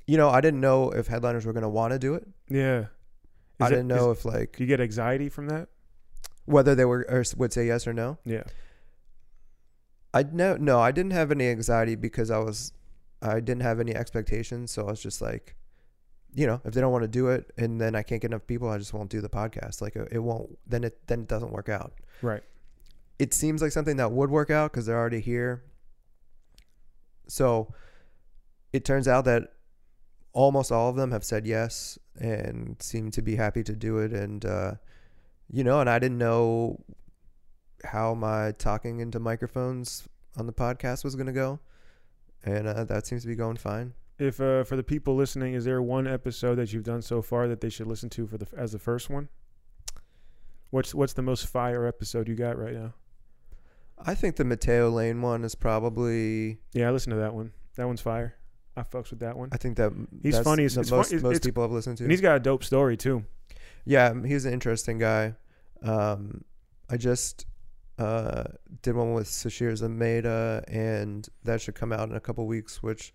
you 0.08 0.18
know, 0.18 0.30
I 0.30 0.42
didn't 0.42 0.60
know 0.60 0.90
if 0.92 1.08
headliners 1.08 1.46
were 1.46 1.54
going 1.54 1.64
to 1.64 1.70
want 1.70 1.94
to 1.94 2.00
do 2.00 2.16
it. 2.16 2.28
Yeah. 2.50 2.86
I 3.62 3.68
it- 3.68 3.70
didn't 3.70 3.88
know 3.88 4.12
is- 4.12 4.18
if 4.20 4.26
like 4.26 4.58
do 4.58 4.64
you 4.64 4.68
get 4.68 4.82
anxiety 4.82 5.30
from 5.30 5.48
that? 5.48 5.70
Whether 6.52 6.76
they 6.76 6.86
were 6.86 7.06
or 7.10 7.24
would 7.38 7.54
say 7.54 7.66
yes 7.68 7.88
or 7.88 7.94
no. 7.94 8.18
Yeah. 8.26 8.44
I 10.14 10.24
no 10.24 10.58
no, 10.58 10.80
I 10.80 10.92
didn't 10.92 11.14
have 11.14 11.32
any 11.32 11.48
anxiety 11.48 11.96
because 11.96 12.30
I 12.30 12.38
was 12.40 12.74
I 13.22 13.40
didn't 13.40 13.62
have 13.62 13.80
any 13.80 13.96
expectations, 13.96 14.72
so 14.72 14.88
I 14.88 14.92
was 14.92 15.02
just 15.02 15.22
like 15.22 15.56
you 16.34 16.48
know, 16.48 16.62
if 16.64 16.74
they 16.74 16.80
don't 16.82 16.94
want 16.94 17.04
to 17.04 17.10
do 17.10 17.28
it 17.28 17.52
and 17.58 17.80
then 17.82 17.94
I 17.94 18.04
can't 18.04 18.22
get 18.22 18.32
enough 18.32 18.48
people, 18.48 18.70
I 18.70 18.78
just 18.78 18.94
won't 18.94 19.10
do 19.10 19.20
the 19.20 19.30
podcast. 19.30 19.82
Like 19.82 19.96
it 19.96 20.20
won't 20.20 20.58
then 20.68 20.84
it 20.84 21.08
then 21.08 21.22
it 21.22 21.28
doesn't 21.28 21.52
work 21.52 21.70
out. 21.70 21.94
Right. 22.22 22.44
it 23.20 23.34
seems 23.34 23.62
like 23.62 23.72
something 23.72 23.98
that 23.98 24.12
would 24.12 24.30
work 24.30 24.50
out 24.50 24.72
because 24.72 24.86
they're 24.86 24.98
already 24.98 25.20
here. 25.22 25.64
So 27.28 27.74
it 28.74 28.86
turns 28.86 29.08
out 29.08 29.26
that 29.26 29.54
almost 30.34 30.72
all 30.72 30.90
of 30.90 30.96
them 30.96 31.12
have 31.12 31.24
said 31.24 31.46
yes 31.46 31.98
and 32.20 32.76
seem 32.80 33.12
to 33.12 33.22
be 33.22 33.36
happy 33.36 33.64
to 33.64 33.74
do 33.76 33.98
it. 34.00 34.12
And, 34.14 34.46
uh, 34.46 34.74
you 35.52 35.64
know, 35.64 35.80
and 35.82 35.90
I 35.90 36.00
didn't 36.00 36.18
know 36.18 36.80
how 37.84 38.14
my 38.14 38.52
talking 38.54 39.00
into 39.00 39.20
microphones 39.20 40.08
on 40.38 40.46
the 40.48 40.54
podcast 40.54 41.04
was 41.04 41.16
going 41.16 41.28
to 41.28 41.34
go. 41.34 41.60
And 42.44 42.68
uh, 42.68 42.84
that 42.86 43.06
seems 43.06 43.22
to 43.24 43.28
be 43.28 43.36
going 43.36 43.58
fine. 43.58 43.94
If 44.18 44.40
uh, 44.42 44.64
for 44.64 44.76
the 44.76 44.84
people 44.84 45.16
listening, 45.16 45.54
is 45.54 45.66
there 45.66 45.82
one 45.82 46.08
episode 46.08 46.56
that 46.56 46.72
you've 46.74 46.84
done 46.84 47.02
so 47.02 47.22
far 47.22 47.48
that 47.48 47.62
they 47.62 47.70
should 47.70 47.88
listen 47.88 48.10
to 48.12 48.28
for 48.28 48.38
the 48.38 48.48
as 48.58 48.72
the 48.72 48.80
first 48.80 49.10
one? 49.10 49.30
What's 50.70 50.94
what's 50.96 51.14
the 51.14 51.22
most 51.22 51.48
fire 51.48 51.86
episode 51.86 52.28
you 52.28 52.36
got 52.36 52.58
right 52.58 52.74
now? 52.74 52.94
I 54.04 54.16
think 54.16 54.36
the 54.38 54.46
Mateo 54.46 54.90
Lane 54.90 55.22
one 55.22 55.44
is 55.44 55.54
probably. 55.56 56.60
Yeah, 56.74 56.88
I 56.88 56.92
listened 56.92 57.12
to 57.14 57.20
that 57.20 57.34
one. 57.34 57.52
That 57.76 57.88
one's 57.88 58.02
fire. 58.02 58.36
I 58.76 58.84
fucks 58.84 59.10
with 59.10 59.20
that 59.20 59.38
one. 59.38 59.50
I 59.52 59.58
think 59.58 59.78
that 59.78 59.92
He's 60.24 60.34
that's 60.36 60.46
funny 60.48 60.64
as- 60.66 60.76
the 60.76 60.82
it's 60.82 60.90
fun- 60.90 61.00
most, 61.00 61.08
it's- 61.12 61.24
most 61.24 61.36
it's- 61.38 61.46
people 61.46 61.64
have 61.64 61.72
listened 61.72 61.98
to. 61.98 62.04
And 62.06 62.12
he's 62.12 62.22
got 62.22 62.38
a 62.38 62.40
dope 62.40 62.64
story 62.64 62.96
too. 62.98 63.26
Yeah, 63.86 64.14
he's 64.26 64.46
an 64.46 64.54
interesting 64.54 64.98
guy. 65.00 65.36
Um, 65.82 66.44
I 66.90 66.98
just 66.98 67.46
uh, 67.98 68.44
did 68.82 68.96
one 68.96 69.14
with 69.14 69.28
Sasheer 69.28 69.72
Zamata, 69.74 70.64
and 70.68 71.28
that 71.44 71.62
should 71.62 71.76
come 71.76 71.92
out 71.92 72.10
in 72.10 72.16
a 72.16 72.20
couple 72.20 72.46
weeks. 72.48 72.84
Which 72.84 73.14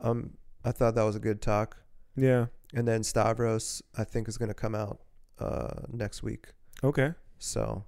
um, 0.00 0.30
I 0.64 0.72
thought 0.72 0.94
that 0.94 1.02
was 1.02 1.16
a 1.16 1.20
good 1.20 1.40
talk. 1.42 1.76
Yeah. 2.16 2.46
And 2.74 2.88
then 2.88 3.02
Stavros, 3.02 3.82
I 3.98 4.04
think, 4.04 4.28
is 4.28 4.38
going 4.38 4.48
to 4.48 4.54
come 4.54 4.74
out 4.74 5.00
uh, 5.38 5.82
next 5.92 6.22
week. 6.22 6.46
Okay. 6.82 7.12
So 7.38 7.84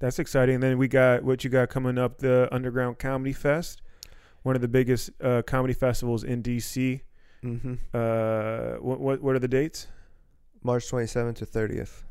That's 0.00 0.18
exciting. 0.18 0.56
And 0.56 0.62
then 0.62 0.78
we 0.78 0.88
got 0.88 1.22
what 1.22 1.44
you 1.44 1.50
got 1.50 1.68
coming 1.68 1.96
up 1.98 2.18
the 2.18 2.48
Underground 2.50 2.98
Comedy 2.98 3.32
Fest, 3.32 3.82
one 4.42 4.56
of 4.56 4.62
the 4.62 4.68
biggest 4.68 5.10
uh, 5.22 5.42
comedy 5.42 5.74
festivals 5.74 6.24
in 6.24 6.42
DC. 6.42 7.02
hmm 7.42 7.74
Uh, 7.94 8.72
what 8.80 9.00
what 9.00 9.22
what 9.22 9.36
are 9.36 9.38
the 9.38 9.48
dates? 9.48 9.86
March 10.62 10.90
27th 10.90 11.36
to 11.36 11.46
30th. 11.46 12.02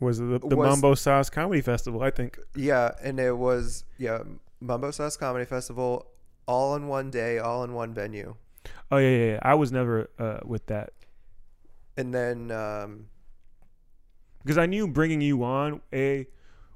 Was 0.00 0.18
the, 0.18 0.38
the 0.38 0.56
Was- 0.56 0.68
Mambo 0.70 0.94
Sauce 0.94 1.30
Comedy 1.30 1.60
Festival? 1.60 2.02
I 2.02 2.10
think. 2.10 2.38
Yeah, 2.54 2.92
and 3.02 3.18
it 3.20 3.36
was 3.36 3.84
yeah, 3.98 4.22
Mumbo 4.60 4.90
Sauce 4.90 5.16
Comedy 5.16 5.44
Festival, 5.44 6.06
all 6.46 6.74
in 6.76 6.88
one 6.88 7.10
day, 7.10 7.38
all 7.38 7.64
in 7.64 7.72
one 7.72 7.94
venue, 7.94 8.36
Oh 8.90 8.96
yeah, 8.98 9.08
yeah. 9.08 9.26
yeah. 9.32 9.38
I 9.42 9.54
was 9.54 9.72
never 9.72 10.10
uh, 10.18 10.40
with 10.44 10.66
that 10.66 10.92
and 11.98 12.14
then 12.14 12.50
um, 12.52 13.06
because 14.42 14.56
I 14.56 14.66
knew 14.66 14.86
bringing 14.86 15.20
you 15.20 15.42
on 15.42 15.82
a 15.92 16.26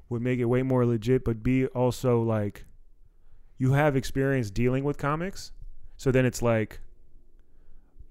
would 0.08 0.20
make 0.20 0.40
it 0.40 0.44
way 0.44 0.62
more 0.62 0.84
legit, 0.84 1.24
but 1.24 1.42
b 1.42 1.66
also 1.66 2.20
like 2.20 2.66
you 3.56 3.72
have 3.72 3.94
experience 3.96 4.50
dealing 4.50 4.82
with 4.82 4.98
comics, 4.98 5.52
so 5.96 6.10
then 6.10 6.26
it's 6.26 6.42
like, 6.42 6.80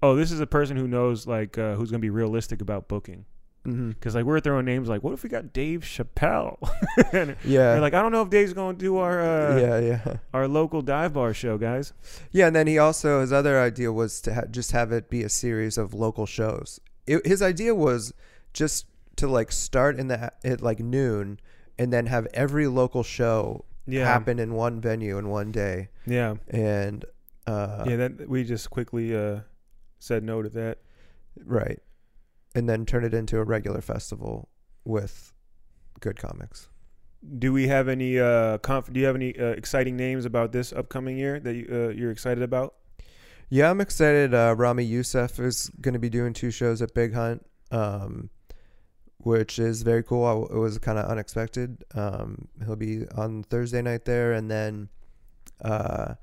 oh, 0.02 0.16
this 0.16 0.32
is 0.32 0.40
a 0.40 0.46
person 0.46 0.76
who 0.76 0.88
knows 0.88 1.26
like 1.26 1.56
uh, 1.58 1.74
who's 1.74 1.90
gonna 1.90 2.00
be 2.00 2.10
realistic 2.10 2.60
about 2.60 2.88
booking. 2.88 3.24
Mm-hmm. 3.66 3.90
Because 3.90 4.16
like 4.16 4.24
we're 4.24 4.40
throwing 4.40 4.64
names 4.64 4.88
like, 4.88 5.04
what 5.04 5.12
if 5.12 5.22
we 5.22 5.28
got 5.28 5.52
Dave 5.52 5.82
Chappelle? 5.82 6.58
and 7.12 7.36
Yeah. 7.44 7.74
we're 7.74 7.80
like, 7.80 7.94
I 7.94 8.02
don't 8.02 8.10
know 8.10 8.22
if 8.22 8.28
Dave's 8.28 8.52
going 8.52 8.74
to 8.74 8.80
do 8.84 8.96
our 8.96 9.20
uh, 9.20 9.56
yeah, 9.56 9.78
yeah, 9.78 10.16
our 10.34 10.48
local 10.48 10.82
dive 10.82 11.12
bar 11.12 11.32
show, 11.32 11.58
guys. 11.58 11.92
yeah. 12.32 12.48
And 12.48 12.56
then 12.56 12.66
he 12.66 12.76
also 12.78 13.20
his 13.20 13.32
other 13.32 13.60
idea 13.60 13.92
was 13.92 14.20
to 14.22 14.34
ha- 14.34 14.46
just 14.50 14.72
have 14.72 14.90
it 14.90 15.08
be 15.08 15.22
a 15.22 15.28
series 15.28 15.78
of 15.78 15.94
local 15.94 16.26
shows. 16.26 16.80
It, 17.06 17.24
his 17.24 17.40
idea 17.40 17.72
was 17.72 18.12
just 18.52 18.86
to 19.16 19.28
like 19.28 19.52
start 19.52 19.96
in 19.96 20.08
the 20.08 20.32
at 20.44 20.60
like 20.60 20.80
noon, 20.80 21.38
and 21.78 21.92
then 21.92 22.06
have 22.06 22.26
every 22.34 22.66
local 22.66 23.04
show 23.04 23.64
Yeah, 23.86 24.06
happen 24.06 24.40
in 24.40 24.54
one 24.54 24.80
venue 24.80 25.18
in 25.18 25.28
one 25.28 25.52
day. 25.52 25.88
yeah, 26.04 26.34
And 26.48 27.04
uh, 27.46 27.84
yeah. 27.88 27.96
That 27.96 28.28
we 28.28 28.42
just 28.42 28.70
quickly 28.70 29.14
uh, 29.16 29.40
said 30.02 30.24
no 30.24 30.42
to 30.42 30.48
that. 30.48 30.78
right, 31.44 31.80
and 32.54 32.68
then 32.68 32.84
turn 32.84 33.04
it 33.04 33.14
into 33.14 33.38
a 33.38 33.44
regular 33.44 33.80
festival 33.80 34.48
with 34.84 35.32
good 36.00 36.18
comics. 36.18 36.68
Do 37.38 37.52
we 37.52 37.68
have 37.68 37.86
any 37.88 38.18
uh, 38.18 38.58
conf- 38.58 38.92
Do 38.92 38.98
you 38.98 39.06
have 39.06 39.14
any 39.14 39.38
uh, 39.38 39.46
exciting 39.50 39.96
names 39.96 40.24
about 40.24 40.50
this 40.52 40.72
upcoming 40.72 41.16
year 41.16 41.38
that 41.40 41.54
you, 41.54 41.66
uh, 41.70 41.88
you're 41.90 42.10
excited 42.10 42.42
about? 42.42 42.74
Yeah, 43.48 43.70
I'm 43.70 43.80
excited. 43.80 44.34
Uh, 44.34 44.54
Ramy 44.56 44.84
Youssef 44.84 45.38
is 45.38 45.70
going 45.80 45.92
to 45.92 46.00
be 46.00 46.08
doing 46.10 46.32
two 46.32 46.50
shows 46.50 46.82
at 46.82 46.94
Big 46.94 47.14
Hunt, 47.14 47.46
um, 47.70 48.30
which 49.18 49.58
is 49.58 49.82
very 49.82 50.02
cool. 50.02 50.24
I, 50.24 50.54
it 50.54 50.58
was 50.58 50.78
kind 50.78 50.98
of 50.98 51.04
unexpected. 51.06 51.84
Um, 51.94 52.48
he'll 52.64 52.76
be 52.76 53.06
on 53.14 53.44
Thursday 53.44 53.82
night 53.82 54.04
there, 54.04 54.32
and 54.32 54.50
then 54.50 54.88
uh, 55.62 56.14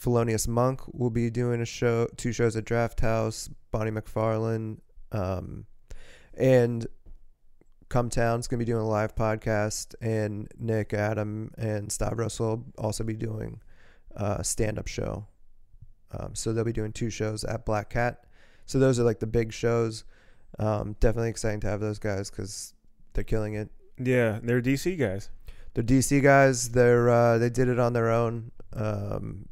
Felonious 0.00 0.48
Monk 0.48 0.80
will 0.94 1.10
be 1.10 1.28
doing 1.28 1.60
a 1.60 1.66
show, 1.66 2.08
two 2.16 2.32
shows 2.32 2.56
at 2.56 2.64
Draft 2.64 3.00
House. 3.00 3.50
Bonnie 3.70 3.90
McFarlane, 3.90 4.78
um, 5.12 5.66
and 6.34 6.86
Cum 7.90 8.08
Town's 8.08 8.48
going 8.48 8.58
to 8.58 8.64
be 8.64 8.70
doing 8.70 8.82
a 8.82 8.88
live 8.88 9.14
podcast, 9.14 9.94
and 10.00 10.48
Nick, 10.58 10.94
Adam, 10.94 11.50
and 11.58 11.92
Stavros 11.92 12.40
will 12.40 12.64
also 12.78 13.04
be 13.04 13.14
doing 13.14 13.60
a 14.12 14.42
stand-up 14.42 14.86
show. 14.86 15.26
Um, 16.12 16.34
so 16.34 16.52
they'll 16.52 16.64
be 16.64 16.72
doing 16.72 16.92
two 16.92 17.10
shows 17.10 17.44
at 17.44 17.66
Black 17.66 17.90
Cat. 17.90 18.24
So 18.64 18.78
those 18.78 18.98
are 18.98 19.04
like 19.04 19.20
the 19.20 19.26
big 19.26 19.52
shows. 19.52 20.04
Um, 20.58 20.96
definitely 20.98 21.30
exciting 21.30 21.60
to 21.60 21.68
have 21.68 21.80
those 21.80 21.98
guys 21.98 22.30
because 22.30 22.72
they're 23.12 23.22
killing 23.22 23.54
it. 23.54 23.68
Yeah, 23.98 24.40
they're 24.42 24.62
DC 24.62 24.98
guys. 24.98 25.28
They're 25.74 25.84
DC 25.84 26.22
guys. 26.22 26.70
They're 26.70 27.10
uh, 27.10 27.38
they 27.38 27.50
did 27.50 27.68
it 27.68 27.78
on 27.78 27.92
their 27.92 28.10
own 28.10 28.50
um, 28.72 29.46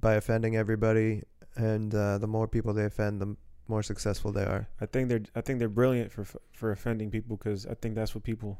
by 0.00 0.14
offending 0.14 0.56
everybody, 0.56 1.22
and 1.56 1.94
uh, 1.94 2.18
the 2.18 2.26
more 2.26 2.48
people 2.48 2.72
they 2.72 2.84
offend, 2.84 3.20
the 3.20 3.36
more 3.68 3.82
successful 3.82 4.32
they 4.32 4.42
are. 4.44 4.68
I 4.80 4.86
think 4.86 5.08
they're 5.08 5.22
I 5.34 5.40
think 5.40 5.58
they're 5.58 5.68
brilliant 5.68 6.12
for 6.12 6.24
for 6.52 6.70
offending 6.72 7.10
people 7.10 7.36
because 7.36 7.66
I 7.66 7.74
think 7.74 7.94
that's 7.94 8.14
what 8.14 8.24
people 8.24 8.58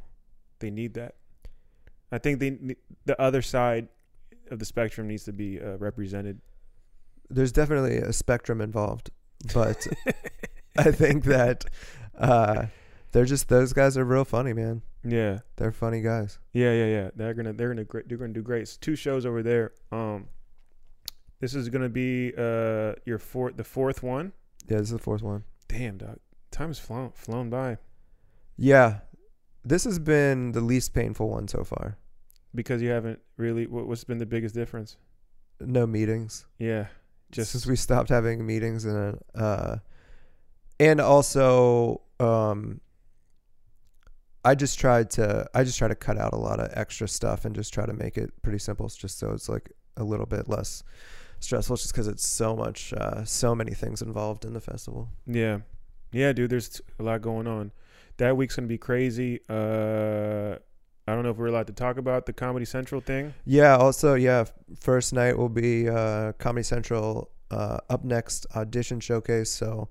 they 0.61 0.70
need 0.70 0.95
that. 0.95 1.16
I 2.12 2.18
think 2.18 2.41
they 2.41 2.76
the 3.05 3.20
other 3.20 3.43
side 3.43 3.89
of 4.51 4.59
the 4.59 4.64
spectrum 4.64 5.09
needs 5.09 5.24
to 5.24 5.32
be 5.32 5.61
uh, 5.61 5.76
represented. 5.78 6.41
There's 7.30 7.53
definitely 7.53 7.97
a 7.97 8.12
spectrum 8.12 8.61
involved, 8.61 9.11
but 9.55 9.87
I 10.78 10.91
think 10.91 11.24
that 11.24 11.64
uh, 12.16 12.66
they're 13.12 13.24
just 13.24 13.49
those 13.49 13.72
guys 13.72 13.97
are 13.97 14.05
real 14.05 14.24
funny, 14.24 14.53
man. 14.53 14.82
Yeah, 15.07 15.41
They're 15.57 15.72
funny 15.72 16.01
guys. 16.01 16.39
yeah, 16.55 16.72
yeah, 16.72 16.87
yeah. 16.87 17.11
They're 17.14 17.35
gonna 17.35 17.53
they're 17.53 17.74
gonna 17.74 17.85
they're 18.07 18.18
gonna 18.18 18.32
do 18.32 18.43
great. 18.43 18.62
It's 18.62 18.76
two 18.78 18.97
shows 18.97 19.26
over 19.26 19.43
there. 19.43 19.72
Um, 19.93 20.28
this 21.45 21.55
is 21.55 21.68
gonna 21.68 21.90
be 21.90 22.32
uh 22.38 22.95
your 23.05 23.18
fourth 23.18 23.57
the 23.59 23.64
fourth 23.64 24.03
one. 24.03 24.32
Yeah, 24.66 24.78
this 24.78 24.86
is 24.86 24.92
the 24.92 24.99
fourth 24.99 25.22
one. 25.22 25.45
Damn, 25.68 25.99
dog, 25.99 26.18
time's 26.51 26.78
flown 26.78 27.11
flown 27.14 27.51
by 27.51 27.76
Yeah, 28.57 29.01
this 29.62 29.84
has 29.84 29.99
been 29.99 30.53
the 30.53 30.62
least 30.62 30.95
painful 30.95 31.28
one 31.28 31.47
so 31.49 31.62
far. 31.64 31.99
because 32.55 32.80
you 32.80 32.88
haven't 32.88 33.18
really. 33.36 33.66
What, 33.66 33.86
what's 33.86 34.05
been 34.05 34.16
the 34.18 34.26
biggest 34.26 34.55
difference? 34.55 34.97
No 35.61 35.86
meetings. 35.86 36.47
Yeah, 36.59 36.86
Just 37.30 37.53
since 37.53 37.66
we 37.66 37.76
stopped 37.76 38.09
having 38.09 38.47
meetings 38.47 38.86
and 38.86 39.18
uh, 39.34 39.76
and 40.80 40.99
also 40.99 42.01
um, 42.20 42.80
I 44.47 44.55
just 44.55 44.78
tried 44.78 45.11
to 45.11 45.47
I 45.55 45.62
just 45.64 45.76
try 45.76 45.88
to 45.88 45.95
cut 45.95 46.16
out 46.16 46.32
a 46.32 46.38
lot 46.38 46.59
of 46.59 46.70
extra 46.72 47.07
stuff 47.07 47.45
and 47.45 47.55
just 47.55 47.74
try 47.74 47.84
to 47.84 47.92
make 47.92 48.16
it 48.16 48.30
pretty 48.42 48.59
simple, 48.61 48.88
just 48.88 49.18
so 49.18 49.32
it's 49.32 49.49
like 49.51 49.70
a 49.99 50.05
little 50.05 50.26
bit 50.26 50.49
less 50.49 50.82
stressful, 51.45 51.76
just 51.76 51.92
because 51.92 52.09
it's 52.09 52.26
so 52.26 52.57
much 52.57 52.92
uh, 52.92 53.24
so 53.24 53.55
many 53.55 53.72
things 53.72 54.03
involved 54.03 54.45
in 54.45 54.53
the 54.53 54.61
festival. 54.61 55.09
Yeah, 55.26 55.59
yeah, 56.12 56.32
dude. 56.32 56.51
There's 56.51 56.80
a 56.99 57.03
lot 57.03 57.22
going 57.22 57.47
on. 57.47 57.72
That 58.16 58.36
week's 58.36 58.57
gonna 58.57 58.68
be 58.68 58.78
crazy. 58.78 59.40
Uh, 59.49 60.57
I 61.07 61.14
don't 61.14 61.22
know 61.22 61.30
if 61.30 61.36
we're 61.36 61.49
allowed 61.49 61.66
to 61.66 61.72
talk 61.72 61.99
about 61.99 62.26
the 62.26 62.32
Comedy 62.32 62.64
Central 62.64 63.01
thing. 63.01 63.34
Yeah. 63.45 63.76
Also, 63.76 64.14
yeah. 64.14 64.45
First 64.80 65.12
night 65.12 65.36
will 65.36 65.51
be 65.51 65.88
uh, 65.88 66.32
Comedy 66.32 66.64
Central. 66.64 67.30
Uh, 67.51 67.78
up 67.90 68.05
next, 68.05 68.47
audition 68.57 68.99
showcase. 69.01 69.51
So, 69.51 69.88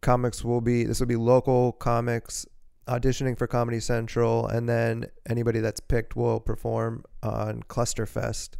comics 0.00 0.44
will 0.44 0.60
be. 0.60 0.84
This 0.84 1.00
will 1.00 1.08
be 1.08 1.16
local 1.16 1.72
comics 1.72 2.46
auditioning 2.86 3.36
for 3.36 3.46
Comedy 3.46 3.80
Central, 3.80 4.46
and 4.46 4.68
then 4.68 5.06
anybody 5.28 5.60
that's 5.60 5.80
picked 5.80 6.16
will 6.16 6.40
perform 6.40 7.04
on 7.22 7.62
Clusterfest 7.64 8.50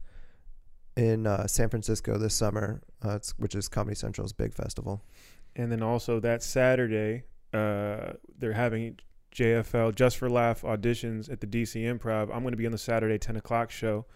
in 0.97 1.26
uh, 1.26 1.47
San 1.47 1.68
Francisco 1.68 2.18
this 2.18 2.34
summer, 2.34 2.82
uh, 3.03 3.18
which 3.36 3.55
is 3.55 3.68
Comedy 3.68 3.95
Central's 3.95 4.32
big 4.32 4.55
festival. 4.55 5.03
And 5.57 5.70
then 5.70 5.82
also 5.82 6.20
that 6.20 6.43
Saturday, 6.43 7.24
uh, 7.53 8.12
they're 8.38 8.53
having 8.53 8.99
JFL 9.34 9.95
Just 9.95 10.18
for 10.18 10.28
Laugh 10.28 10.62
auditions 10.62 11.30
at 11.30 11.40
the 11.40 11.47
DC 11.47 11.82
Improv. 11.82 12.34
I'm 12.34 12.43
going 12.43 12.53
to 12.53 12.57
be 12.57 12.66
on 12.66 12.72
the 12.72 12.78
Saturday 12.78 13.18
10 13.18 13.36
o'clock 13.36 13.70
show. 13.70 14.07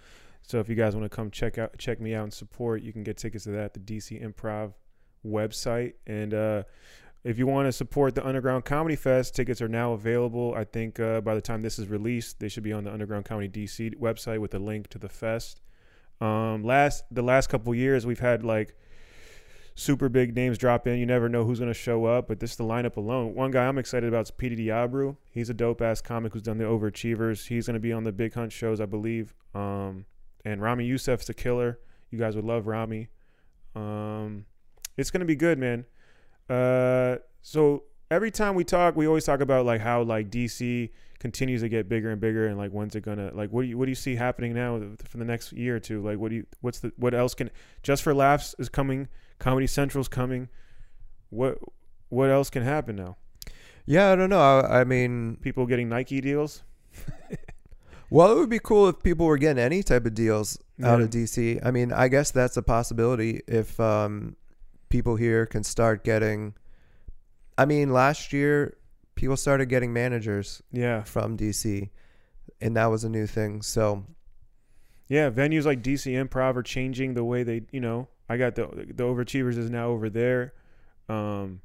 So 0.42 0.60
if 0.60 0.68
you 0.68 0.74
guys 0.74 0.94
want 0.94 1.10
to 1.10 1.14
come 1.14 1.30
check 1.30 1.58
out, 1.58 1.76
check 1.78 2.00
me 2.00 2.14
out 2.14 2.24
and 2.24 2.32
support, 2.32 2.82
you 2.82 2.92
can 2.92 3.02
get 3.02 3.16
tickets 3.16 3.44
to 3.44 3.50
that 3.50 3.64
at 3.64 3.74
the 3.74 3.80
DC 3.80 4.22
Improv 4.22 4.74
website. 5.26 5.94
And 6.06 6.32
uh, 6.32 6.62
if 7.24 7.38
you 7.38 7.46
want 7.46 7.66
to 7.66 7.72
support 7.72 8.14
the 8.14 8.24
Underground 8.24 8.64
Comedy 8.64 8.94
Fest, 8.94 9.34
tickets 9.34 9.60
are 9.60 9.68
now 9.68 9.92
available. 9.92 10.54
I 10.54 10.64
think 10.64 11.00
uh, 11.00 11.20
by 11.20 11.34
the 11.34 11.40
time 11.40 11.62
this 11.62 11.78
is 11.78 11.88
released, 11.88 12.38
they 12.38 12.48
should 12.48 12.62
be 12.62 12.72
on 12.72 12.84
the 12.84 12.92
Underground 12.92 13.24
Comedy 13.24 13.48
DC 13.48 13.96
website 13.96 14.38
with 14.38 14.54
a 14.54 14.60
link 14.60 14.88
to 14.88 14.98
the 14.98 15.08
fest. 15.08 15.60
Um, 16.20 16.64
last 16.64 17.04
the 17.10 17.22
last 17.22 17.48
couple 17.48 17.74
years, 17.74 18.06
we've 18.06 18.20
had 18.20 18.44
like 18.44 18.76
super 19.74 20.08
big 20.08 20.34
names 20.34 20.58
drop 20.58 20.86
in. 20.86 20.98
You 20.98 21.06
never 21.06 21.28
know 21.28 21.44
who's 21.44 21.58
going 21.58 21.70
to 21.70 21.78
show 21.78 22.06
up, 22.06 22.28
but 22.28 22.40
this 22.40 22.52
is 22.52 22.56
the 22.56 22.64
lineup 22.64 22.96
alone. 22.96 23.34
One 23.34 23.50
guy 23.50 23.66
I'm 23.66 23.78
excited 23.78 24.08
about 24.08 24.26
is 24.26 24.30
Petey 24.30 24.56
DeAbreu. 24.66 25.16
He's 25.30 25.50
a 25.50 25.54
dope 25.54 25.82
ass 25.82 26.00
comic 26.00 26.32
who's 26.32 26.42
done 26.42 26.58
the 26.58 26.64
Overachievers. 26.64 27.46
He's 27.46 27.66
going 27.66 27.74
to 27.74 27.80
be 27.80 27.92
on 27.92 28.04
the 28.04 28.12
Big 28.12 28.34
Hunt 28.34 28.52
shows, 28.52 28.80
I 28.80 28.86
believe. 28.86 29.34
Um, 29.54 30.06
and 30.44 30.62
Ramy 30.62 30.86
Youssef's 30.86 31.28
a 31.28 31.34
killer. 31.34 31.78
You 32.10 32.18
guys 32.18 32.34
would 32.34 32.44
love 32.44 32.66
Ramy. 32.66 33.08
Um, 33.74 34.46
it's 34.96 35.10
going 35.10 35.20
to 35.20 35.26
be 35.26 35.36
good, 35.36 35.58
man. 35.58 35.84
Uh, 36.48 37.16
so 37.42 37.84
every 38.10 38.30
time 38.30 38.54
we 38.54 38.64
talk, 38.64 38.96
we 38.96 39.06
always 39.06 39.24
talk 39.24 39.40
about 39.40 39.66
like 39.66 39.82
how 39.82 40.02
like 40.02 40.30
DC 40.30 40.90
continues 41.18 41.62
to 41.62 41.68
get 41.68 41.88
bigger 41.88 42.10
and 42.10 42.20
bigger, 42.20 42.46
and 42.46 42.58
like 42.58 42.70
when's 42.70 42.94
it 42.94 43.02
gonna 43.02 43.30
like 43.34 43.50
what 43.50 43.62
do 43.62 43.68
you 43.68 43.78
what 43.78 43.86
do 43.86 43.90
you 43.90 43.96
see 43.96 44.16
happening 44.16 44.54
now 44.54 44.80
for 45.04 45.18
the 45.18 45.24
next 45.24 45.52
year 45.52 45.76
or 45.76 45.80
two? 45.80 46.02
Like 46.02 46.18
what 46.18 46.30
do 46.30 46.36
you 46.36 46.46
what's 46.60 46.80
the 46.80 46.92
what 46.96 47.14
else 47.14 47.34
can 47.34 47.50
just 47.82 48.02
for 48.02 48.14
laughs 48.14 48.54
is 48.58 48.68
coming, 48.68 49.08
Comedy 49.38 49.66
Central's 49.66 50.08
coming. 50.08 50.48
What 51.30 51.58
what 52.08 52.30
else 52.30 52.50
can 52.50 52.62
happen 52.62 52.96
now? 52.96 53.16
Yeah, 53.86 54.10
I 54.10 54.16
don't 54.16 54.30
know. 54.30 54.40
I, 54.40 54.80
I 54.80 54.84
mean, 54.84 55.36
People 55.40 55.66
getting 55.66 55.88
Nike 55.88 56.20
deals. 56.20 56.64
well, 58.10 58.32
it 58.32 58.36
would 58.36 58.50
be 58.50 58.58
cool 58.58 58.88
if 58.88 59.02
people 59.02 59.26
were 59.26 59.38
getting 59.38 59.62
any 59.62 59.82
type 59.82 60.06
of 60.06 60.14
deals 60.14 60.58
out 60.82 61.00
of 61.00 61.10
DC. 61.10 61.64
I 61.64 61.70
mean, 61.70 61.92
I 61.92 62.08
guess 62.08 62.30
that's 62.30 62.56
a 62.56 62.62
possibility 62.62 63.42
if 63.46 63.78
um, 63.78 64.36
people 64.88 65.16
here 65.16 65.46
can 65.46 65.62
start 65.62 66.04
getting. 66.04 66.54
I 67.56 67.64
mean, 67.64 67.92
last 67.92 68.32
year 68.32 68.76
people 69.16 69.36
started 69.36 69.66
getting 69.66 69.92
managers 69.92 70.62
Yeah, 70.70 71.02
from 71.02 71.36
DC, 71.36 71.90
and 72.60 72.76
that 72.76 72.86
was 72.86 73.02
a 73.02 73.08
new 73.08 73.26
thing. 73.26 73.60
So 73.62 74.04
yeah. 75.08 75.30
Venues 75.30 75.64
like 75.64 75.82
DC 75.82 76.12
Improv 76.12 76.54
are 76.56 76.62
changing 76.62 77.14
the 77.14 77.24
way 77.24 77.42
they 77.42 77.62
you 77.72 77.80
know. 77.80 78.08
I 78.28 78.36
got 78.36 78.54
the 78.54 78.66
the 78.66 79.02
Overachievers 79.04 79.56
is 79.58 79.70
now 79.70 79.88
over 79.88 80.08
there. 80.10 80.52
Um, 81.08 81.60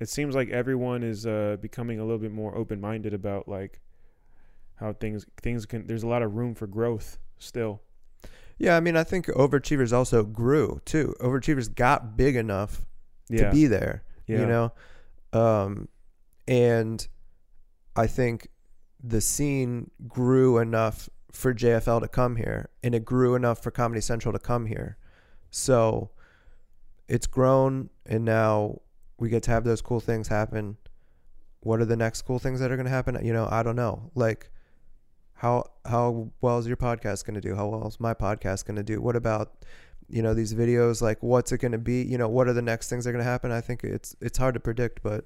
it 0.00 0.08
seems 0.08 0.34
like 0.34 0.48
everyone 0.50 1.02
is 1.02 1.26
uh, 1.26 1.56
becoming 1.60 1.98
a 1.98 2.02
little 2.02 2.18
bit 2.18 2.32
more 2.32 2.56
open 2.56 2.80
minded 2.80 3.14
about 3.14 3.48
like 3.48 3.80
how 4.76 4.92
things 4.92 5.24
things 5.40 5.64
can. 5.66 5.86
There's 5.86 6.02
a 6.02 6.08
lot 6.08 6.22
of 6.22 6.34
room 6.34 6.54
for 6.54 6.66
growth 6.66 7.18
still. 7.38 7.80
yeah, 8.58 8.76
I 8.76 8.80
mean, 8.80 8.96
I 8.96 9.04
think 9.04 9.26
Overachievers 9.26 9.92
also 9.92 10.22
grew 10.24 10.80
too. 10.84 11.14
Overachievers 11.20 11.74
got 11.74 12.16
big 12.16 12.36
enough 12.36 12.84
Yeah, 13.30 13.46
to 13.46 13.50
be 13.52 13.66
there. 13.66 14.02
yeah. 14.26 14.40
you 14.40 14.46
know 14.46 14.72
um 15.32 15.88
and 16.46 17.08
i 17.96 18.06
think 18.06 18.48
the 19.02 19.20
scene 19.20 19.90
grew 20.08 20.58
enough 20.58 21.08
for 21.30 21.54
jfl 21.54 22.00
to 22.00 22.08
come 22.08 22.36
here 22.36 22.68
and 22.82 22.94
it 22.94 23.04
grew 23.04 23.34
enough 23.34 23.62
for 23.62 23.70
comedy 23.70 24.00
central 24.00 24.32
to 24.32 24.38
come 24.38 24.66
here 24.66 24.96
so 25.50 26.10
it's 27.08 27.26
grown 27.26 27.90
and 28.06 28.24
now 28.24 28.80
we 29.18 29.28
get 29.28 29.42
to 29.42 29.50
have 29.50 29.64
those 29.64 29.80
cool 29.80 30.00
things 30.00 30.28
happen 30.28 30.76
what 31.62 31.80
are 31.80 31.84
the 31.84 31.96
next 31.96 32.22
cool 32.22 32.38
things 32.38 32.60
that 32.60 32.70
are 32.70 32.76
going 32.76 32.86
to 32.86 32.92
happen? 32.92 33.24
You 33.24 33.32
know, 33.32 33.48
I 33.50 33.62
don't 33.62 33.76
know. 33.76 34.10
Like 34.14 34.50
how 35.34 35.70
how 35.84 36.30
well 36.40 36.58
is 36.58 36.66
your 36.66 36.76
podcast 36.76 37.24
going 37.24 37.34
to 37.34 37.40
do? 37.40 37.54
How 37.54 37.68
well 37.68 37.86
is 37.86 38.00
my 38.00 38.14
podcast 38.14 38.66
going 38.66 38.76
to 38.76 38.82
do? 38.82 39.00
What 39.00 39.16
about 39.16 39.64
you 40.08 40.22
know 40.22 40.34
these 40.34 40.54
videos 40.54 41.00
like 41.00 41.22
what's 41.22 41.52
it 41.52 41.58
going 41.58 41.72
to 41.72 41.78
be? 41.78 42.02
You 42.02 42.18
know, 42.18 42.28
what 42.28 42.48
are 42.48 42.52
the 42.52 42.62
next 42.62 42.88
things 42.88 43.04
that 43.04 43.10
are 43.10 43.12
going 43.12 43.24
to 43.24 43.30
happen? 43.30 43.52
I 43.52 43.60
think 43.60 43.84
it's 43.84 44.16
it's 44.20 44.38
hard 44.38 44.54
to 44.54 44.60
predict, 44.60 45.02
but 45.02 45.24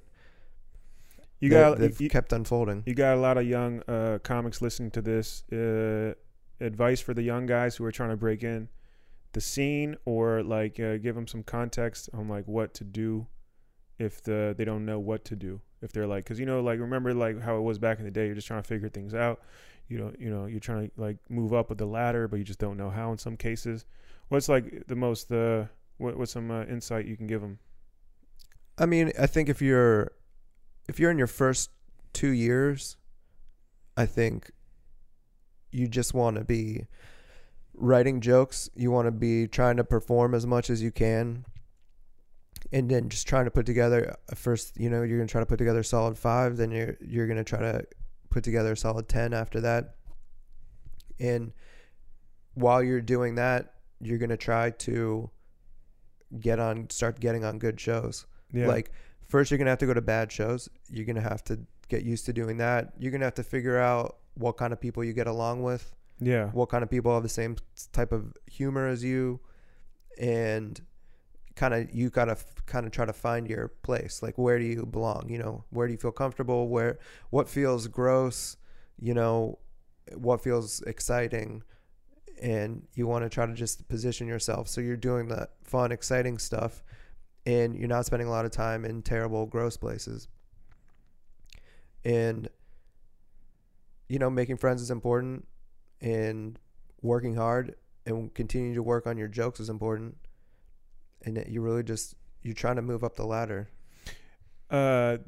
You 1.41 1.51
got 1.51 1.79
they've 1.79 2.01
you, 2.01 2.09
kept 2.09 2.33
unfolding. 2.33 2.83
you 2.87 2.95
got 2.95 3.17
a 3.17 3.21
lot 3.21 3.37
of 3.37 3.47
young 3.47 3.83
uh, 3.89 4.19
comics 4.23 4.63
listening 4.63 4.91
to 4.93 5.03
this. 5.03 5.45
Uh, 5.53 6.15
advice 6.61 7.01
for 7.01 7.13
the 7.13 7.23
young 7.23 7.45
guys 7.45 7.77
who 7.77 7.85
are 7.85 7.93
trying 7.93 8.09
to 8.11 8.17
break 8.17 8.43
in 8.43 8.69
the 9.33 9.41
scene, 9.41 9.97
or 10.07 10.43
like 10.43 10.81
uh, 10.81 10.97
give 10.97 11.15
them 11.15 11.27
some 11.27 11.43
context 11.43 12.09
on 12.15 12.29
like 12.29 12.47
what 12.47 12.73
to 12.75 12.85
do 12.85 13.27
if 13.99 14.23
the 14.23 14.55
they 14.57 14.65
don't 14.65 14.87
know 14.87 14.99
what 14.99 15.25
to 15.27 15.37
do. 15.37 15.61
If 15.83 15.93
they're 15.93 16.07
like, 16.07 16.25
because 16.25 16.41
you 16.41 16.47
know, 16.47 16.61
like 16.61 16.81
remember 16.81 17.13
like 17.13 17.41
how 17.43 17.59
it 17.59 17.61
was 17.61 17.79
back 17.79 17.99
in 17.99 18.07
the 18.07 18.11
day. 18.11 18.27
You're 18.27 18.35
just 18.35 18.47
trying 18.47 18.63
to 18.63 18.69
figure 18.69 18.89
things 18.89 19.15
out. 19.15 19.43
You 19.89 19.99
know, 19.99 20.13
you 20.19 20.31
know, 20.31 20.47
you're 20.47 20.59
trying 20.59 20.89
to 20.89 21.01
like 21.01 21.19
move 21.29 21.53
up 21.53 21.69
with 21.69 21.79
the 21.79 21.87
ladder, 21.87 22.29
but 22.29 22.37
you 22.37 22.45
just 22.45 22.59
don't 22.59 22.79
know 22.79 22.91
how 22.91 23.13
in 23.13 23.19
some 23.19 23.37
cases. 23.37 23.85
What's 24.29 24.49
like 24.49 24.87
the 24.87 24.97
most 24.97 25.31
uh, 25.31 25.67
what 25.99 26.17
what's 26.17 26.33
some 26.33 26.51
uh, 26.51 26.65
insight 26.65 27.07
you 27.07 27.17
can 27.17 27.27
give 27.27 27.43
them? 27.43 27.59
I 28.79 28.87
mean, 28.87 29.13
I 29.19 29.27
think 29.27 29.49
if 29.49 29.63
you're 29.63 30.13
if 30.89 30.99
you're 31.01 31.11
in 31.11 31.19
your 31.19 31.27
first 31.27 31.71
2 32.15 32.29
years, 32.29 32.97
I 33.97 34.07
think 34.07 34.51
you 35.71 35.89
just 35.89 36.15
want 36.15 36.37
to 36.37 36.45
be 36.45 36.87
writing 37.75 38.21
jokes, 38.21 38.71
you 38.75 38.91
want 38.91 39.07
to 39.07 39.13
be 39.13 39.47
trying 39.47 39.77
to 39.77 39.85
perform 39.85 40.35
as 40.35 40.47
much 40.47 40.71
as 40.71 40.83
you 40.83 40.91
can. 40.91 41.45
And 42.73 42.91
then 42.91 43.09
just 43.09 43.29
trying 43.29 43.45
to 43.45 43.51
put 43.51 43.67
together 43.67 44.17
a 44.29 44.35
first, 44.35 44.79
you 44.79 44.91
know, 44.91 45.03
you're 45.03 45.19
going 45.19 45.29
to 45.29 45.33
try 45.33 45.41
to 45.41 45.47
put 45.47 45.59
together 45.59 45.81
a 45.81 45.85
solid 45.85 46.19
5, 46.19 46.57
then 46.57 46.71
you're 46.71 46.97
you're 47.01 47.27
going 47.27 47.37
to 47.37 47.45
try 47.45 47.61
to 47.61 47.85
put 48.31 48.43
together 48.43 48.73
a 48.73 48.77
solid 48.77 49.09
10 49.09 49.33
after 49.33 49.61
that. 49.61 49.95
And 51.21 51.53
while 52.55 52.83
you're 52.83 53.01
doing 53.01 53.37
that, 53.37 53.75
you're 54.01 54.19
going 54.19 54.31
to 54.31 54.37
try 54.37 54.71
to 54.71 55.31
get 56.41 56.59
on 56.59 56.91
start 56.91 57.21
getting 57.21 57.45
on 57.45 57.59
good 57.59 57.79
shows. 57.79 58.27
Yeah, 58.53 58.67
Like 58.67 58.91
first 59.29 59.51
you're 59.51 59.59
gonna 59.59 59.71
have 59.71 59.79
to 59.79 59.87
go 59.87 59.95
to 59.95 60.01
bad 60.01 60.31
shows. 60.31 60.69
You're 60.89 61.05
gonna 61.05 61.21
have 61.21 61.45
to 61.45 61.59
get 61.89 62.03
used 62.03 62.27
to 62.27 62.33
doing 62.33 62.57
that. 62.59 62.93
You're 62.99 63.13
gonna 63.13 63.25
have 63.25 63.35
to 63.35 63.43
figure 63.43 63.79
out 63.79 64.17
what 64.35 64.57
kind 64.57 64.73
of 64.73 64.81
people 64.81 65.03
you 65.05 65.13
get 65.13 65.27
along 65.27 65.63
with, 65.63 65.95
yeah, 66.21 66.49
what 66.51 66.69
kind 66.69 66.83
of 66.83 66.91
people 66.91 67.13
have 67.15 67.23
the 67.23 67.29
same 67.29 67.57
type 67.93 68.13
of 68.13 68.35
humor 68.51 68.87
as 68.87 69.03
you, 69.03 69.41
and 70.19 70.81
kind 71.55 71.73
of 71.75 71.93
you 71.95 72.11
gotta 72.11 72.37
kind 72.67 72.87
of 72.87 72.93
try 72.93 73.05
to 73.05 73.13
find 73.13 73.49
your 73.49 73.69
place. 73.69 74.23
Like 74.23 74.37
where 74.39 74.59
do 74.59 74.65
you 74.65 74.87
belong? 74.87 75.27
You 75.29 75.39
know, 75.39 75.65
where 75.71 75.87
do 75.87 75.93
you 75.93 75.99
feel 75.99 76.13
comfortable? 76.13 76.69
Where 76.69 76.99
what 77.31 77.49
feels 77.49 77.89
gross? 77.89 78.57
You 78.99 79.15
know, 79.15 79.59
what 80.15 80.43
feels 80.43 80.83
exciting? 80.83 81.63
And 82.41 82.87
you 82.95 83.07
want 83.07 83.25
to 83.25 83.31
try 83.31 83.47
to 83.47 83.55
just 83.55 83.89
position 83.89 84.27
yourself 84.27 84.69
so 84.69 84.83
you're 84.83 84.97
doing 84.97 85.29
the 85.29 85.49
fun, 85.65 85.91
exciting 85.91 86.37
stuff 86.37 86.83
and 87.47 87.77
you're 87.77 87.89
not 87.89 88.05
spending 88.05 88.29
a 88.29 88.31
lot 88.31 88.45
of 88.45 88.51
time 88.51 88.85
in 88.85 89.01
terrible, 89.03 89.47
gross 89.47 89.77
places. 89.77 90.29
And 92.05 92.49
you 94.09 94.19
know, 94.19 94.31
making 94.31 94.57
friends 94.59 94.83
is 94.83 94.91
important, 94.91 95.47
and 96.01 96.59
working 97.03 97.35
hard 97.35 97.75
and 98.05 98.33
continuing 98.35 98.75
to 98.75 98.83
work 98.83 99.07
on 99.07 99.17
your 99.17 99.29
jokes 99.29 99.61
is 99.61 99.69
important. 99.69 100.17
And 101.25 101.43
you 101.49 101.61
really 101.63 101.83
just 101.83 102.15
you're 102.43 102.55
trying 102.55 102.77
to 102.77 102.83
move 102.83 103.03
up 103.03 103.17
the 103.17 103.25
ladder. 103.25 103.69
uh 104.71 105.19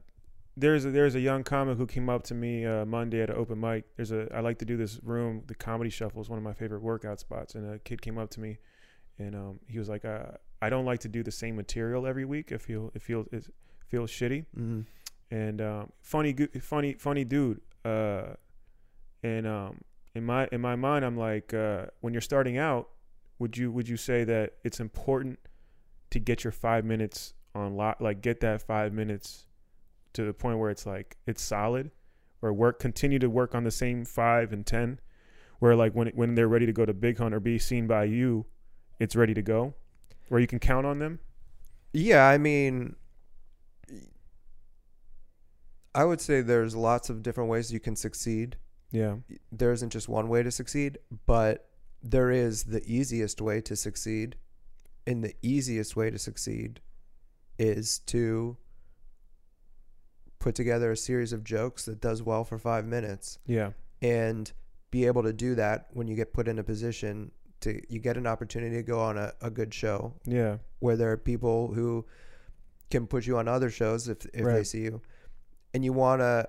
there's 0.56 0.84
a, 0.84 0.90
there's 0.90 1.14
a 1.14 1.20
young 1.20 1.44
comic 1.44 1.78
who 1.78 1.86
came 1.86 2.10
up 2.10 2.24
to 2.24 2.34
me 2.34 2.66
uh, 2.66 2.84
Monday 2.84 3.22
at 3.22 3.30
an 3.30 3.36
open 3.36 3.60
mic. 3.60 3.84
There's 3.94 4.10
a 4.10 4.28
I 4.34 4.40
like 4.40 4.58
to 4.58 4.64
do 4.64 4.76
this 4.76 4.98
room. 5.04 5.44
The 5.46 5.54
comedy 5.54 5.88
shuffle 5.88 6.20
is 6.20 6.28
one 6.28 6.36
of 6.36 6.42
my 6.42 6.52
favorite 6.52 6.82
workout 6.82 7.20
spots. 7.20 7.54
And 7.54 7.74
a 7.74 7.78
kid 7.78 8.02
came 8.02 8.18
up 8.18 8.28
to 8.30 8.40
me, 8.40 8.58
and 9.20 9.36
um, 9.36 9.60
he 9.68 9.78
was 9.78 9.88
like, 9.88 10.04
uh, 10.04 10.32
"I 10.60 10.70
don't 10.70 10.84
like 10.84 11.00
to 11.00 11.08
do 11.08 11.22
the 11.22 11.30
same 11.30 11.56
material 11.56 12.06
every 12.06 12.24
week. 12.24 12.52
It 12.52 12.60
feel 12.60 12.90
it 12.94 13.02
feels 13.02 13.26
it 13.32 13.46
feels 13.86 14.10
shitty." 14.10 14.46
Mm-hmm. 14.56 14.80
And 15.30 15.60
um, 15.60 15.92
funny 16.00 16.34
funny 16.60 16.94
funny 16.94 17.24
dude. 17.24 17.60
Uh, 17.84 18.34
and 19.22 19.46
um, 19.46 19.80
in 20.14 20.24
my 20.24 20.48
in 20.52 20.60
my 20.60 20.76
mind, 20.76 21.04
I'm 21.04 21.16
like, 21.16 21.54
uh, 21.54 21.86
when 22.00 22.12
you're 22.12 22.20
starting 22.20 22.58
out, 22.58 22.88
would 23.38 23.56
you 23.56 23.70
would 23.70 23.88
you 23.88 23.96
say 23.96 24.24
that 24.24 24.54
it's 24.64 24.80
important 24.80 25.38
to 26.10 26.18
get 26.18 26.44
your 26.44 26.52
five 26.52 26.84
minutes 26.84 27.34
on 27.54 27.76
lot, 27.76 28.00
like 28.00 28.20
get 28.20 28.40
that 28.40 28.62
five 28.62 28.92
minutes 28.92 29.46
to 30.14 30.24
the 30.24 30.32
point 30.32 30.58
where 30.58 30.70
it's 30.70 30.86
like 30.86 31.16
it's 31.26 31.42
solid, 31.42 31.90
or 32.42 32.52
work 32.52 32.78
continue 32.78 33.18
to 33.18 33.28
work 33.28 33.54
on 33.54 33.64
the 33.64 33.70
same 33.70 34.04
five 34.04 34.52
and 34.52 34.66
ten, 34.66 35.00
where 35.58 35.76
like 35.76 35.92
when 35.92 36.08
when 36.08 36.34
they're 36.34 36.48
ready 36.48 36.66
to 36.66 36.72
go 36.72 36.84
to 36.84 36.94
Big 36.94 37.18
Hunt 37.18 37.34
or 37.34 37.40
be 37.40 37.58
seen 37.58 37.86
by 37.86 38.04
you, 38.04 38.46
it's 38.98 39.14
ready 39.14 39.34
to 39.34 39.42
go, 39.42 39.74
where 40.28 40.40
you 40.40 40.46
can 40.46 40.58
count 40.58 40.86
on 40.86 40.98
them. 40.98 41.20
Yeah, 41.92 42.26
I 42.26 42.38
mean, 42.38 42.96
I 45.94 46.04
would 46.04 46.20
say 46.20 46.40
there's 46.40 46.76
lots 46.76 47.10
of 47.10 47.22
different 47.22 47.50
ways 47.50 47.72
you 47.72 47.80
can 47.80 47.96
succeed. 47.96 48.56
Yeah, 48.90 49.16
there 49.52 49.72
isn't 49.72 49.90
just 49.90 50.08
one 50.08 50.28
way 50.28 50.42
to 50.42 50.50
succeed, 50.50 50.98
but 51.26 51.68
there 52.02 52.30
is 52.30 52.64
the 52.64 52.82
easiest 52.86 53.40
way 53.40 53.60
to 53.62 53.76
succeed. 53.76 54.36
And 55.06 55.24
the 55.24 55.34
easiest 55.40 55.96
way 55.96 56.10
to 56.10 56.18
succeed 56.18 56.80
is 57.58 57.98
to 58.00 58.58
put 60.38 60.54
together 60.54 60.92
a 60.92 60.96
series 60.96 61.32
of 61.32 61.44
jokes 61.44 61.84
that 61.86 62.00
does 62.00 62.22
well 62.22 62.44
for 62.44 62.58
five 62.58 62.84
minutes 62.84 63.38
yeah, 63.46 63.70
and 64.00 64.52
be 64.90 65.06
able 65.06 65.22
to 65.22 65.32
do 65.32 65.54
that 65.54 65.88
when 65.92 66.08
you 66.08 66.14
get 66.14 66.32
put 66.32 66.48
in 66.48 66.58
a 66.58 66.62
position 66.62 67.30
to 67.60 67.80
you 67.88 67.98
get 67.98 68.16
an 68.16 68.26
opportunity 68.26 68.76
to 68.76 68.82
go 68.82 69.00
on 69.00 69.18
a, 69.18 69.32
a 69.40 69.50
good 69.50 69.72
show 69.72 70.14
yeah, 70.24 70.58
where 70.78 70.96
there 70.96 71.10
are 71.10 71.16
people 71.16 71.72
who 71.72 72.04
can 72.90 73.06
put 73.06 73.26
you 73.26 73.36
on 73.38 73.48
other 73.48 73.70
shows 73.70 74.08
if 74.08 74.24
if 74.32 74.44
they 74.44 74.64
see 74.64 74.82
you, 74.82 75.00
and 75.74 75.84
you 75.84 75.92
want 75.92 76.20
to 76.20 76.48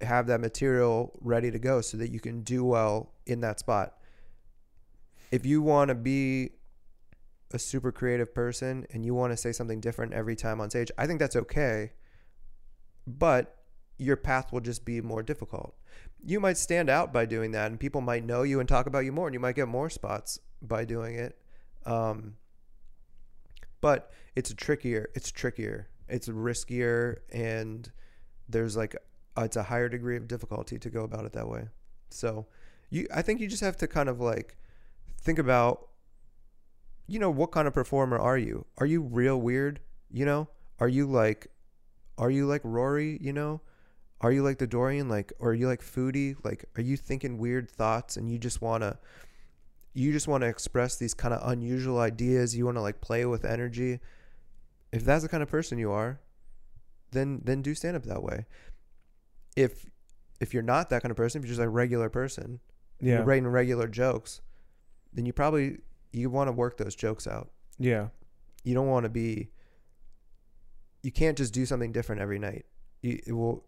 have 0.00 0.26
that 0.28 0.40
material 0.40 1.18
ready 1.20 1.50
to 1.50 1.58
go 1.58 1.80
so 1.80 1.96
that 1.96 2.10
you 2.10 2.20
can 2.20 2.42
do 2.42 2.64
well 2.64 3.12
in 3.26 3.40
that 3.40 3.58
spot. 3.60 3.96
If 5.30 5.46
you 5.46 5.62
want 5.62 5.88
to 5.88 5.94
be 5.94 6.50
a 7.52 7.58
super 7.58 7.92
creative 7.92 8.34
person 8.34 8.86
and 8.92 9.04
you 9.04 9.14
want 9.14 9.32
to 9.32 9.36
say 9.36 9.52
something 9.52 9.80
different 9.80 10.12
every 10.12 10.36
time 10.36 10.60
on 10.60 10.70
stage, 10.70 10.90
I 10.96 11.06
think 11.06 11.20
that's 11.20 11.36
okay. 11.36 11.92
But 13.06 13.59
your 14.00 14.16
path 14.16 14.52
will 14.52 14.60
just 14.60 14.84
be 14.84 15.00
more 15.00 15.22
difficult. 15.22 15.74
You 16.24 16.40
might 16.40 16.56
stand 16.56 16.88
out 16.88 17.12
by 17.12 17.26
doing 17.26 17.50
that, 17.52 17.70
and 17.70 17.78
people 17.78 18.00
might 18.00 18.24
know 18.24 18.42
you 18.42 18.58
and 18.58 18.68
talk 18.68 18.86
about 18.86 19.04
you 19.04 19.12
more, 19.12 19.26
and 19.26 19.34
you 19.34 19.40
might 19.40 19.56
get 19.56 19.68
more 19.68 19.90
spots 19.90 20.38
by 20.62 20.84
doing 20.84 21.16
it. 21.16 21.38
Um, 21.84 22.36
but 23.80 24.10
it's 24.34 24.52
trickier. 24.54 25.10
It's 25.14 25.30
trickier. 25.30 25.88
It's 26.08 26.28
riskier, 26.28 27.18
and 27.30 27.90
there's 28.48 28.76
like 28.76 28.96
it's 29.36 29.56
a 29.56 29.64
higher 29.64 29.88
degree 29.88 30.16
of 30.16 30.26
difficulty 30.26 30.78
to 30.78 30.90
go 30.90 31.04
about 31.04 31.26
it 31.26 31.32
that 31.32 31.48
way. 31.48 31.68
So, 32.08 32.46
you, 32.88 33.06
I 33.14 33.22
think 33.22 33.40
you 33.40 33.46
just 33.46 33.62
have 33.62 33.76
to 33.78 33.86
kind 33.86 34.08
of 34.08 34.20
like 34.20 34.56
think 35.20 35.38
about, 35.38 35.88
you 37.06 37.18
know, 37.18 37.30
what 37.30 37.52
kind 37.52 37.68
of 37.68 37.74
performer 37.74 38.18
are 38.18 38.38
you? 38.38 38.64
Are 38.78 38.86
you 38.86 39.02
real 39.02 39.38
weird? 39.38 39.80
You 40.10 40.24
know, 40.24 40.48
are 40.78 40.88
you 40.88 41.06
like, 41.06 41.48
are 42.18 42.30
you 42.30 42.46
like 42.46 42.62
Rory? 42.64 43.18
You 43.20 43.32
know, 43.32 43.60
are 44.20 44.32
you 44.32 44.42
like 44.42 44.58
the 44.58 44.66
Dorian? 44.66 45.08
Like, 45.08 45.32
or 45.38 45.50
are 45.50 45.54
you 45.54 45.66
like 45.66 45.82
Foodie? 45.82 46.36
Like, 46.44 46.64
are 46.76 46.82
you 46.82 46.96
thinking 46.96 47.38
weird 47.38 47.70
thoughts 47.70 48.16
and 48.16 48.30
you 48.30 48.38
just 48.38 48.60
wanna 48.60 48.98
you 49.92 50.12
just 50.12 50.28
want 50.28 50.42
to 50.42 50.48
express 50.48 50.96
these 50.96 51.14
kind 51.14 51.34
of 51.34 51.40
unusual 51.50 51.98
ideas? 51.98 52.56
You 52.56 52.64
want 52.64 52.76
to 52.76 52.82
like 52.82 53.00
play 53.00 53.24
with 53.26 53.44
energy? 53.44 53.98
If 54.92 55.04
that's 55.04 55.22
the 55.22 55.28
kind 55.28 55.42
of 55.42 55.48
person 55.48 55.78
you 55.78 55.90
are 55.90 56.20
then 57.12 57.40
then 57.44 57.62
do 57.62 57.74
stand 57.74 57.96
up 57.96 58.04
that 58.04 58.22
way. 58.22 58.46
If 59.56 59.90
if 60.40 60.54
you're 60.54 60.62
not 60.62 60.90
that 60.90 61.02
kind 61.02 61.10
of 61.10 61.16
person 61.16 61.40
if 61.40 61.46
you're 61.46 61.56
just 61.56 61.64
a 61.64 61.68
regular 61.68 62.08
person 62.08 62.60
yeah, 63.00 63.16
you're 63.16 63.24
writing 63.24 63.46
regular 63.46 63.88
jokes 63.88 64.40
then 65.12 65.26
you 65.26 65.32
probably 65.32 65.78
you 66.12 66.30
want 66.30 66.48
to 66.48 66.52
work 66.52 66.76
those 66.76 66.94
jokes 66.94 67.26
out. 67.26 67.50
Yeah, 67.78 68.08
you 68.64 68.74
don't 68.74 68.88
want 68.88 69.04
to 69.04 69.08
be 69.08 69.50
you 71.02 71.10
can't 71.10 71.36
just 71.36 71.52
do 71.52 71.64
something 71.66 71.92
different 71.92 72.20
every 72.20 72.38
night. 72.38 72.66
You, 73.00 73.20
it 73.26 73.32
will 73.32 73.64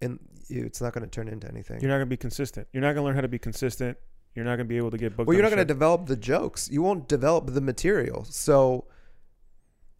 and 0.00 0.18
it's 0.48 0.80
not 0.80 0.92
going 0.92 1.04
to 1.04 1.10
turn 1.10 1.28
into 1.28 1.48
anything 1.48 1.80
You're 1.80 1.90
not 1.90 1.96
gonna 1.96 2.06
be 2.06 2.16
consistent. 2.16 2.66
You're 2.72 2.82
not 2.82 2.94
gonna 2.94 3.04
learn 3.04 3.14
how 3.14 3.20
to 3.20 3.28
be 3.28 3.38
consistent. 3.38 3.96
You're 4.34 4.44
not 4.44 4.56
gonna 4.56 4.64
be 4.64 4.76
able 4.76 4.90
to 4.90 4.98
get 4.98 5.16
booked. 5.16 5.28
Well, 5.28 5.34
you're 5.34 5.42
not 5.42 5.50
going 5.50 5.58
to 5.58 5.64
develop 5.64 6.06
the 6.06 6.16
jokes. 6.16 6.68
You 6.70 6.82
won't 6.82 7.08
develop 7.08 7.52
the 7.52 7.60
material. 7.60 8.24
So 8.24 8.86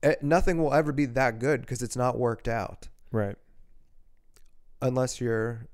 eh, 0.03 0.14
nothing 0.22 0.59
will 0.59 0.72
ever 0.72 0.92
be 0.92 1.07
that 1.07 1.38
good 1.38 1.61
because 1.61 1.82
it's 1.82 1.96
not 1.96 2.18
worked 2.18 2.48
out 2.48 2.88
right. 3.12 3.36
unless 4.80 5.20
you're 5.20 5.66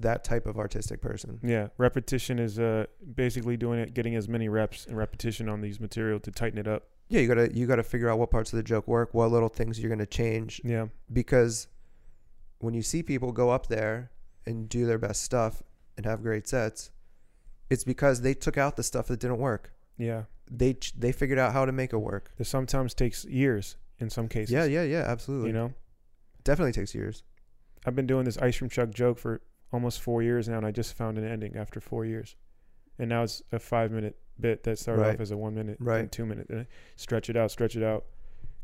that 0.00 0.24
type 0.24 0.46
of 0.46 0.58
artistic 0.58 1.00
person. 1.00 1.38
Yeah, 1.42 1.68
repetition 1.78 2.38
is 2.38 2.58
uh 2.58 2.86
basically 3.14 3.56
doing 3.56 3.78
it, 3.78 3.94
getting 3.94 4.16
as 4.16 4.28
many 4.28 4.48
reps 4.48 4.86
and 4.86 4.96
repetition 4.96 5.48
on 5.48 5.60
these 5.60 5.78
material 5.80 6.18
to 6.20 6.30
tighten 6.30 6.58
it 6.58 6.66
up. 6.66 6.88
Yeah, 7.08 7.20
you 7.20 7.28
gotta 7.28 7.54
you 7.54 7.66
gotta 7.66 7.82
figure 7.82 8.10
out 8.10 8.18
what 8.18 8.30
parts 8.30 8.52
of 8.52 8.56
the 8.56 8.62
joke 8.62 8.88
work, 8.88 9.14
what 9.14 9.30
little 9.30 9.48
things 9.48 9.78
you're 9.78 9.90
gonna 9.90 10.06
change 10.06 10.60
Yeah, 10.64 10.86
because 11.12 11.68
when 12.58 12.74
you 12.74 12.82
see 12.82 13.02
people 13.02 13.32
go 13.32 13.50
up 13.50 13.66
there 13.68 14.10
and 14.46 14.68
do 14.68 14.86
their 14.86 14.98
best 14.98 15.22
stuff 15.22 15.62
and 15.96 16.06
have 16.06 16.22
great 16.22 16.48
sets, 16.48 16.90
it's 17.70 17.84
because 17.84 18.22
they 18.22 18.34
took 18.34 18.56
out 18.56 18.76
the 18.76 18.82
stuff 18.82 19.06
that 19.08 19.20
didn't 19.20 19.38
work. 19.38 19.72
Yeah. 19.96 20.24
They 20.50 20.76
they 20.96 21.12
figured 21.12 21.38
out 21.38 21.52
how 21.52 21.64
to 21.66 21.72
make 21.72 21.92
it 21.92 21.98
work. 21.98 22.30
This 22.38 22.48
sometimes 22.48 22.94
takes 22.94 23.24
years 23.26 23.76
in 23.98 24.08
some 24.10 24.28
cases. 24.28 24.50
Yeah, 24.52 24.64
yeah, 24.64 24.82
yeah, 24.82 25.04
absolutely. 25.06 25.48
You 25.48 25.54
know, 25.54 25.72
definitely 26.44 26.72
takes 26.72 26.94
years. 26.94 27.22
I've 27.84 27.94
been 27.94 28.06
doing 28.06 28.24
this 28.24 28.38
ice 28.38 28.56
cream 28.58 28.70
truck 28.70 28.90
joke 28.90 29.18
for 29.18 29.42
almost 29.72 30.00
four 30.00 30.22
years 30.22 30.48
now, 30.48 30.56
and 30.56 30.66
I 30.66 30.70
just 30.70 30.94
found 30.94 31.18
an 31.18 31.24
ending 31.24 31.56
after 31.56 31.80
four 31.80 32.04
years. 32.06 32.34
And 32.98 33.10
now 33.10 33.22
it's 33.24 33.42
a 33.52 33.58
five 33.58 33.92
minute 33.92 34.16
bit 34.40 34.62
that 34.62 34.78
started 34.78 35.02
Right. 35.02 35.14
off 35.14 35.20
as 35.20 35.30
a 35.30 35.36
one 35.36 35.54
minute, 35.54 35.76
Right. 35.80 36.00
and 36.00 36.10
two 36.10 36.24
minute. 36.24 36.48
And 36.48 36.66
stretch 36.96 37.28
it 37.28 37.36
out, 37.36 37.50
stretch 37.50 37.76
it 37.76 37.82
out. 37.82 38.06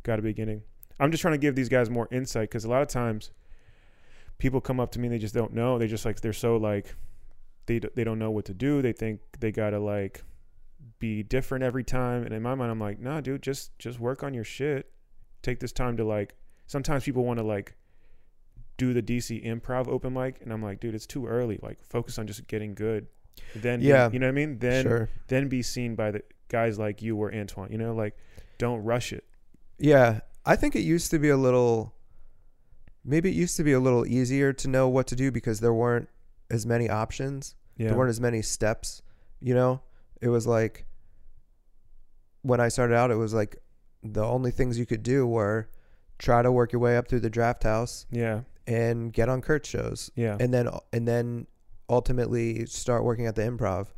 Got 0.05 0.19
a 0.19 0.23
beginning. 0.23 0.63
I'm 0.99 1.11
just 1.11 1.21
trying 1.21 1.35
to 1.35 1.39
give 1.39 1.55
these 1.55 1.69
guys 1.69 1.91
more 1.91 2.09
insight 2.11 2.49
because 2.49 2.65
a 2.65 2.71
lot 2.71 2.81
of 2.83 2.89
times 2.89 3.31
people 4.39 4.61
come 4.61 4.81
up 4.81 4.91
to 4.93 4.99
me 4.99 5.07
and 5.09 5.15
they 5.15 5.19
just 5.19 5.35
don't 5.35 5.53
know. 5.55 5.79
They 5.79 5.87
just 5.87 6.05
like 6.05 6.21
they're 6.21 6.33
so 6.33 6.57
like 6.57 6.95
they 7.67 7.79
they 7.95 8.05
don't 8.05 8.19
know 8.19 8.31
what 8.31 8.45
to 8.47 8.55
do. 8.55 8.83
They 8.83 8.93
think 8.93 9.21
they 9.41 9.53
gotta 9.53 9.79
like 9.79 10.23
be 10.99 11.23
different 11.23 11.65
every 11.65 11.85
time. 11.85 12.25
And 12.25 12.33
in 12.33 12.43
my 12.43 12.55
mind, 12.55 12.71
I'm 12.71 12.81
like, 12.81 13.01
nah, 13.01 13.21
dude, 13.21 13.43
just 13.43 13.79
just 13.79 13.99
work 13.99 14.23
on 14.23 14.35
your 14.35 14.45
shit. 14.45 14.91
Take 15.43 15.61
this 15.61 15.73
time 15.73 15.97
to 15.99 16.05
like. 16.05 16.35
Sometimes 16.67 17.05
people 17.05 17.25
want 17.25 17.39
to 17.39 17.45
like 17.45 17.75
do 18.77 18.93
the 18.93 19.03
DC 19.03 19.45
improv 19.47 19.87
open 19.89 20.13
mic, 20.13 20.41
and 20.43 20.53
I'm 20.53 20.63
like, 20.63 20.81
dude, 20.81 20.95
it's 20.95 21.07
too 21.07 21.27
early. 21.27 21.61
Like, 21.63 21.79
focus 21.85 22.19
on 22.19 22.27
just 22.27 22.47
getting 22.49 22.75
good. 22.75 23.07
Then, 23.55 23.81
be- 23.81 23.87
Yeah. 23.87 24.11
you 24.11 24.19
know 24.19 24.27
what 24.27 24.31
I 24.33 24.35
mean. 24.35 24.59
Then, 24.59 24.83
sure. 24.85 25.09
then 25.29 25.49
be 25.49 25.63
seen 25.63 25.95
by 25.95 26.11
the 26.11 26.23
guys 26.49 26.79
like 26.79 27.01
you 27.03 27.17
or 27.17 27.33
Antoine. 27.33 27.71
You 27.71 27.79
know, 27.79 27.95
like, 27.95 28.17
don't 28.59 28.83
rush 28.83 29.13
it. 29.13 29.25
Yeah, 29.79 30.21
I 30.45 30.57
think 30.57 30.75
it 30.75 30.81
used 30.81 31.11
to 31.13 31.19
be 31.19 31.29
a 31.29 31.37
little. 31.37 31.94
Maybe 33.05 33.31
it 33.31 33.35
used 33.35 33.57
to 33.59 33.65
be 33.65 33.73
a 33.73 33.81
little 33.81 34.07
easier 34.07 34.53
to 34.53 34.69
know 34.69 34.89
what 34.89 35.07
to 35.09 35.17
do 35.17 35.31
because 35.31 35.61
there 35.61 35.75
weren't 35.75 36.09
as 36.51 36.65
many 36.65 36.89
options. 36.89 37.55
Yeah, 37.77 37.89
There 37.89 37.99
weren't 37.99 38.11
as 38.11 38.21
many 38.21 38.41
steps. 38.43 39.03
You 39.41 39.55
know, 39.55 39.83
it 40.21 40.29
was 40.29 40.47
like 40.47 40.87
when 42.43 42.61
I 42.61 42.69
started 42.69 42.95
out, 42.95 43.11
it 43.11 43.17
was 43.17 43.35
like 43.35 43.57
the 44.03 44.25
only 44.25 44.51
things 44.51 44.79
you 44.79 44.87
could 44.87 45.03
do 45.03 45.27
were 45.27 45.69
try 46.19 46.43
to 46.43 46.53
work 46.53 46.73
your 46.73 46.81
way 46.81 46.97
up 46.97 47.09
through 47.09 47.21
the 47.21 47.31
draft 47.31 47.63
house 47.65 48.07
yeah, 48.11 48.41
and 48.67 49.13
get 49.13 49.29
on 49.29 49.41
Kurt 49.41 49.67
shows, 49.67 50.11
yeah, 50.15 50.37
and 50.41 50.53
then 50.53 50.69
and 50.93 51.09
then 51.09 51.47
ultimately 51.89 52.65
start 52.67 53.05
working 53.05 53.27
at 53.27 53.35
the 53.35 53.43
improv. 53.43 53.89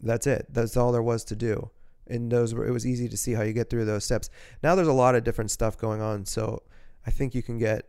That's 0.00 0.26
it. 0.26 0.46
That's 0.50 0.76
all 0.76 0.92
there 0.92 1.02
was 1.02 1.24
to 1.24 1.36
do. 1.36 1.70
And 2.06 2.30
those 2.30 2.54
were 2.54 2.66
it 2.66 2.70
was 2.70 2.86
easy 2.86 3.08
to 3.08 3.16
see 3.16 3.32
how 3.32 3.42
you 3.42 3.52
get 3.52 3.70
through 3.70 3.84
those 3.84 4.04
steps. 4.04 4.30
Now 4.62 4.74
there's 4.74 4.88
a 4.88 4.92
lot 4.92 5.14
of 5.14 5.24
different 5.24 5.50
stuff 5.50 5.76
going 5.76 6.00
on, 6.00 6.26
so 6.26 6.62
I 7.08 7.10
think 7.10 7.34
you 7.34 7.42
can 7.42 7.56
get 7.56 7.88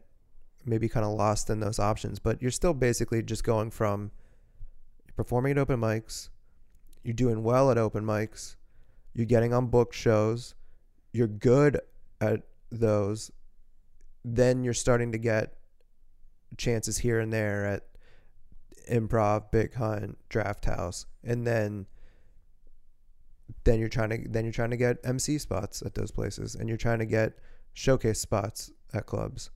maybe 0.66 0.88
kind 0.88 1.06
of 1.06 1.12
lost 1.12 1.50
in 1.50 1.60
those 1.60 1.78
options, 1.78 2.20
but 2.20 2.42
you're 2.42 2.52
still 2.52 2.74
basically 2.74 3.22
just 3.22 3.44
going 3.44 3.70
from 3.70 4.12
performing 5.18 5.52
at 5.52 5.58
open 5.58 5.78
mics, 5.78 6.30
you're 7.04 7.14
doing 7.14 7.44
well 7.44 7.70
at 7.70 7.78
open 7.78 8.06
mics, 8.06 8.56
you're 9.14 9.26
getting 9.26 9.54
on 9.54 9.68
book 9.68 9.92
shows, 9.92 10.56
you're 11.12 11.28
good 11.28 11.82
at 12.22 12.44
those, 12.72 13.30
then 14.24 14.64
you're 14.64 14.74
starting 14.74 15.12
to 15.12 15.18
get 15.18 15.56
chances 16.56 17.00
here 17.00 17.20
and 17.20 17.34
there 17.34 17.66
at 17.66 17.88
improv, 18.90 19.52
big 19.52 19.74
hunt, 19.74 20.18
draft 20.30 20.64
house, 20.64 21.06
and 21.26 21.46
then 21.46 21.88
then 23.66 23.82
you're 23.82 23.90
trying 23.90 24.12
to 24.12 24.30
then 24.30 24.46
you're 24.46 24.54
trying 24.54 24.70
to 24.70 24.78
get 24.78 24.98
MC 25.04 25.38
spots 25.40 25.82
at 25.82 25.96
those 25.96 26.10
places, 26.10 26.56
and 26.56 26.70
you're 26.70 26.78
trying 26.78 27.00
to 27.00 27.06
get 27.06 27.34
showcase 27.74 28.22
spots 28.22 28.72
at 28.94 29.06
clubs. 29.06 29.52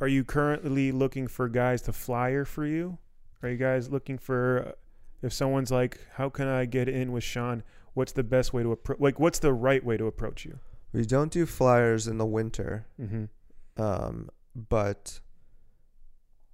Are 0.00 0.08
you 0.08 0.24
currently 0.24 0.92
looking 0.92 1.26
for 1.26 1.48
guys 1.48 1.82
to 1.82 1.92
flyer 1.92 2.44
for 2.44 2.64
you? 2.66 2.98
Are 3.42 3.48
you 3.48 3.56
guys 3.56 3.90
looking 3.90 4.18
for 4.18 4.74
if 5.22 5.32
someone's 5.32 5.70
like, 5.70 5.98
how 6.14 6.28
can 6.28 6.46
I 6.48 6.64
get 6.66 6.88
in 6.88 7.10
with 7.12 7.24
Sean? 7.24 7.62
What's 7.94 8.12
the 8.12 8.22
best 8.22 8.52
way 8.52 8.62
to 8.62 8.72
approach? 8.72 9.00
Like, 9.00 9.18
what's 9.18 9.40
the 9.40 9.52
right 9.52 9.84
way 9.84 9.96
to 9.96 10.06
approach 10.06 10.44
you? 10.44 10.58
We 10.92 11.04
don't 11.04 11.32
do 11.32 11.46
flyers 11.46 12.06
in 12.06 12.18
the 12.18 12.26
winter, 12.26 12.86
Mm-hmm. 13.00 13.82
um, 13.82 14.30
but 14.54 15.20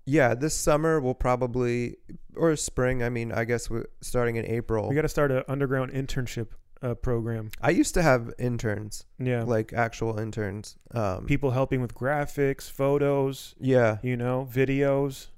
yeah, 0.06 0.34
this 0.34 0.54
summer 0.54 1.00
we'll 1.00 1.14
probably 1.14 1.96
or 2.36 2.56
spring. 2.56 3.02
I 3.02 3.08
mean, 3.10 3.30
I 3.32 3.44
guess 3.44 3.70
we're 3.70 3.86
starting 4.00 4.36
in 4.36 4.44
April. 4.46 4.88
We 4.88 4.94
got 4.94 5.02
to 5.02 5.08
start 5.08 5.30
an 5.30 5.44
underground 5.48 5.92
internship 5.92 6.48
uh, 6.84 6.94
program. 6.94 7.50
I 7.60 7.70
used 7.70 7.94
to 7.94 8.02
have 8.02 8.32
interns, 8.38 9.06
Yeah, 9.18 9.42
like 9.44 9.72
actual 9.72 10.18
interns. 10.18 10.76
Um, 10.92 11.24
people 11.26 11.52
helping 11.52 11.80
with 11.80 11.94
graphics, 11.94 12.70
photos, 12.70 13.54
yeah, 13.58 13.98
you 14.02 14.16
know, 14.16 14.46
videos. 14.52 15.28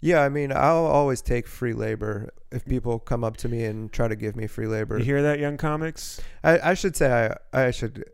Yeah, 0.00 0.20
I 0.20 0.28
mean, 0.28 0.52
I'll 0.52 0.84
always 0.84 1.22
take 1.22 1.46
free 1.46 1.72
labor 1.72 2.30
if 2.52 2.66
people 2.66 2.98
come 2.98 3.24
up 3.24 3.38
to 3.38 3.48
me 3.48 3.64
and 3.64 3.90
try 3.90 4.06
to 4.06 4.14
give 4.14 4.36
me 4.36 4.46
free 4.46 4.66
labor. 4.66 4.98
You 4.98 5.04
hear 5.04 5.22
that, 5.22 5.38
young 5.38 5.56
comics? 5.56 6.20
I, 6.42 6.70
I 6.70 6.74
should 6.74 6.94
say 6.94 7.10
I 7.52 7.66
I 7.66 7.70
should. 7.70 8.04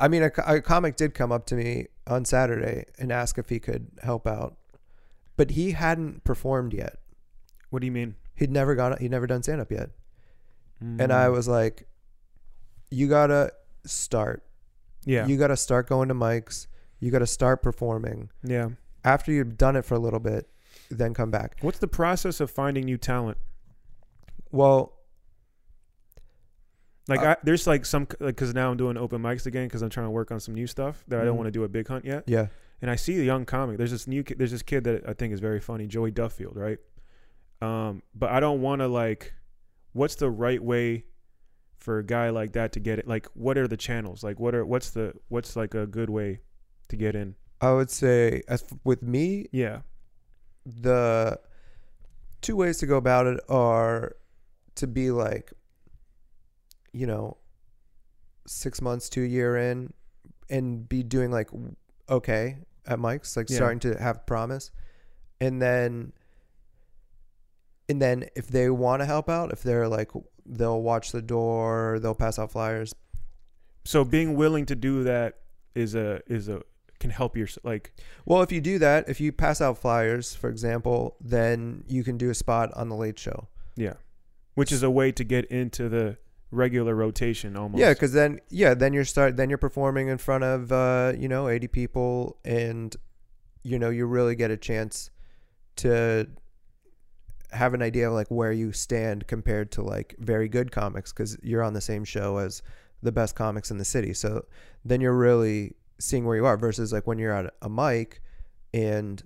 I 0.00 0.08
mean, 0.08 0.22
a, 0.24 0.32
a 0.46 0.60
comic 0.60 0.96
did 0.96 1.14
come 1.14 1.30
up 1.30 1.46
to 1.46 1.54
me 1.54 1.86
on 2.08 2.24
Saturday 2.24 2.86
and 2.98 3.12
ask 3.12 3.38
if 3.38 3.50
he 3.50 3.60
could 3.60 3.92
help 4.02 4.26
out, 4.26 4.56
but 5.36 5.52
he 5.52 5.72
hadn't 5.72 6.24
performed 6.24 6.72
yet. 6.74 6.96
What 7.68 7.80
do 7.80 7.86
you 7.86 7.92
mean? 7.92 8.16
He'd 8.34 8.50
never 8.50 8.74
gone. 8.74 8.96
He'd 8.98 9.10
never 9.12 9.28
done 9.28 9.44
stand 9.44 9.60
up 9.60 9.70
yet, 9.70 9.90
and 10.80 10.98
Mm. 10.98 11.10
I 11.10 11.28
was 11.28 11.46
like, 11.48 11.86
"You 12.90 13.08
gotta 13.08 13.52
start. 13.84 14.42
yeah, 15.04 15.26
You 15.26 15.36
gotta 15.36 15.56
start 15.56 15.88
going 15.88 16.08
to 16.08 16.14
mics. 16.14 16.66
You 16.98 17.10
gotta 17.10 17.26
start 17.26 17.62
performing. 17.62 18.30
yeah. 18.42 18.70
After 19.04 19.32
you've 19.32 19.56
done 19.56 19.76
it 19.76 19.84
for 19.86 19.94
a 19.94 19.98
little 19.98 20.20
bit, 20.20 20.48
then 20.90 21.14
come 21.14 21.30
back." 21.30 21.56
What's 21.60 21.78
the 21.78 21.88
process 21.88 22.40
of 22.40 22.50
finding 22.50 22.84
new 22.84 22.98
talent? 22.98 23.38
Well, 24.50 24.96
Like, 27.08 27.20
Uh, 27.20 27.30
I, 27.30 27.36
there's 27.42 27.66
like 27.66 27.84
some 27.84 28.02
like 28.20 28.36
because 28.36 28.54
now 28.54 28.70
I'm 28.70 28.76
doing 28.76 28.96
open 28.96 29.20
mics 29.20 29.44
again 29.46 29.66
because 29.66 29.82
I'm 29.82 29.90
trying 29.90 30.06
to 30.06 30.10
work 30.10 30.30
on 30.30 30.38
some 30.38 30.54
new 30.54 30.66
stuff 30.68 31.02
that 31.08 31.20
I 31.20 31.24
don't 31.24 31.34
Mhm. 31.34 31.38
want 31.38 31.46
to 31.48 31.50
do 31.50 31.64
a 31.64 31.68
big 31.68 31.88
hunt 31.88 32.04
yet. 32.04 32.22
yeah. 32.28 32.46
And 32.82 32.90
I 32.90 32.94
see 32.94 33.18
a 33.20 33.24
young 33.24 33.44
comic. 33.44 33.78
There's 33.78 33.90
this 33.90 34.06
new 34.06 34.22
kid. 34.22 34.38
There's 34.38 34.52
this 34.52 34.62
kid 34.62 34.84
that 34.84 35.08
I 35.08 35.12
think 35.14 35.32
is 35.32 35.40
very 35.40 35.58
funny, 35.60 35.86
Joey 35.88 36.12
Duffield, 36.12 36.56
right? 36.56 36.78
Um, 37.60 38.02
but 38.14 38.30
I 38.30 38.38
don't 38.40 38.60
want 38.62 38.80
to 38.80 38.86
like. 38.86 39.34
What's 39.92 40.14
the 40.14 40.30
right 40.30 40.62
way 40.62 41.04
for 41.78 41.98
a 41.98 42.04
guy 42.04 42.30
like 42.30 42.52
that 42.52 42.72
to 42.72 42.80
get 42.80 42.98
it? 42.98 43.08
Like, 43.08 43.26
what 43.34 43.56
are 43.58 43.66
the 43.68 43.76
channels? 43.76 44.22
Like, 44.22 44.38
what 44.38 44.54
are 44.54 44.64
what's 44.64 44.90
the 44.90 45.14
what's 45.28 45.56
like 45.56 45.74
a 45.74 45.86
good 45.86 46.10
way 46.10 46.40
to 46.88 46.96
get 46.96 47.14
in? 47.14 47.34
I 47.60 47.72
would 47.72 47.90
say, 47.90 48.42
as 48.48 48.62
f- 48.62 48.78
with 48.84 49.02
me, 49.02 49.46
Yeah, 49.52 49.80
the 50.64 51.38
two 52.40 52.56
ways 52.56 52.78
to 52.78 52.86
go 52.86 52.96
about 52.96 53.26
it 53.26 53.40
are 53.48 54.16
to 54.76 54.86
be 54.86 55.10
like, 55.10 55.52
you 56.92 57.06
know, 57.06 57.36
six 58.46 58.80
months 58.80 59.08
to 59.10 59.22
a 59.22 59.26
year 59.26 59.56
in 59.56 59.92
and 60.48 60.88
be 60.88 61.02
doing 61.02 61.30
like 61.30 61.50
okay 62.08 62.58
at 62.86 62.98
mics, 62.98 63.36
like 63.36 63.50
Yeah. 63.50 63.56
starting 63.56 63.78
to 63.80 63.94
have 64.00 64.26
promise. 64.26 64.70
And 65.40 65.60
then, 65.60 66.12
and 67.90 68.00
then 68.00 68.26
if 68.36 68.46
they 68.46 68.70
want 68.70 69.02
to 69.02 69.06
help 69.06 69.28
out, 69.28 69.50
if 69.52 69.64
they're 69.64 69.88
like, 69.88 70.12
they'll 70.46 70.80
watch 70.80 71.10
the 71.10 71.20
door, 71.20 71.98
they'll 72.00 72.14
pass 72.14 72.38
out 72.38 72.52
flyers. 72.52 72.94
So 73.84 74.04
being 74.04 74.36
willing 74.36 74.64
to 74.66 74.76
do 74.76 75.02
that 75.04 75.38
is 75.74 75.96
a 75.96 76.20
is 76.26 76.48
a 76.48 76.62
can 77.00 77.10
help 77.10 77.36
your 77.36 77.48
like 77.64 77.92
Well, 78.24 78.42
if 78.42 78.52
you 78.52 78.60
do 78.60 78.78
that, 78.78 79.08
if 79.08 79.20
you 79.20 79.32
pass 79.32 79.60
out 79.60 79.78
flyers, 79.78 80.36
for 80.36 80.48
example, 80.48 81.16
then 81.20 81.82
you 81.88 82.04
can 82.04 82.16
do 82.16 82.30
a 82.30 82.34
spot 82.34 82.72
on 82.74 82.88
the 82.88 82.94
late 82.94 83.18
show. 83.18 83.48
yeah, 83.74 83.94
which 84.54 84.70
is 84.70 84.84
a 84.84 84.90
way 84.90 85.10
to 85.10 85.24
get 85.24 85.46
into 85.46 85.88
the 85.88 86.16
regular 86.52 86.94
rotation 86.94 87.56
almost. 87.56 87.80
Yeah, 87.80 87.92
because 87.92 88.12
then 88.12 88.40
yeah, 88.50 88.74
then 88.74 88.92
you're 88.92 89.04
start 89.04 89.36
then 89.36 89.48
you're 89.48 89.58
performing 89.58 90.06
in 90.06 90.18
front 90.18 90.44
of 90.44 90.70
uh, 90.70 91.14
you 91.18 91.26
know 91.26 91.48
80 91.48 91.66
people, 91.68 92.36
and 92.44 92.94
you 93.64 93.80
know 93.80 93.90
you 93.90 94.06
really 94.06 94.36
get 94.36 94.52
a 94.52 94.56
chance 94.56 95.10
to 95.76 96.28
have 97.52 97.74
an 97.74 97.82
idea 97.82 98.08
of 98.08 98.14
like 98.14 98.28
where 98.28 98.52
you 98.52 98.72
stand 98.72 99.26
compared 99.26 99.70
to 99.72 99.82
like 99.82 100.14
very 100.18 100.48
good 100.48 100.70
comics 100.70 101.12
because 101.12 101.36
you're 101.42 101.62
on 101.62 101.72
the 101.72 101.80
same 101.80 102.04
show 102.04 102.38
as 102.38 102.62
the 103.02 103.12
best 103.12 103.34
comics 103.34 103.70
in 103.70 103.78
the 103.78 103.84
city. 103.84 104.12
So 104.14 104.44
then 104.84 105.00
you're 105.00 105.16
really 105.16 105.74
seeing 105.98 106.24
where 106.24 106.36
you 106.36 106.46
are 106.46 106.56
versus 106.56 106.92
like 106.92 107.06
when 107.06 107.18
you're 107.18 107.32
at 107.32 107.52
a 107.62 107.68
mic 107.68 108.22
and 108.72 109.22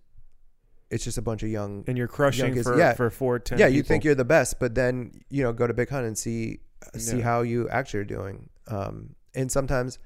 it's 0.91 1.05
just 1.05 1.19
a 1.19 1.23
bunch 1.23 1.43
of 1.43 1.49
young 1.49 1.85
and 1.87 1.99
you're 1.99 2.09
crushing 2.09 2.63
for 2.63 2.79
yeah. 2.79 2.93
for 2.95 3.11
four 3.11 3.39
ten. 3.39 3.59
yeah, 3.59 3.67
you 3.67 3.83
people. 3.83 3.89
think 3.89 4.05
you're 4.05 4.15
the 4.15 4.25
best, 4.25 4.61
but 4.61 4.75
then 4.75 5.13
you 5.29 5.43
know 5.43 5.53
go 5.53 5.67
to 5.67 5.75
Big 5.75 5.89
Hunt 5.89 6.07
and 6.07 6.17
see 6.17 6.61
see 6.97 7.19
Yeah. 7.19 7.25
how 7.25 7.43
you 7.43 7.69
actually 7.69 8.01
are 8.01 8.05
doing. 8.05 8.49
Um, 8.69 9.15
and 9.35 9.51
sometimes, 9.51 9.99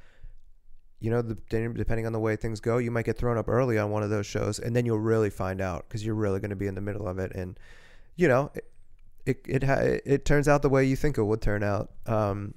you 1.01 1.11
know, 1.11 1.23
the, 1.23 1.35
depending 1.35 2.07
on 2.07 2.13
the 2.13 2.19
way 2.19 2.37
things 2.37 2.61
go, 2.61 2.79
you 2.79 2.91
might 2.91 3.05
get 3.05 3.19
thrown 3.19 3.37
up 3.37 3.49
early 3.49 3.79
on 3.79 3.91
one 3.91 4.03
of 4.03 4.11
those 4.11 4.27
shows, 4.27 4.59
and 4.59 4.75
then 4.75 4.87
you'll 4.87 4.99
really 4.99 5.31
find 5.31 5.61
out 5.61 5.87
because 5.89 6.05
you're 6.05 6.15
really 6.15 6.41
going 6.41 6.51
to 6.51 6.57
be 6.57 6.67
in 6.67 6.75
the 6.75 6.81
middle 6.81 7.07
of 7.07 7.19
it, 7.19 7.33
and 7.35 7.59
you 8.19 8.29
know, 8.29 8.51
it 8.55 8.65
it 9.25 9.41
it, 9.49 9.63
ha- 9.63 9.99
it 10.05 10.25
turns 10.27 10.47
out 10.49 10.61
the 10.61 10.69
way 10.69 10.85
you 10.85 10.97
think 10.97 11.17
it 11.17 11.23
would 11.25 11.41
turn 11.41 11.63
out. 11.63 11.91
Um, 12.07 12.53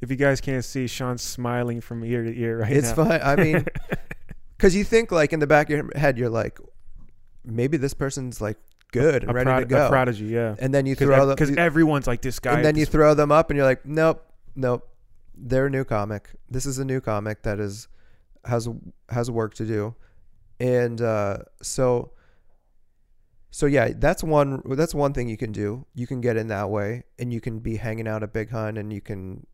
If 0.00 0.10
you 0.10 0.16
guys 0.16 0.40
can't 0.40 0.64
see, 0.64 0.86
Sean's 0.86 1.22
smiling 1.22 1.80
from 1.80 2.04
ear 2.04 2.22
to 2.22 2.32
ear 2.38 2.58
right 2.60 2.70
it's 2.72 2.90
now. 2.96 3.04
fine. 3.04 3.20
I 3.22 3.34
mean, 3.36 3.64
because 4.56 4.76
you 4.76 4.84
think 4.84 5.10
like 5.10 5.32
in 5.32 5.40
the 5.40 5.46
back 5.46 5.70
of 5.70 5.76
your 5.76 5.90
head, 5.96 6.18
you're 6.18 6.28
like, 6.30 6.58
maybe 7.44 7.76
this 7.78 7.94
person's 7.94 8.40
like 8.40 8.58
good 8.92 9.22
and 9.22 9.30
a, 9.30 9.34
ready 9.34 9.46
prod- 9.46 9.62
to 9.62 9.66
go, 9.66 9.88
prodigy, 9.88 10.26
yeah. 10.26 10.54
and 10.58 10.72
then 10.74 10.84
you 10.86 10.94
throw 10.94 11.26
them, 11.26 11.34
Because 11.34 11.56
everyone's 11.56 12.06
like 12.06 12.20
this 12.22 12.38
guy. 12.38 12.52
and 12.54 12.64
then 12.64 12.76
you 12.76 12.84
throw 12.86 13.14
them 13.14 13.32
up, 13.32 13.50
and 13.50 13.56
you're 13.56 13.66
like, 13.66 13.86
nope, 13.86 14.22
nope, 14.54 14.86
they're 15.34 15.66
a 15.66 15.70
new 15.70 15.84
comic. 15.84 16.30
This 16.50 16.66
is 16.66 16.78
a 16.78 16.84
new 16.84 17.00
comic 17.00 17.42
that 17.42 17.58
is 17.58 17.88
has 18.44 18.68
has 19.08 19.30
work 19.30 19.54
to 19.54 19.64
do, 19.64 19.94
and 20.60 21.00
uh, 21.00 21.38
so. 21.62 22.12
So 23.50 23.66
yeah, 23.66 23.92
that's 23.96 24.22
one 24.22 24.62
that's 24.64 24.94
one 24.94 25.12
thing 25.12 25.28
you 25.28 25.36
can 25.36 25.52
do. 25.52 25.86
You 25.94 26.06
can 26.06 26.20
get 26.20 26.36
in 26.36 26.48
that 26.48 26.68
way 26.68 27.04
and 27.18 27.32
you 27.32 27.40
can 27.40 27.60
be 27.60 27.76
hanging 27.76 28.06
out 28.06 28.22
at 28.22 28.32
Big 28.32 28.50
Hunt 28.50 28.76
and 28.76 28.92
you 28.92 29.00
can 29.00 29.46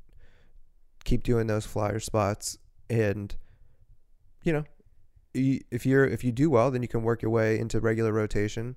keep 1.05 1.22
doing 1.22 1.47
those 1.47 1.66
flyer 1.66 2.01
spots 2.01 2.59
and 2.90 3.34
you 4.43 4.53
know, 4.53 4.64
if 5.34 5.86
you're 5.86 6.05
if 6.05 6.24
you 6.24 6.32
do 6.32 6.51
well, 6.51 6.70
then 6.70 6.82
you 6.82 6.88
can 6.88 7.03
work 7.03 7.22
your 7.22 7.30
way 7.30 7.59
into 7.59 7.80
regular 7.80 8.12
rotation. 8.12 8.76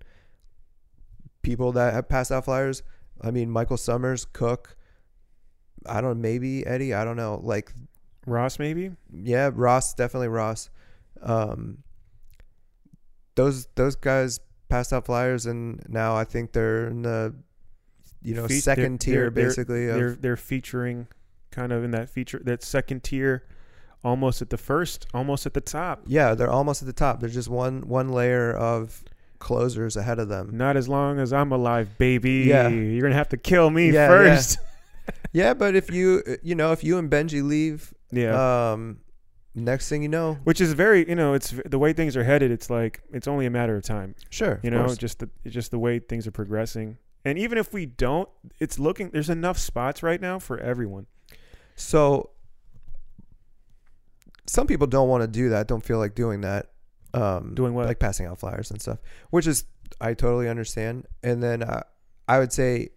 People 1.41 1.72
that 1.74 1.93
have 1.93 2.07
passed 2.07 2.32
out 2.32 2.45
flyers, 2.45 2.84
I 3.22 3.32
mean 3.32 3.49
Michael 3.49 3.78
Summers, 3.78 4.26
Cook, 4.26 4.78
I 5.86 6.01
don't 6.01 6.22
maybe 6.22 6.66
Eddie, 6.66 6.93
I 6.93 7.03
don't 7.03 7.18
know. 7.18 7.39
Like 7.43 7.74
Ross 8.26 8.59
maybe. 8.59 8.91
yeah, 9.11 9.49
Ross, 9.53 9.93
definitely 9.93 10.28
Ross. 10.30 10.70
Um, 11.22 11.80
those 13.36 13.68
those 13.76 13.95
guys 13.95 14.39
passed 14.70 14.91
out 14.93 15.05
flyers, 15.05 15.45
and 15.45 15.84
now 15.88 16.16
I 16.16 16.24
think 16.24 16.51
they're 16.53 16.88
in 16.88 17.01
the 17.03 17.34
you 18.22 18.34
know 18.34 18.47
Fe- 18.47 18.59
second 18.59 18.99
they're- 18.99 19.13
tier 19.13 19.13
they're- 19.22 19.30
they're- 19.32 19.45
basically. 19.49 19.88
of, 19.89 19.95
They're 19.95 20.16
they're 20.16 20.38
featuring 20.38 21.07
kind 21.51 21.72
of 21.72 21.84
in 21.84 21.91
that 21.91 22.09
feature 22.09 22.41
that 22.43 22.63
second 22.63 23.03
tier, 23.03 23.43
almost 24.03 24.41
at 24.41 24.49
the 24.49 24.57
first, 24.57 25.05
almost 25.13 25.45
at 25.45 25.53
the 25.53 25.61
top. 25.61 26.03
yeah, 26.07 26.34
they're 26.36 26.49
almost 26.51 26.82
at 26.82 26.86
the 26.88 26.93
top. 26.93 27.20
There's 27.20 27.34
just 27.34 27.49
one 27.49 27.82
one 27.88 28.09
layer 28.09 28.51
of 28.53 29.03
closers 29.39 29.95
ahead 29.95 30.18
of 30.20 30.28
them. 30.30 30.49
Not 30.57 30.76
as 30.78 30.88
long 30.89 31.20
as 31.20 31.32
I'm 31.34 31.51
alive, 31.51 31.97
baby. 31.97 32.45
Yeah. 32.47 32.68
You're 32.70 33.03
gonna 33.03 33.13
have 33.16 33.30
to 33.30 33.38
kill 33.38 33.70
me 33.70 33.91
Yeah, 33.91 34.07
first. 34.07 34.57
Yeah, 35.34 35.53
but 35.53 35.76
if 35.76 35.91
you 35.91 36.24
you 36.41 36.55
know 36.55 36.72
if 36.72 36.84
you 36.84 36.97
and 36.97 37.11
Benji 37.11 37.43
leave, 37.43 37.93
Yeah. 38.11 38.72
um, 38.72 38.97
next 39.56 39.89
thing 39.89 40.03
you 40.03 40.10
know, 40.10 40.38
Which 40.43 40.60
is 40.62 40.74
very, 40.74 41.08
you 41.08 41.16
know, 41.16 41.34
it's 41.34 41.53
the 41.66 41.80
way 41.80 41.93
things 41.93 42.16
are 42.18 42.24
headed. 42.24 42.51
It's 42.51 42.70
like 42.70 43.01
it's 43.12 43.28
only 43.28 43.45
a 43.45 43.49
matter 43.49 43.76
of 43.76 43.84
time. 43.84 44.16
sure, 44.30 44.60
You 44.64 44.70
know, 44.70 44.86
course. 44.86 44.97
just 44.97 45.20
the 45.20 45.30
just 45.47 45.72
the 45.72 45.80
way 45.80 45.99
things 45.99 46.28
are 46.28 46.32
progressing. 46.32 46.97
And 47.24 47.39
even 47.39 47.58
if 47.58 47.74
we 47.74 47.86
don't, 47.88 48.30
it's 48.60 48.78
looking. 48.78 49.10
There's 49.10 49.30
enough 49.32 49.58
spots 49.58 50.03
right 50.03 50.22
now 50.22 50.38
for 50.39 50.60
everyone. 50.60 51.08
So 51.76 52.30
some 54.47 54.68
people 54.68 54.88
don't 54.88 55.10
want 55.10 55.22
to 55.24 55.28
do 55.28 55.49
that, 55.49 55.68
don't 55.68 55.84
feel 55.84 55.97
like 55.97 56.16
doing 56.16 56.41
that. 56.41 56.72
Um, 57.14 57.56
Doing 57.56 57.74
what? 57.74 57.86
Like 57.86 57.99
passing 57.99 58.26
out 58.26 58.39
flyers 58.39 58.70
and 58.72 58.82
stuff, 58.82 58.99
which 59.30 59.47
is 59.47 59.64
I 60.01 60.14
totally 60.14 60.49
understand. 60.49 61.08
And 61.24 61.41
then 61.41 61.64
uh, 61.64 61.84
I 62.28 62.39
would 62.39 62.51
say, 62.51 62.89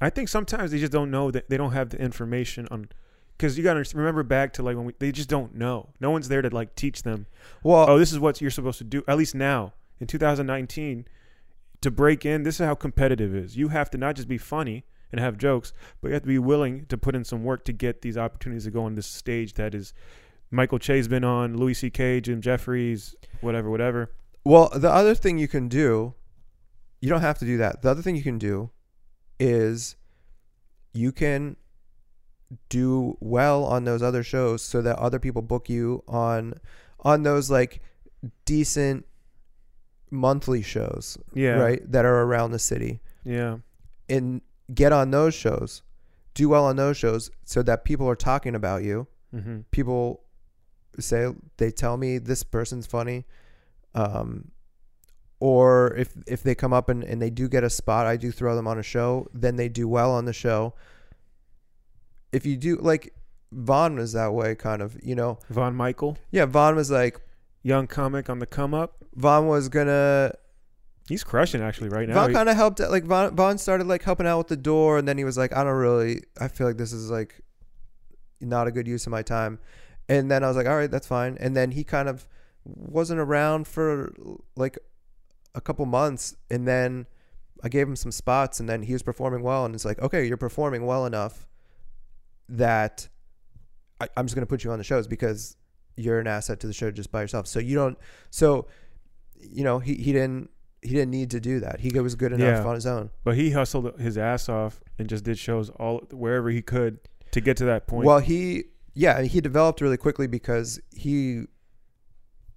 I 0.00 0.08
think 0.08 0.28
sometimes 0.30 0.70
they 0.70 0.78
just 0.78 0.92
don't 0.92 1.10
know 1.10 1.30
that 1.30 1.50
they 1.50 1.58
don't 1.58 1.72
have 1.72 1.90
the 1.90 2.00
information 2.00 2.66
on. 2.70 2.88
Because 3.38 3.56
you 3.56 3.62
gotta 3.62 3.84
remember 3.94 4.24
back 4.24 4.52
to 4.54 4.64
like 4.64 4.76
when 4.76 4.84
we, 4.86 4.94
they 4.98 5.12
just 5.12 5.28
don't 5.28 5.54
know. 5.54 5.90
No 6.00 6.10
one's 6.10 6.28
there 6.28 6.42
to 6.42 6.50
like 6.50 6.74
teach 6.74 7.04
them. 7.04 7.26
well, 7.62 7.88
oh, 7.88 7.98
this 7.98 8.12
is 8.12 8.18
what 8.18 8.40
you're 8.40 8.50
supposed 8.50 8.78
to 8.78 8.84
do. 8.84 9.04
At 9.06 9.16
least 9.16 9.34
now 9.34 9.74
in 10.00 10.08
2019, 10.08 11.06
to 11.80 11.90
break 11.90 12.26
in, 12.26 12.42
this 12.42 12.60
is 12.60 12.66
how 12.66 12.74
competitive 12.74 13.34
it 13.34 13.44
is. 13.44 13.56
You 13.56 13.68
have 13.68 13.90
to 13.90 13.98
not 13.98 14.16
just 14.16 14.28
be 14.28 14.38
funny 14.38 14.84
and 15.12 15.20
have 15.20 15.38
jokes, 15.38 15.72
but 16.00 16.08
you 16.08 16.14
have 16.14 16.22
to 16.22 16.28
be 16.28 16.38
willing 16.38 16.86
to 16.86 16.98
put 16.98 17.14
in 17.14 17.24
some 17.24 17.44
work 17.44 17.64
to 17.66 17.72
get 17.72 18.02
these 18.02 18.18
opportunities 18.18 18.64
to 18.64 18.70
go 18.70 18.84
on 18.84 18.94
this 18.94 19.06
stage 19.06 19.54
that 19.54 19.74
is 19.74 19.94
Michael 20.50 20.78
Che's 20.78 21.08
been 21.08 21.24
on, 21.24 21.56
Louis 21.56 21.74
C.K., 21.74 22.22
Jim 22.22 22.40
Jefferies, 22.40 23.14
whatever, 23.40 23.70
whatever. 23.70 24.10
well, 24.44 24.70
the 24.74 24.90
other 24.90 25.14
thing 25.14 25.38
you 25.38 25.48
can 25.48 25.68
do, 25.68 26.14
you 27.00 27.08
don't 27.08 27.20
have 27.20 27.38
to 27.38 27.44
do 27.44 27.58
that. 27.58 27.82
The 27.82 27.90
other 27.90 28.02
thing 28.02 28.16
you 28.16 28.22
can 28.22 28.38
do 28.38 28.70
is 29.38 29.96
you 30.92 31.12
can 31.12 31.56
do 32.68 33.16
well 33.20 33.64
on 33.64 33.84
those 33.84 34.02
other 34.02 34.22
shows 34.22 34.62
so 34.62 34.80
that 34.82 34.98
other 34.98 35.18
people 35.18 35.42
book 35.42 35.68
you 35.68 36.02
on 36.08 36.54
on 37.00 37.22
those 37.22 37.50
like 37.50 37.80
decent 38.44 39.04
monthly 40.10 40.62
shows 40.62 41.18
Yeah, 41.34 41.50
right 41.58 41.92
that 41.92 42.04
are 42.04 42.22
around 42.22 42.52
the 42.52 42.58
city. 42.58 43.00
Yeah, 43.24 43.58
and 44.08 44.40
get 44.72 44.92
on 44.92 45.10
those 45.10 45.34
shows. 45.34 45.82
Do 46.34 46.48
well 46.48 46.64
on 46.64 46.76
those 46.76 46.96
shows 46.96 47.30
so 47.44 47.62
that 47.64 47.84
people 47.84 48.08
are 48.08 48.16
talking 48.16 48.54
about 48.54 48.82
you. 48.82 49.06
Hmm 49.30 49.60
people 49.70 50.22
say 50.98 51.32
they 51.58 51.70
tell 51.70 51.96
me 51.96 52.18
this 52.18 52.42
person's 52.42 52.86
funny. 52.86 53.26
Um 53.94 54.50
or 55.40 55.94
if 55.96 56.14
if 56.26 56.42
they 56.42 56.54
come 56.54 56.72
up 56.72 56.88
and, 56.88 57.04
and 57.04 57.20
they 57.22 57.30
do 57.30 57.48
get 57.48 57.62
a 57.62 57.70
spot 57.70 58.06
i 58.06 58.16
do 58.16 58.32
throw 58.32 58.56
them 58.56 58.66
on 58.66 58.76
a 58.76 58.82
show 58.82 59.28
then 59.32 59.54
they 59.54 59.68
do 59.68 59.86
well 59.86 60.10
on 60.10 60.24
the 60.24 60.32
show 60.32 60.74
if 62.32 62.46
you 62.46 62.56
do 62.56 62.76
like 62.76 63.14
vaughn 63.52 63.96
was 63.96 64.12
that 64.12 64.32
way 64.34 64.54
kind 64.54 64.82
of 64.82 64.96
you 65.02 65.14
know 65.14 65.38
Von 65.50 65.74
Michael, 65.74 66.18
yeah 66.30 66.44
vaughn 66.46 66.76
was 66.76 66.90
like 66.90 67.20
young 67.62 67.86
comic 67.86 68.28
on 68.30 68.38
the 68.38 68.46
come 68.46 68.74
up. 68.74 69.04
vaughn 69.14 69.46
was 69.46 69.68
gonna 69.68 70.32
He's 71.08 71.24
crushing 71.24 71.62
actually 71.62 71.88
right 71.88 72.06
now. 72.06 72.14
Vaughn 72.14 72.28
He- 72.28 72.34
kind 72.34 72.48
of 72.50 72.56
helped. 72.56 72.80
Like 72.80 73.04
Vaughn, 73.04 73.34
Vaughn 73.34 73.56
started 73.56 73.86
like 73.86 74.02
helping 74.02 74.26
out 74.26 74.38
with 74.38 74.48
the 74.48 74.58
door, 74.58 74.98
and 74.98 75.08
then 75.08 75.16
he 75.16 75.24
was 75.24 75.38
like, 75.38 75.56
"I 75.56 75.64
don't 75.64 75.72
really. 75.72 76.22
I 76.38 76.48
feel 76.48 76.66
like 76.66 76.76
this 76.76 76.92
is 76.92 77.10
like 77.10 77.40
not 78.42 78.66
a 78.66 78.70
good 78.70 78.86
use 78.86 79.06
of 79.06 79.10
my 79.10 79.22
time." 79.22 79.58
And 80.10 80.30
then 80.30 80.44
I 80.44 80.48
was 80.48 80.56
like, 80.56 80.66
"All 80.66 80.76
right, 80.76 80.90
that's 80.90 81.06
fine." 81.06 81.38
And 81.40 81.56
then 81.56 81.70
he 81.70 81.82
kind 81.82 82.10
of 82.10 82.28
wasn't 82.64 83.20
around 83.20 83.66
for 83.66 84.12
like 84.54 84.78
a 85.54 85.62
couple 85.62 85.86
months, 85.86 86.36
and 86.50 86.68
then 86.68 87.06
I 87.62 87.70
gave 87.70 87.88
him 87.88 87.96
some 87.96 88.12
spots, 88.12 88.60
and 88.60 88.68
then 88.68 88.82
he 88.82 88.92
was 88.92 89.02
performing 89.02 89.42
well, 89.42 89.64
and 89.64 89.74
it's 89.74 89.86
like, 89.86 90.00
"Okay, 90.00 90.26
you're 90.26 90.36
performing 90.36 90.84
well 90.84 91.06
enough 91.06 91.46
that 92.48 93.08
I, 94.00 94.08
I'm 94.16 94.26
just 94.26 94.34
gonna 94.34 94.46
put 94.46 94.64
you 94.64 94.70
on 94.70 94.78
the 94.78 94.84
shows 94.84 95.06
because 95.06 95.56
you're 95.96 96.20
an 96.20 96.26
asset 96.26 96.60
to 96.60 96.66
the 96.66 96.72
show 96.72 96.90
just 96.90 97.10
by 97.12 97.20
yourself." 97.22 97.46
So 97.46 97.58
you 97.58 97.74
don't. 97.74 97.98
So 98.30 98.66
you 99.40 99.64
know, 99.64 99.78
he 99.78 99.94
he 99.94 100.12
didn't 100.12 100.50
he 100.82 100.90
didn't 100.90 101.10
need 101.10 101.30
to 101.32 101.40
do 101.40 101.60
that. 101.60 101.80
He 101.80 101.90
was 102.00 102.14
good 102.14 102.32
enough 102.32 102.62
Yeah. 102.62 102.68
on 102.68 102.74
his 102.74 102.86
own. 102.86 103.10
but 103.24 103.34
he 103.36 103.50
hustled 103.50 103.98
his 104.00 104.16
ass 104.16 104.48
off 104.48 104.80
and 104.98 105.08
just 105.08 105.24
did 105.24 105.38
shows 105.38 105.70
all 105.70 105.98
wherever 106.12 106.50
he 106.50 106.62
could 106.62 107.00
to 107.32 107.40
get 107.40 107.56
to 107.58 107.64
that 107.64 107.86
point. 107.86 108.06
Well, 108.06 108.20
he 108.20 108.64
yeah, 108.94 109.22
he 109.22 109.40
developed 109.40 109.80
really 109.80 109.96
quickly 109.96 110.26
because 110.26 110.80
he 110.94 111.44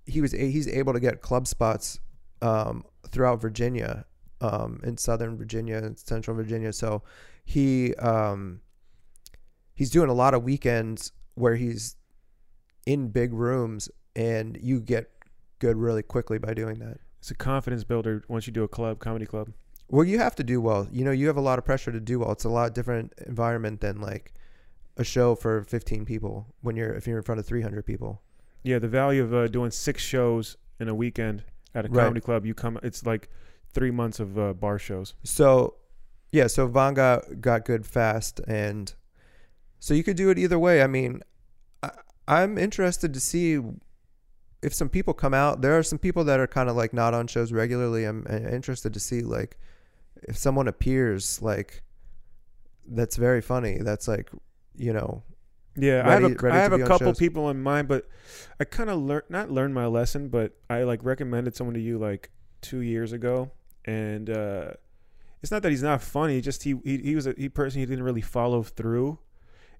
he 0.05 0.21
was 0.21 0.31
he's 0.31 0.67
able 0.67 0.93
to 0.93 0.99
get 0.99 1.21
club 1.21 1.47
spots 1.47 1.99
um, 2.41 2.83
throughout 3.09 3.39
Virginia, 3.41 4.05
um, 4.39 4.79
in 4.83 4.97
Southern 4.97 5.37
Virginia 5.37 5.77
and 5.77 5.97
Central 5.97 6.35
Virginia. 6.35 6.73
So 6.73 7.03
he 7.45 7.93
um, 7.95 8.61
he's 9.81 9.89
doing 9.89 10.11
a 10.11 10.13
lot 10.13 10.35
of 10.35 10.43
weekends 10.43 11.11
where 11.33 11.55
he's 11.55 11.95
in 12.85 13.07
big 13.07 13.33
rooms, 13.33 13.89
and 14.15 14.55
you 14.61 14.79
get 14.79 15.09
good 15.57 15.75
really 15.75 16.03
quickly 16.03 16.37
by 16.37 16.53
doing 16.53 16.77
that. 16.77 16.97
it's 17.17 17.31
a 17.31 17.35
confidence 17.35 17.83
builder 17.83 18.23
once 18.27 18.45
you 18.45 18.53
do 18.53 18.61
a 18.63 18.67
club, 18.67 18.99
comedy 18.99 19.25
club. 19.25 19.49
Well, 19.89 20.03
you 20.05 20.19
have 20.19 20.35
to 20.35 20.43
do 20.43 20.61
well. 20.61 20.87
You 20.91 21.03
know, 21.03 21.09
you 21.09 21.25
have 21.25 21.37
a 21.37 21.41
lot 21.41 21.57
of 21.57 21.65
pressure 21.65 21.91
to 21.91 21.99
do 21.99 22.19
well. 22.19 22.31
It's 22.31 22.43
a 22.43 22.49
lot 22.49 22.75
different 22.75 23.11
environment 23.25 23.81
than 23.81 23.99
like 24.01 24.33
a 24.97 25.03
show 25.03 25.33
for 25.33 25.63
15 25.63 26.05
people 26.05 26.45
when 26.61 26.75
you're 26.75 26.93
if 26.93 27.07
you're 27.07 27.17
in 27.17 27.23
front 27.23 27.39
of 27.39 27.47
300 27.47 27.83
people. 27.83 28.21
Yeah, 28.61 28.77
the 28.77 28.87
value 28.87 29.23
of 29.23 29.33
uh, 29.33 29.47
doing 29.47 29.71
six 29.71 30.03
shows 30.03 30.57
in 30.79 30.89
a 30.89 30.93
weekend 30.93 31.43
at 31.73 31.85
a 31.85 31.89
Right. 31.89 32.03
comedy 32.03 32.21
club, 32.21 32.45
you 32.45 32.53
come. 32.53 32.79
It's 32.83 33.03
like 33.03 33.29
three 33.73 33.89
months 33.89 34.19
of 34.19 34.37
uh, 34.37 34.53
bar 34.53 34.77
shows. 34.77 35.15
So, 35.23 35.77
yeah, 36.31 36.45
so 36.45 36.67
Von 36.67 36.93
got 36.93 37.41
got 37.41 37.65
good 37.65 37.83
fast, 37.87 38.39
and 38.47 38.93
so 39.81 39.93
you 39.93 40.03
could 40.03 40.15
do 40.15 40.29
it 40.29 40.37
either 40.39 40.57
way. 40.57 40.81
I 40.81 40.87
mean, 40.87 41.21
I, 41.83 41.89
I'm 42.27 42.57
interested 42.57 43.13
to 43.13 43.19
see 43.19 43.59
if 44.61 44.73
some 44.73 44.89
people 44.89 45.13
come 45.13 45.33
out. 45.33 45.61
There 45.61 45.75
are 45.77 45.83
some 45.83 45.97
people 45.99 46.23
that 46.25 46.39
are 46.39 46.47
kind 46.47 46.69
of 46.69 46.75
like 46.77 46.93
not 46.93 47.13
on 47.13 47.25
shows 47.27 47.51
regularly. 47.51 48.05
I'm 48.05 48.25
uh, 48.29 48.35
interested 48.35 48.93
to 48.93 48.99
see 48.99 49.21
like 49.21 49.57
if 50.23 50.37
someone 50.37 50.67
appears 50.67 51.41
like 51.41 51.81
that's 52.87 53.15
very 53.17 53.41
funny. 53.41 53.79
That's 53.79 54.07
like 54.07 54.29
you 54.75 54.93
know 54.93 55.23
Yeah, 55.75 56.03
I 56.07 56.11
have 56.13 56.21
Ready- 56.23 56.35
a, 56.35 56.37
ready 56.37 56.57
I 56.57 56.61
have 56.61 56.73
a 56.73 56.79
couple 56.79 57.07
shows. 57.07 57.17
people 57.17 57.49
in 57.49 57.61
mind, 57.61 57.87
but 57.87 58.07
I 58.59 58.63
kind 58.65 58.89
of 58.89 58.99
learned 59.01 59.25
not 59.29 59.49
learned 59.51 59.73
my 59.73 59.87
lesson, 59.87 60.29
but 60.29 60.53
I 60.69 60.83
like 60.83 61.03
recommended 61.03 61.55
someone 61.55 61.73
to 61.73 61.81
you 61.81 61.97
like 61.97 62.29
two 62.61 62.81
years 62.81 63.11
ago, 63.13 63.49
and 63.85 64.29
uh, 64.29 64.71
it's 65.41 65.51
not 65.51 65.63
that 65.63 65.71
he's 65.71 65.81
not 65.81 66.01
funny, 66.03 66.39
just 66.39 66.61
he 66.63 66.75
he, 66.83 66.99
he 66.99 67.15
was 67.15 67.25
a 67.25 67.33
he 67.35 67.49
person 67.49 67.79
he 67.79 67.85
didn't 67.87 68.03
really 68.03 68.21
follow 68.21 68.61
through, 68.63 69.17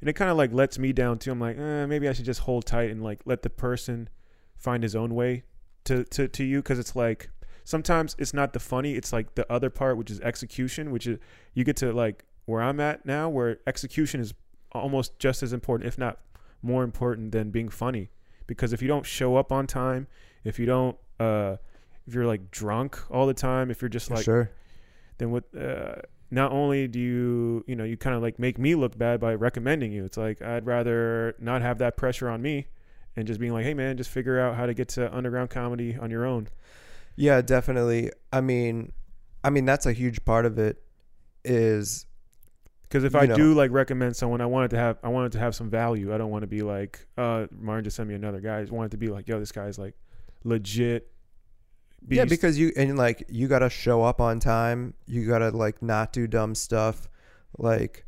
and 0.02 0.10
it 0.10 0.14
kind 0.14 0.30
of 0.30 0.38
like 0.38 0.52
lets 0.52 0.78
me 0.78 0.92
down 0.92 1.20
too. 1.20 1.32
I'm 1.32 1.40
like, 1.40 1.58
eh, 1.58 1.86
maybe 1.86 2.10
I 2.10 2.14
should 2.14 2.26
just 2.26 2.42
hold 2.42 2.66
tight 2.66 2.90
and 2.90 3.02
like 3.04 3.22
let 3.26 3.44
the 3.44 3.50
person 3.50 4.10
find 4.58 4.84
his 4.84 4.96
own 4.96 5.16
way 5.16 5.44
to 5.86 6.04
to 6.06 6.28
to 6.28 6.44
you, 6.44 6.58
because 6.60 6.80
it's 6.80 6.96
like 6.96 7.30
sometimes 7.64 8.16
it's 8.20 8.34
not 8.34 8.54
the 8.54 8.60
funny, 8.60 8.96
it's 8.96 9.14
like 9.14 9.36
the 9.36 9.52
other 9.52 9.70
part, 9.70 9.98
which 9.98 10.12
is 10.12 10.20
execution, 10.22 10.92
which 10.92 11.08
is 11.08 11.20
you 11.54 11.64
get 11.64 11.78
to 11.78 11.94
like 11.94 12.26
where 12.46 12.62
I'm 12.62 12.80
at 12.80 13.06
now, 13.06 13.30
where 13.30 13.60
execution 13.68 14.20
is 14.20 14.34
almost 14.74 15.18
just 15.20 15.44
as 15.44 15.54
important, 15.54 15.88
if 15.88 15.98
not 15.98 16.20
more 16.62 16.84
important 16.84 17.32
than 17.32 17.52
being 17.52 17.70
funny. 17.70 18.10
Because 18.48 18.74
if 18.74 18.82
you 18.82 18.88
don't 18.88 19.06
show 19.06 19.36
up 19.38 19.52
on 19.52 19.68
time, 19.68 20.08
if 20.44 20.60
you 20.60 20.66
don't, 20.66 20.98
uh, 21.20 21.58
if 22.08 22.14
you're 22.14 22.26
like 22.26 22.52
drunk 22.52 23.00
all 23.10 23.26
the 23.26 23.34
time, 23.34 23.72
if 23.72 23.82
you're 23.82 23.90
just 23.90 24.10
like, 24.10 24.26
sure. 24.26 24.52
then 25.20 25.32
what? 25.32 25.44
Uh, 25.56 25.96
not 26.32 26.52
only 26.54 26.88
do 26.88 27.00
you, 27.00 27.64
you 27.68 27.76
know, 27.76 27.84
you 27.84 27.98
kind 27.98 28.16
of 28.16 28.22
like 28.22 28.40
make 28.40 28.58
me 28.58 28.74
look 28.74 28.98
bad 28.98 29.20
by 29.20 29.36
recommending 29.36 29.92
you. 29.92 30.06
It's 30.06 30.18
like 30.18 30.42
I'd 30.42 30.66
rather 30.66 31.36
not 31.40 31.62
have 31.62 31.78
that 31.80 31.98
pressure 31.98 32.30
on 32.30 32.42
me, 32.42 32.68
and 33.16 33.28
just 33.28 33.40
being 33.40 33.54
like, 33.54 33.66
hey 33.66 33.74
man, 33.74 33.98
just 33.98 34.10
figure 34.10 34.40
out 34.40 34.56
how 34.56 34.66
to 34.66 34.74
get 34.74 34.88
to 34.90 35.14
underground 35.16 35.50
comedy 35.50 35.98
on 36.00 36.10
your 36.10 36.26
own. 36.26 36.48
Yeah, 37.18 37.42
definitely. 37.42 38.12
I 38.32 38.42
mean, 38.42 38.94
I 39.44 39.50
mean 39.50 39.66
that's 39.66 39.86
a 39.86 39.94
huge 39.94 40.24
part 40.26 40.46
of 40.46 40.58
it. 40.58 40.82
Is 41.44 42.06
Because 42.84 43.04
if 43.04 43.16
I 43.16 43.26
know. 43.26 43.36
do 43.36 43.54
like 43.54 43.72
recommend 43.72 44.16
someone, 44.16 44.42
I 44.42 44.46
want 44.46 44.66
it 44.66 44.76
to 44.76 44.82
have 44.82 44.98
I 45.04 45.10
want 45.10 45.28
it 45.28 45.32
to 45.38 45.40
have 45.40 45.54
some 45.56 45.70
value. 45.70 46.14
I 46.14 46.18
don't 46.18 46.30
want 46.30 46.44
to 46.44 46.48
be 46.48 46.62
like, 46.62 47.06
uh, 47.18 47.48
Martin 47.52 47.84
just 47.84 47.98
sent 47.98 48.08
me 48.08 48.16
another 48.16 48.40
guy. 48.40 48.60
I 48.60 48.62
just 48.62 48.72
want 48.72 48.88
it 48.88 48.92
to 48.92 48.98
be 48.98 49.10
like, 49.10 49.28
yo, 49.28 49.40
this 49.40 49.52
guy's 49.52 49.78
like 49.78 49.96
legit. 50.44 51.12
Yeah, 52.10 52.26
because 52.26 52.58
you 52.58 52.72
and 52.76 52.98
like 52.98 53.24
you 53.30 53.48
gotta 53.48 53.70
show 53.70 54.04
up 54.04 54.20
on 54.20 54.40
time. 54.40 54.94
You 55.06 55.28
gotta 55.28 55.50
like 55.50 55.82
not 55.82 56.14
do 56.14 56.28
dumb 56.28 56.56
stuff. 56.56 57.08
Like, 57.58 58.06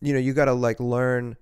you 0.00 0.12
know, 0.12 0.18
you 0.18 0.32
gotta 0.32 0.52
like 0.52 0.80
learn 0.80 1.36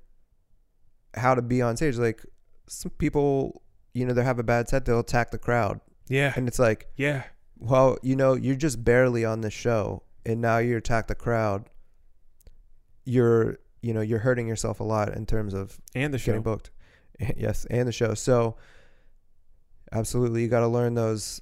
how 1.15 1.35
to 1.35 1.43
be 1.43 1.63
on 1.63 1.77
stage. 1.77 1.97
Like 1.97 2.25
some 2.69 2.91
people, 2.93 3.63
you 3.93 4.05
know, 4.07 4.13
they 4.13 4.25
have 4.25 4.39
a 4.39 4.43
bad 4.43 4.69
set, 4.69 4.85
they'll 4.85 5.01
attack 5.01 5.31
the 5.31 5.39
crowd, 5.39 5.81
yeah, 6.09 6.33
and 6.37 6.49
it's 6.49 6.59
like, 6.59 6.89
yeah, 6.97 7.25
well, 7.59 7.97
you 8.03 8.17
know, 8.17 8.35
you're 8.35 8.57
just 8.57 8.85
barely 8.85 9.25
on 9.25 9.41
the 9.41 9.51
show, 9.51 10.03
and 10.27 10.41
now 10.41 10.59
you 10.59 10.77
attack 10.77 11.07
the 11.07 11.15
crowd. 11.15 11.71
You're, 13.05 13.59
you 13.83 13.93
know, 13.93 14.01
you're 14.01 14.19
hurting 14.19 14.49
yourself 14.49 14.81
a 14.81 14.85
lot 14.85 15.15
in 15.15 15.27
terms 15.27 15.55
of 15.55 15.79
and 15.95 16.13
the 16.13 16.19
show. 16.19 16.33
getting 16.33 16.43
booked. 16.43 16.71
yes, 17.37 17.67
and 17.67 17.87
the 17.87 17.93
show. 17.93 18.15
So 18.15 18.57
absolutely 19.95 20.43
you 20.43 20.49
got 20.49 20.61
to 20.61 20.69
learn 20.69 20.95
those 20.95 21.41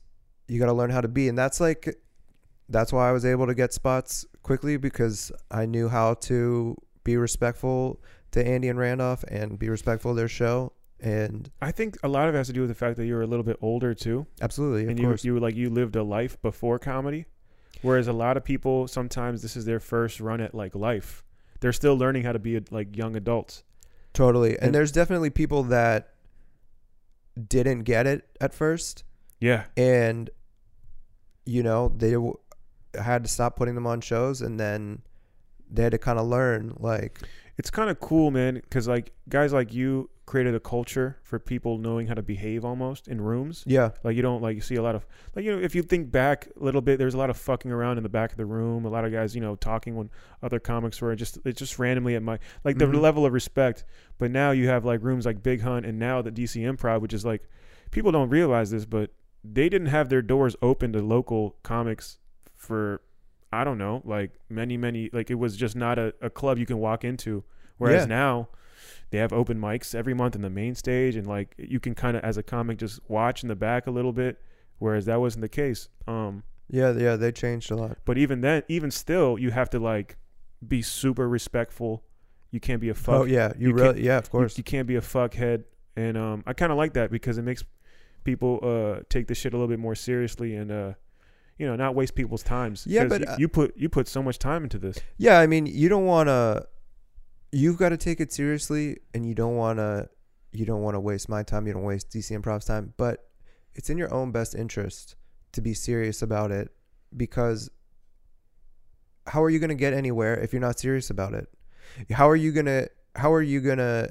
you 0.48 0.58
got 0.58 0.66
to 0.66 0.72
learn 0.72 0.90
how 0.90 1.00
to 1.00 1.08
be 1.08 1.28
and 1.28 1.36
that's 1.36 1.60
like 1.60 1.96
that's 2.68 2.92
why 2.92 3.08
I 3.08 3.12
was 3.12 3.24
able 3.24 3.46
to 3.46 3.54
get 3.54 3.72
spots 3.72 4.24
quickly 4.42 4.76
because 4.76 5.32
I 5.50 5.66
knew 5.66 5.88
how 5.88 6.14
to 6.14 6.76
be 7.04 7.16
respectful 7.16 8.00
to 8.30 8.46
Andy 8.46 8.68
and 8.68 8.78
Randolph 8.78 9.24
and 9.28 9.58
be 9.58 9.68
respectful 9.68 10.12
of 10.12 10.16
their 10.16 10.28
show 10.28 10.72
and 11.00 11.50
I 11.60 11.72
think 11.72 11.96
a 12.04 12.08
lot 12.08 12.28
of 12.28 12.34
it 12.34 12.38
has 12.38 12.46
to 12.46 12.52
do 12.52 12.60
with 12.60 12.68
the 12.70 12.76
fact 12.76 12.96
that 12.96 13.06
you 13.06 13.14
were 13.14 13.22
a 13.22 13.26
little 13.26 13.42
bit 13.42 13.56
older 13.60 13.92
too, 13.92 14.24
absolutely 14.40 14.84
of 14.84 14.90
and 14.90 14.98
you 15.00 15.06
course 15.06 15.24
you 15.24 15.38
like 15.40 15.56
you 15.56 15.68
lived 15.68 15.96
a 15.96 16.02
life 16.04 16.40
before 16.42 16.78
comedy, 16.78 17.26
whereas 17.82 18.06
a 18.06 18.12
lot 18.12 18.36
of 18.36 18.44
people 18.44 18.86
sometimes 18.86 19.42
this 19.42 19.56
is 19.56 19.64
their 19.64 19.80
first 19.80 20.20
run 20.20 20.40
at 20.40 20.54
like 20.54 20.76
life. 20.76 21.24
They're 21.60 21.72
still 21.72 21.96
learning 21.96 22.22
how 22.22 22.32
to 22.32 22.38
be 22.38 22.60
like 22.70 22.96
young 22.96 23.16
adults. 23.16 23.64
totally 24.12 24.54
and, 24.54 24.66
And- 24.66 24.74
there's 24.74 24.92
definitely 24.92 25.30
people 25.30 25.64
that 25.64 26.11
didn't 27.48 27.82
get 27.82 28.06
it 28.06 28.28
at 28.40 28.54
first. 28.54 29.04
Yeah, 29.40 29.64
and 29.76 30.30
you 31.44 31.62
know 31.62 31.92
they 31.96 32.12
w- 32.12 32.38
had 32.94 33.24
to 33.24 33.28
stop 33.28 33.56
putting 33.56 33.74
them 33.74 33.86
on 33.86 34.00
shows 34.00 34.40
and 34.42 34.60
then 34.60 35.02
they 35.70 35.82
had 35.82 35.92
to 35.92 35.98
kind 35.98 36.18
of 36.18 36.26
learn 36.26 36.74
like 36.78 37.18
it's 37.58 37.70
kind 37.70 37.90
of 37.90 38.00
cool, 38.00 38.30
man, 38.30 38.54
because 38.54 38.88
like 38.88 39.12
guys 39.28 39.52
like 39.52 39.72
you 39.72 40.10
created 40.24 40.54
a 40.54 40.60
culture 40.60 41.18
for 41.24 41.38
people 41.40 41.78
knowing 41.78 42.06
how 42.06 42.14
to 42.14 42.22
behave 42.22 42.64
almost 42.64 43.08
in 43.08 43.20
rooms. 43.20 43.64
yeah 43.66 43.90
Like 44.04 44.14
you 44.14 44.22
don't 44.22 44.40
like 44.40 44.54
you 44.54 44.60
see 44.62 44.76
a 44.76 44.82
lot 44.82 44.94
of 44.94 45.04
like 45.34 45.44
you 45.44 45.50
know 45.54 45.60
if 45.60 45.74
you 45.74 45.82
think 45.82 46.10
back 46.12 46.48
a 46.60 46.62
little 46.62 46.80
bit, 46.80 46.98
there's 46.98 47.14
a 47.14 47.18
lot 47.18 47.28
of 47.28 47.36
fucking 47.36 47.72
around 47.72 47.96
in 47.96 48.02
the 48.04 48.08
back 48.08 48.30
of 48.30 48.36
the 48.36 48.46
room. 48.46 48.84
A 48.84 48.88
lot 48.88 49.04
of 49.04 49.10
guys, 49.12 49.34
you 49.34 49.40
know, 49.40 49.56
talking 49.56 49.96
when 49.96 50.10
other 50.42 50.60
comics 50.60 51.00
were 51.00 51.14
just 51.16 51.38
it's 51.44 51.58
just 51.58 51.78
randomly 51.78 52.14
at 52.14 52.22
my 52.22 52.38
like 52.64 52.78
the 52.78 52.86
Mhm. 52.86 53.00
level 53.00 53.26
of 53.26 53.32
respect. 53.32 53.84
But 54.18 54.30
now 54.30 54.52
you 54.52 54.68
have 54.68 54.84
like 54.84 55.02
rooms 55.02 55.26
like 55.26 55.42
Big 55.42 55.60
Hunt 55.62 55.84
and 55.84 55.98
now 55.98 56.22
the 56.22 56.30
DC 56.30 56.62
Improv, 56.62 57.00
which 57.00 57.12
is 57.12 57.24
like 57.24 57.42
people 57.90 58.12
don't 58.12 58.28
realize 58.30 58.70
this, 58.70 58.84
but 58.86 59.10
they 59.44 59.68
didn't 59.68 59.88
have 59.88 60.08
their 60.08 60.22
doors 60.22 60.54
open 60.62 60.92
to 60.92 61.02
local 61.02 61.56
comics 61.64 62.18
for 62.56 63.00
I 63.52 63.64
don't 63.64 63.76
know, 63.76 64.02
like 64.04 64.30
many 64.48 64.76
many 64.76 65.10
like 65.12 65.30
it 65.32 65.34
was 65.34 65.56
just 65.56 65.74
not 65.74 65.98
a, 65.98 66.14
a 66.22 66.30
club 66.30 66.58
you 66.58 66.64
can 66.66 66.78
walk 66.78 67.02
into. 67.04 67.42
Whereas 67.78 68.02
Yeah. 68.04 68.14
now 68.16 68.48
they 69.12 69.18
have 69.18 69.32
open 69.32 69.60
mics 69.60 69.94
every 69.94 70.14
month 70.14 70.34
in 70.34 70.40
the 70.40 70.50
main 70.50 70.74
stage 70.74 71.14
and 71.16 71.26
like 71.26 71.54
you 71.58 71.78
can 71.78 71.94
kind 71.94 72.16
of 72.16 72.24
as 72.24 72.36
a 72.38 72.42
comic 72.42 72.78
just 72.78 72.98
watch 73.08 73.42
in 73.42 73.48
the 73.48 73.54
back 73.54 73.86
a 73.86 73.90
little 73.90 74.12
bit 74.12 74.40
whereas 74.78 75.04
that 75.04 75.20
wasn't 75.20 75.40
the 75.40 75.48
case 75.48 75.88
um 76.08 76.42
yeah 76.68 76.92
yeah 76.92 77.14
they 77.14 77.30
changed 77.30 77.70
a 77.70 77.76
lot. 77.76 77.98
but 78.04 78.18
even 78.18 78.40
then 78.40 78.62
even 78.68 78.90
still 78.90 79.38
you 79.38 79.50
have 79.50 79.70
to 79.70 79.78
like 79.78 80.16
be 80.66 80.80
super 80.80 81.28
respectful. 81.28 82.04
You 82.52 82.60
can't 82.60 82.80
be 82.80 82.88
a 82.88 82.94
fuck. 82.94 83.14
oh 83.14 83.24
yeah 83.24 83.52
you, 83.58 83.68
you 83.68 83.74
really 83.74 84.04
yeah 84.04 84.18
of 84.18 84.30
course. 84.30 84.56
you, 84.56 84.64
can't 84.64 84.86
be 84.86 84.96
a 84.96 85.00
fuckhead 85.00 85.64
and 85.96 86.16
um 86.16 86.42
i 86.46 86.52
kind 86.52 86.72
of 86.72 86.78
like 86.78 86.94
that 86.94 87.10
because 87.10 87.38
it 87.38 87.42
makes 87.42 87.64
people 88.24 88.60
uh 88.62 89.02
take 89.08 89.26
this 89.26 89.38
shit 89.38 89.52
a 89.52 89.56
little 89.56 89.68
bit 89.68 89.78
more 89.78 89.94
seriously 89.94 90.54
and 90.56 90.70
uh 90.70 90.92
you 91.58 91.66
know 91.66 91.76
not 91.76 91.94
waste 91.94 92.14
people's 92.14 92.42
times 92.42 92.84
yeah 92.86 93.04
but, 93.04 93.20
you, 93.20 93.26
uh, 93.26 93.36
you 93.38 93.48
put 93.48 93.76
you 93.76 93.88
put 93.88 94.08
so 94.08 94.22
much 94.22 94.38
time 94.38 94.64
into 94.64 94.78
this. 94.78 94.98
Yeah, 95.16 95.38
I 95.38 95.46
mean, 95.46 95.66
you 95.66 95.88
don't 95.88 96.06
want 96.06 96.28
to. 96.28 96.66
You've 97.52 97.76
got 97.76 97.90
to 97.90 97.96
take 97.96 98.20
it 98.20 98.32
seriously, 98.32 98.98
and 99.14 99.26
you 99.26 99.34
don't 99.34 99.56
want 99.56 99.78
to. 99.78 100.08
You 100.52 100.66
don't 100.66 100.82
want 100.82 100.96
to 100.96 101.00
waste 101.00 101.28
my 101.28 101.42
time. 101.42 101.66
You 101.66 101.72
don't 101.72 101.84
waste 101.84 102.10
DC 102.10 102.30
Improv's 102.30 102.66
time, 102.66 102.92
but 102.98 103.28
it's 103.74 103.88
in 103.88 103.96
your 103.96 104.12
own 104.12 104.32
best 104.32 104.54
interest 104.54 105.16
to 105.52 105.60
be 105.60 105.74
serious 105.74 106.20
about 106.22 106.50
it 106.50 106.70
because 107.16 107.70
how 109.26 109.42
are 109.42 109.50
you 109.50 109.58
going 109.58 109.68
to 109.68 109.74
get 109.74 109.92
anywhere 109.92 110.38
if 110.38 110.52
you're 110.52 110.60
not 110.60 110.78
serious 110.78 111.10
about 111.10 111.34
it? 111.34 111.48
How 112.10 112.28
are 112.28 112.36
you 112.36 112.52
going 112.52 112.66
to 112.66 112.88
how 113.14 113.32
are 113.32 113.42
you 113.42 113.60
going 113.60 113.78
to 113.78 114.10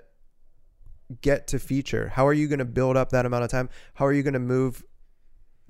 get 1.22 1.48
to 1.48 1.60
feature? 1.60 2.10
How 2.10 2.28
are 2.28 2.34
you 2.34 2.48
going 2.48 2.60
to 2.60 2.66
build 2.66 2.96
up 2.96 3.10
that 3.10 3.26
amount 3.26 3.44
of 3.44 3.50
time? 3.50 3.70
How 3.96 4.06
are 4.06 4.14
you 4.14 4.24
going 4.24 4.34
to 4.34 4.40
move 4.40 4.84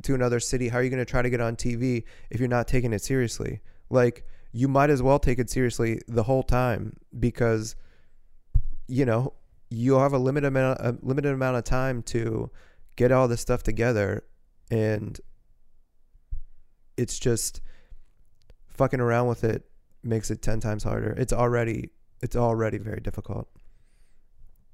to 0.04 0.14
another 0.14 0.40
city? 0.40 0.70
How 0.70 0.80
are 0.80 0.84
you 0.84 0.90
going 0.90 1.04
to 1.04 1.10
try 1.10 1.22
to 1.22 1.30
get 1.30 1.42
on 1.42 1.56
TV 1.56 2.04
if 2.30 2.40
you're 2.40 2.50
not 2.50 2.68
taking 2.68 2.94
it 2.94 3.02
seriously? 3.02 3.62
Like 3.90 4.26
you 4.52 4.68
might 4.68 4.90
as 4.90 5.02
well 5.02 5.20
take 5.20 5.40
it 5.40 5.50
seriously 5.50 6.00
the 6.08 6.24
whole 6.24 6.44
time 6.44 6.98
because 7.18 7.76
you 8.88 9.06
know 9.06 9.34
you'll 9.70 10.02
have 10.02 10.14
a 10.14 10.18
limited 10.18 10.48
amount 10.48 10.80
a 10.82 10.98
limited 11.02 11.34
amount 11.34 11.58
of 11.58 11.64
time 11.64 12.02
to 12.04 12.50
get 12.96 13.12
all 13.12 13.28
this 13.28 13.42
stuff 13.42 13.64
together 13.64 14.24
and 14.70 15.20
it's 16.98 17.18
just 17.18 17.62
fucking 18.68 19.00
around 19.00 19.28
with 19.28 19.44
it 19.44 19.64
makes 20.04 20.30
it 20.32 20.42
10 20.42 20.60
times 20.60 20.84
harder 20.84 21.12
it's 21.18 21.34
already 21.34 21.90
it's 22.22 22.36
already 22.36 22.78
very 22.78 23.00
difficult 23.00 23.48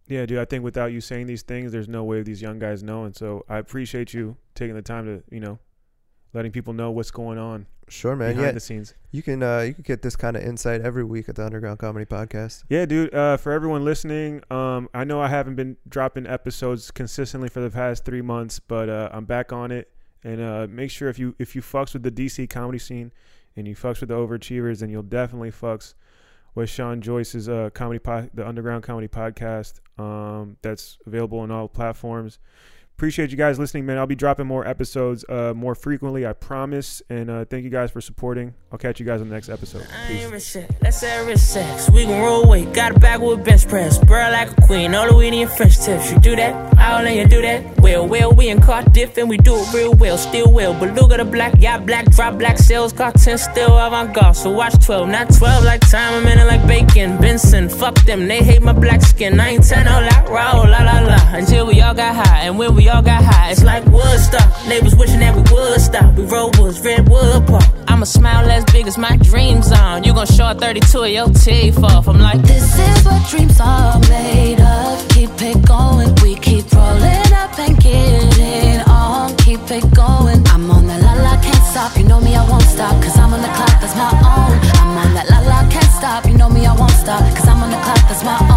Yeah, 0.07 0.25
dude. 0.25 0.39
I 0.39 0.45
think 0.45 0.63
without 0.63 0.93
you 0.93 1.01
saying 1.01 1.27
these 1.27 1.43
things, 1.43 1.73
there's 1.73 1.89
no 1.89 2.03
way 2.03 2.21
these 2.23 2.41
young 2.41 2.59
guys 2.59 2.81
know 2.81 3.03
and 3.03 3.13
So 3.15 3.43
I 3.49 3.57
appreciate 3.57 4.13
you 4.13 4.37
taking 4.55 4.75
the 4.75 4.81
time 4.81 5.05
to, 5.05 5.21
you 5.29 5.41
know, 5.41 5.59
letting 6.33 6.51
people 6.51 6.73
know 6.73 6.91
what's 6.91 7.11
going 7.11 7.37
on 7.37 7.65
sure 7.89 8.15
man 8.15 8.31
behind 8.31 8.47
yeah 8.47 8.51
the 8.51 8.59
scenes. 8.59 8.93
you 9.11 9.23
can 9.23 9.41
uh 9.41 9.59
you 9.59 9.73
can 9.73 9.83
get 9.83 10.01
this 10.01 10.15
kind 10.15 10.35
of 10.35 10.43
insight 10.43 10.81
every 10.81 11.03
week 11.05 11.29
at 11.29 11.35
the 11.35 11.45
underground 11.45 11.79
comedy 11.79 12.05
podcast 12.05 12.63
Yeah, 12.69 12.85
dude. 12.85 13.13
Uh, 13.13 13.37
for 13.37 13.51
everyone 13.53 13.85
listening, 13.85 14.41
um, 14.51 14.89
I 14.93 15.05
know 15.05 15.21
I 15.21 15.29
haven't 15.29 15.55
been 15.55 15.77
dropping 15.87 16.27
episodes 16.27 16.91
consistently 16.91 17.47
for 17.47 17.61
the 17.61 17.69
past 17.69 18.03
three 18.03 18.21
months, 18.21 18.59
but 18.59 18.89
uh, 18.89 19.09
I'm 19.13 19.23
back 19.25 19.53
on 19.53 19.71
it. 19.71 19.89
And 20.23 20.41
uh, 20.41 20.67
make 20.69 20.91
sure 20.91 21.07
if 21.07 21.17
you 21.17 21.33
if 21.39 21.55
you 21.55 21.61
fucks 21.61 21.93
with 21.93 22.03
the 22.03 22.11
DC 22.11 22.49
comedy 22.49 22.79
scene 22.79 23.13
and 23.55 23.65
you 23.67 23.75
fucks 23.75 24.01
with 24.01 24.09
the 24.09 24.15
overachievers, 24.15 24.79
then 24.79 24.89
you'll 24.89 25.03
definitely 25.03 25.51
fucks 25.51 25.93
with 26.55 26.69
Sean 26.69 27.01
Joyce's 27.01 27.47
uh, 27.47 27.69
comedy 27.73 27.99
pod, 27.99 28.31
the 28.33 28.45
Underground 28.45 28.83
Comedy 28.83 29.07
Podcast. 29.07 29.79
Um, 29.97 30.57
that's 30.61 30.97
available 31.05 31.39
on 31.39 31.51
all 31.51 31.67
platforms. 31.69 32.39
Appreciate 32.97 33.29
you 33.29 33.37
guys 33.37 33.59
listening, 33.59 33.85
man. 33.85 33.99
I'll 33.99 34.07
be 34.07 34.15
dropping 34.15 34.47
more 34.47 34.65
episodes 34.67 35.23
uh, 35.29 35.53
more 35.55 35.75
frequently, 35.75 36.25
I 36.25 36.33
promise. 36.33 36.99
And 37.11 37.29
uh, 37.29 37.45
thank 37.45 37.63
you 37.63 37.69
guys 37.69 37.91
for 37.91 38.01
supporting. 38.01 38.55
I'll 38.71 38.79
catch 38.79 38.99
you 38.99 39.05
guys 39.05 39.21
on 39.21 39.29
the 39.29 39.35
next 39.35 39.49
episode. 39.49 39.83
I 39.83 40.07
Peace. 40.07 40.23
ain't 40.23 40.33
rich 40.33 40.43
shit. 40.43 40.71
Let's 40.81 40.99
sex. 40.99 41.91
We 41.91 42.05
can 42.05 42.23
roll 42.23 42.49
weight. 42.49 42.73
Got 42.73 42.95
a 42.95 42.99
bag 42.99 43.21
with 43.21 43.45
bench 43.45 43.67
press. 43.67 43.99
Burr 43.99 44.31
like 44.31 44.51
a 44.51 44.61
queen. 44.63 44.95
All 44.95 45.07
the 45.07 45.27
and 45.27 45.51
French 45.51 45.77
tips. 45.77 46.11
You 46.11 46.19
do 46.19 46.35
that? 46.37 46.75
I'll 46.79 47.03
let 47.03 47.15
you 47.15 47.27
do 47.27 47.39
that. 47.43 47.79
Well, 47.81 48.07
well, 48.07 48.31
we 48.33 48.49
in 48.49 48.57
and 48.61 49.29
we 49.29 49.37
do 49.37 49.55
it 49.55 49.73
real 49.73 49.93
well. 49.93 50.17
Still 50.17 50.51
well. 50.51 50.73
Beluga 50.73 51.17
the 51.17 51.25
black, 51.25 51.53
yacht 51.59 51.85
black, 51.85 52.09
drop 52.11 52.39
black 52.39 52.57
sales. 52.57 52.93
Car 52.93 53.11
10 53.11 53.37
still 53.37 53.77
avant 53.77 54.13
garde. 54.15 54.35
So 54.35 54.51
watch 54.51 54.73
12, 54.83 55.07
not 55.07 55.33
12 55.33 55.63
like 55.63 55.81
time. 55.81 56.15
I'm 56.15 56.27
in 56.27 56.39
it 56.39 56.45
like 56.45 56.65
bacon. 56.67 57.17
Benson, 57.17 57.69
fuck 57.69 57.95
them. 58.05 58.27
They 58.27 58.39
hate 58.43 58.61
my 58.63 58.73
black 58.73 59.01
skin. 59.01 59.39
I 59.39 59.49
ain't 59.49 59.63
ten 59.63 59.85
no 59.85 60.01
like 60.01 60.27
raw, 60.29 60.61
la 60.61 60.83
la 60.83 60.99
la. 60.99 61.17
Until 61.35 61.67
we 61.67 61.79
all 61.81 61.93
got 61.93 62.15
high. 62.15 62.41
And 62.41 62.57
when 62.57 62.75
we 62.75 62.86
all 62.89 63.01
got 63.01 63.23
high, 63.23 63.51
it's 63.51 63.63
like 63.63 63.85
Woodstock. 63.85 64.47
Neighbors 64.67 64.95
wishing 64.95 65.19
that 65.19 65.35
we 65.35 65.41
would 65.53 65.81
stop. 65.81 66.15
We 66.15 66.23
roll 66.25 66.51
woods, 66.57 66.79
redwood 66.81 67.47
park. 67.47 67.63
I'ma 67.87 68.05
smile 68.05 68.49
as 68.49 68.63
big 68.65 68.87
as 68.87 68.97
my 68.97 69.15
dreams 69.17 69.71
on. 69.71 70.03
You 70.03 70.13
gon' 70.13 70.27
show 70.27 70.51
a 70.51 70.55
32 70.55 70.99
of 70.99 71.09
your 71.09 71.29
teeth 71.29 71.83
off. 71.83 72.07
I'm 72.07 72.19
like, 72.19 72.41
This 72.43 72.77
is 72.77 73.05
what 73.05 73.27
dreams 73.29 73.59
are 73.59 73.99
made 74.09 74.59
of. 74.61 75.07
Keep 75.09 75.31
it 75.41 75.65
going, 75.67 76.13
we 76.21 76.35
keep 76.35 76.71
rolling 76.73 77.33
up 77.33 77.57
and 77.59 77.77
getting 77.79 78.81
on. 78.87 79.35
Keep 79.37 79.71
it 79.71 79.85
going. 79.95 80.45
I'm 80.47 80.69
on 80.69 80.87
that 80.87 81.01
la 81.01 81.13
la, 81.13 81.41
can't 81.41 81.65
stop. 81.71 81.97
You 81.97 82.03
know 82.03 82.21
me, 82.21 82.35
I 82.35 82.47
won't 82.47 82.63
stop. 82.63 83.01
Cause 83.01 83.17
I'm 83.17 83.33
on 83.33 83.41
the 83.41 83.47
clock, 83.47 83.81
that's 83.81 83.95
my 83.95 84.11
own. 84.11 84.53
I'm 84.81 84.97
on 84.97 85.13
that 85.15 85.29
la 85.29 85.39
la, 85.49 85.69
can't 85.69 85.91
stop. 85.99 86.25
You 86.25 86.37
know 86.37 86.49
me, 86.49 86.65
I 86.65 86.75
won't 86.75 86.91
stop. 86.91 87.23
Cause 87.35 87.47
I'm 87.47 87.63
on 87.63 87.71
the 87.71 87.77
clock, 87.77 88.01
that's 88.09 88.23
my 88.23 88.37
own. 88.51 88.56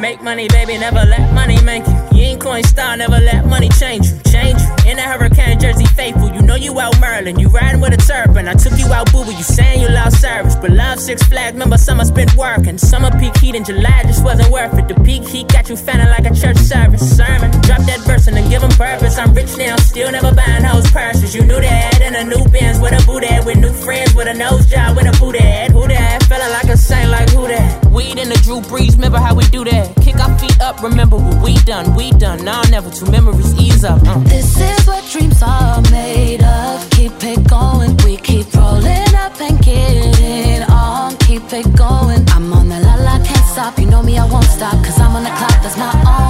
Make 0.00 0.22
money, 0.22 0.46
baby, 0.48 0.76
never 0.76 1.04
let 1.06 1.32
money 1.32 1.60
make 1.62 1.86
you. 1.86 1.94
You 2.12 2.22
ain't 2.24 2.40
coin 2.40 2.62
star, 2.64 2.96
never 2.96 3.18
let 3.18 3.46
money 3.46 3.70
change 3.70 4.06
you. 4.08 4.18
Change 4.30 4.60
you. 4.60 4.90
In 4.90 4.98
a 4.98 5.02
hurricane 5.02 5.58
jersey, 5.58 5.86
faithful. 5.86 6.32
You 6.34 6.42
know 6.42 6.54
you 6.54 6.78
out 6.78 7.00
Merlin. 7.00 7.38
You 7.38 7.48
riding 7.48 7.80
with 7.80 7.94
a 7.94 7.96
turban. 7.96 8.46
I 8.46 8.54
took 8.54 8.78
you 8.78 8.92
out, 8.92 9.10
boo, 9.10 9.24
boo. 9.24 9.32
you 9.32 9.42
saying 9.42 9.80
you 9.80 9.88
lost 9.88 10.20
service. 10.20 10.54
But 10.56 10.70
love 10.70 11.00
Six 11.00 11.22
Flags, 11.24 11.54
remember 11.54 11.78
summer 11.78 12.04
spent 12.04 12.34
working. 12.36 12.76
Summer 12.76 13.10
peak 13.18 13.36
heat 13.38 13.54
in 13.54 13.64
July 13.64 14.02
just 14.04 14.22
wasn't 14.22 14.50
worth 14.50 14.78
it. 14.78 14.86
The 14.86 14.94
peak 15.02 15.26
heat 15.26 15.48
got 15.48 15.68
you 15.70 15.76
fanning 15.76 16.08
like 16.08 16.26
a 16.26 16.34
church 16.34 16.58
service. 16.58 17.16
Sermon. 17.16 17.50
Drop 17.62 17.80
that 17.88 18.00
verse 18.06 18.26
and 18.26 18.36
then 18.36 18.48
give 18.50 18.60
them 18.60 18.72
purpose. 18.72 19.16
I'm 19.16 19.32
rich 19.32 19.56
now, 19.56 19.76
still 19.76 20.12
never 20.12 20.34
buying 20.34 20.62
house 20.62 20.90
purses. 20.90 21.34
You 21.34 21.42
knew 21.42 21.60
that. 21.60 22.00
In 22.02 22.14
a 22.14 22.24
new 22.24 22.44
Benz 22.44 22.78
with 22.80 22.92
a 22.92 23.04
boot 23.06 23.24
at. 23.24 23.46
With 23.46 23.58
new 23.58 23.72
friends 23.72 24.14
with 24.14 24.28
a 24.28 24.34
nose 24.34 24.66
job 24.66 24.96
with 24.96 25.06
a 25.06 25.18
boot 25.18 25.36
at. 25.36 25.72
Weed 27.96 28.18
in 28.18 28.28
the 28.28 28.38
Drew 28.44 28.60
Brees, 28.60 28.92
remember 28.92 29.16
how 29.16 29.34
we 29.34 29.44
do 29.46 29.64
that. 29.64 29.96
Kick 30.02 30.16
our 30.16 30.38
feet 30.38 30.60
up, 30.60 30.82
remember 30.82 31.16
what 31.16 31.42
we 31.42 31.54
done, 31.64 31.94
we 31.96 32.10
done. 32.10 32.44
Now 32.44 32.60
nah, 32.60 32.68
never 32.68 32.90
two 32.90 33.10
memories 33.10 33.54
ease 33.58 33.84
up. 33.84 34.02
Uh. 34.06 34.18
This 34.18 34.60
is 34.60 34.86
what 34.86 35.02
dreams 35.10 35.42
are 35.42 35.80
made 35.90 36.42
of. 36.42 36.90
Keep 36.90 37.24
it 37.24 37.48
going, 37.48 37.96
we 38.04 38.18
keep 38.18 38.52
rolling 38.52 39.14
up 39.16 39.40
and 39.40 39.58
getting 39.64 40.62
on. 40.68 41.16
Keep 41.24 41.50
it 41.54 41.74
going. 41.74 42.22
I'm 42.36 42.52
on 42.52 42.68
the 42.68 42.80
la 42.80 42.96
la, 42.96 43.16
can't 43.24 43.46
stop. 43.48 43.78
You 43.78 43.86
know 43.86 44.02
me, 44.02 44.18
I 44.18 44.26
won't 44.26 44.44
stop. 44.44 44.76
Cause 44.84 45.00
I'm 45.00 45.16
on 45.16 45.24
the 45.24 45.30
clock, 45.30 45.56
that's 45.62 45.78
my 45.78 45.88
own. 46.04 46.25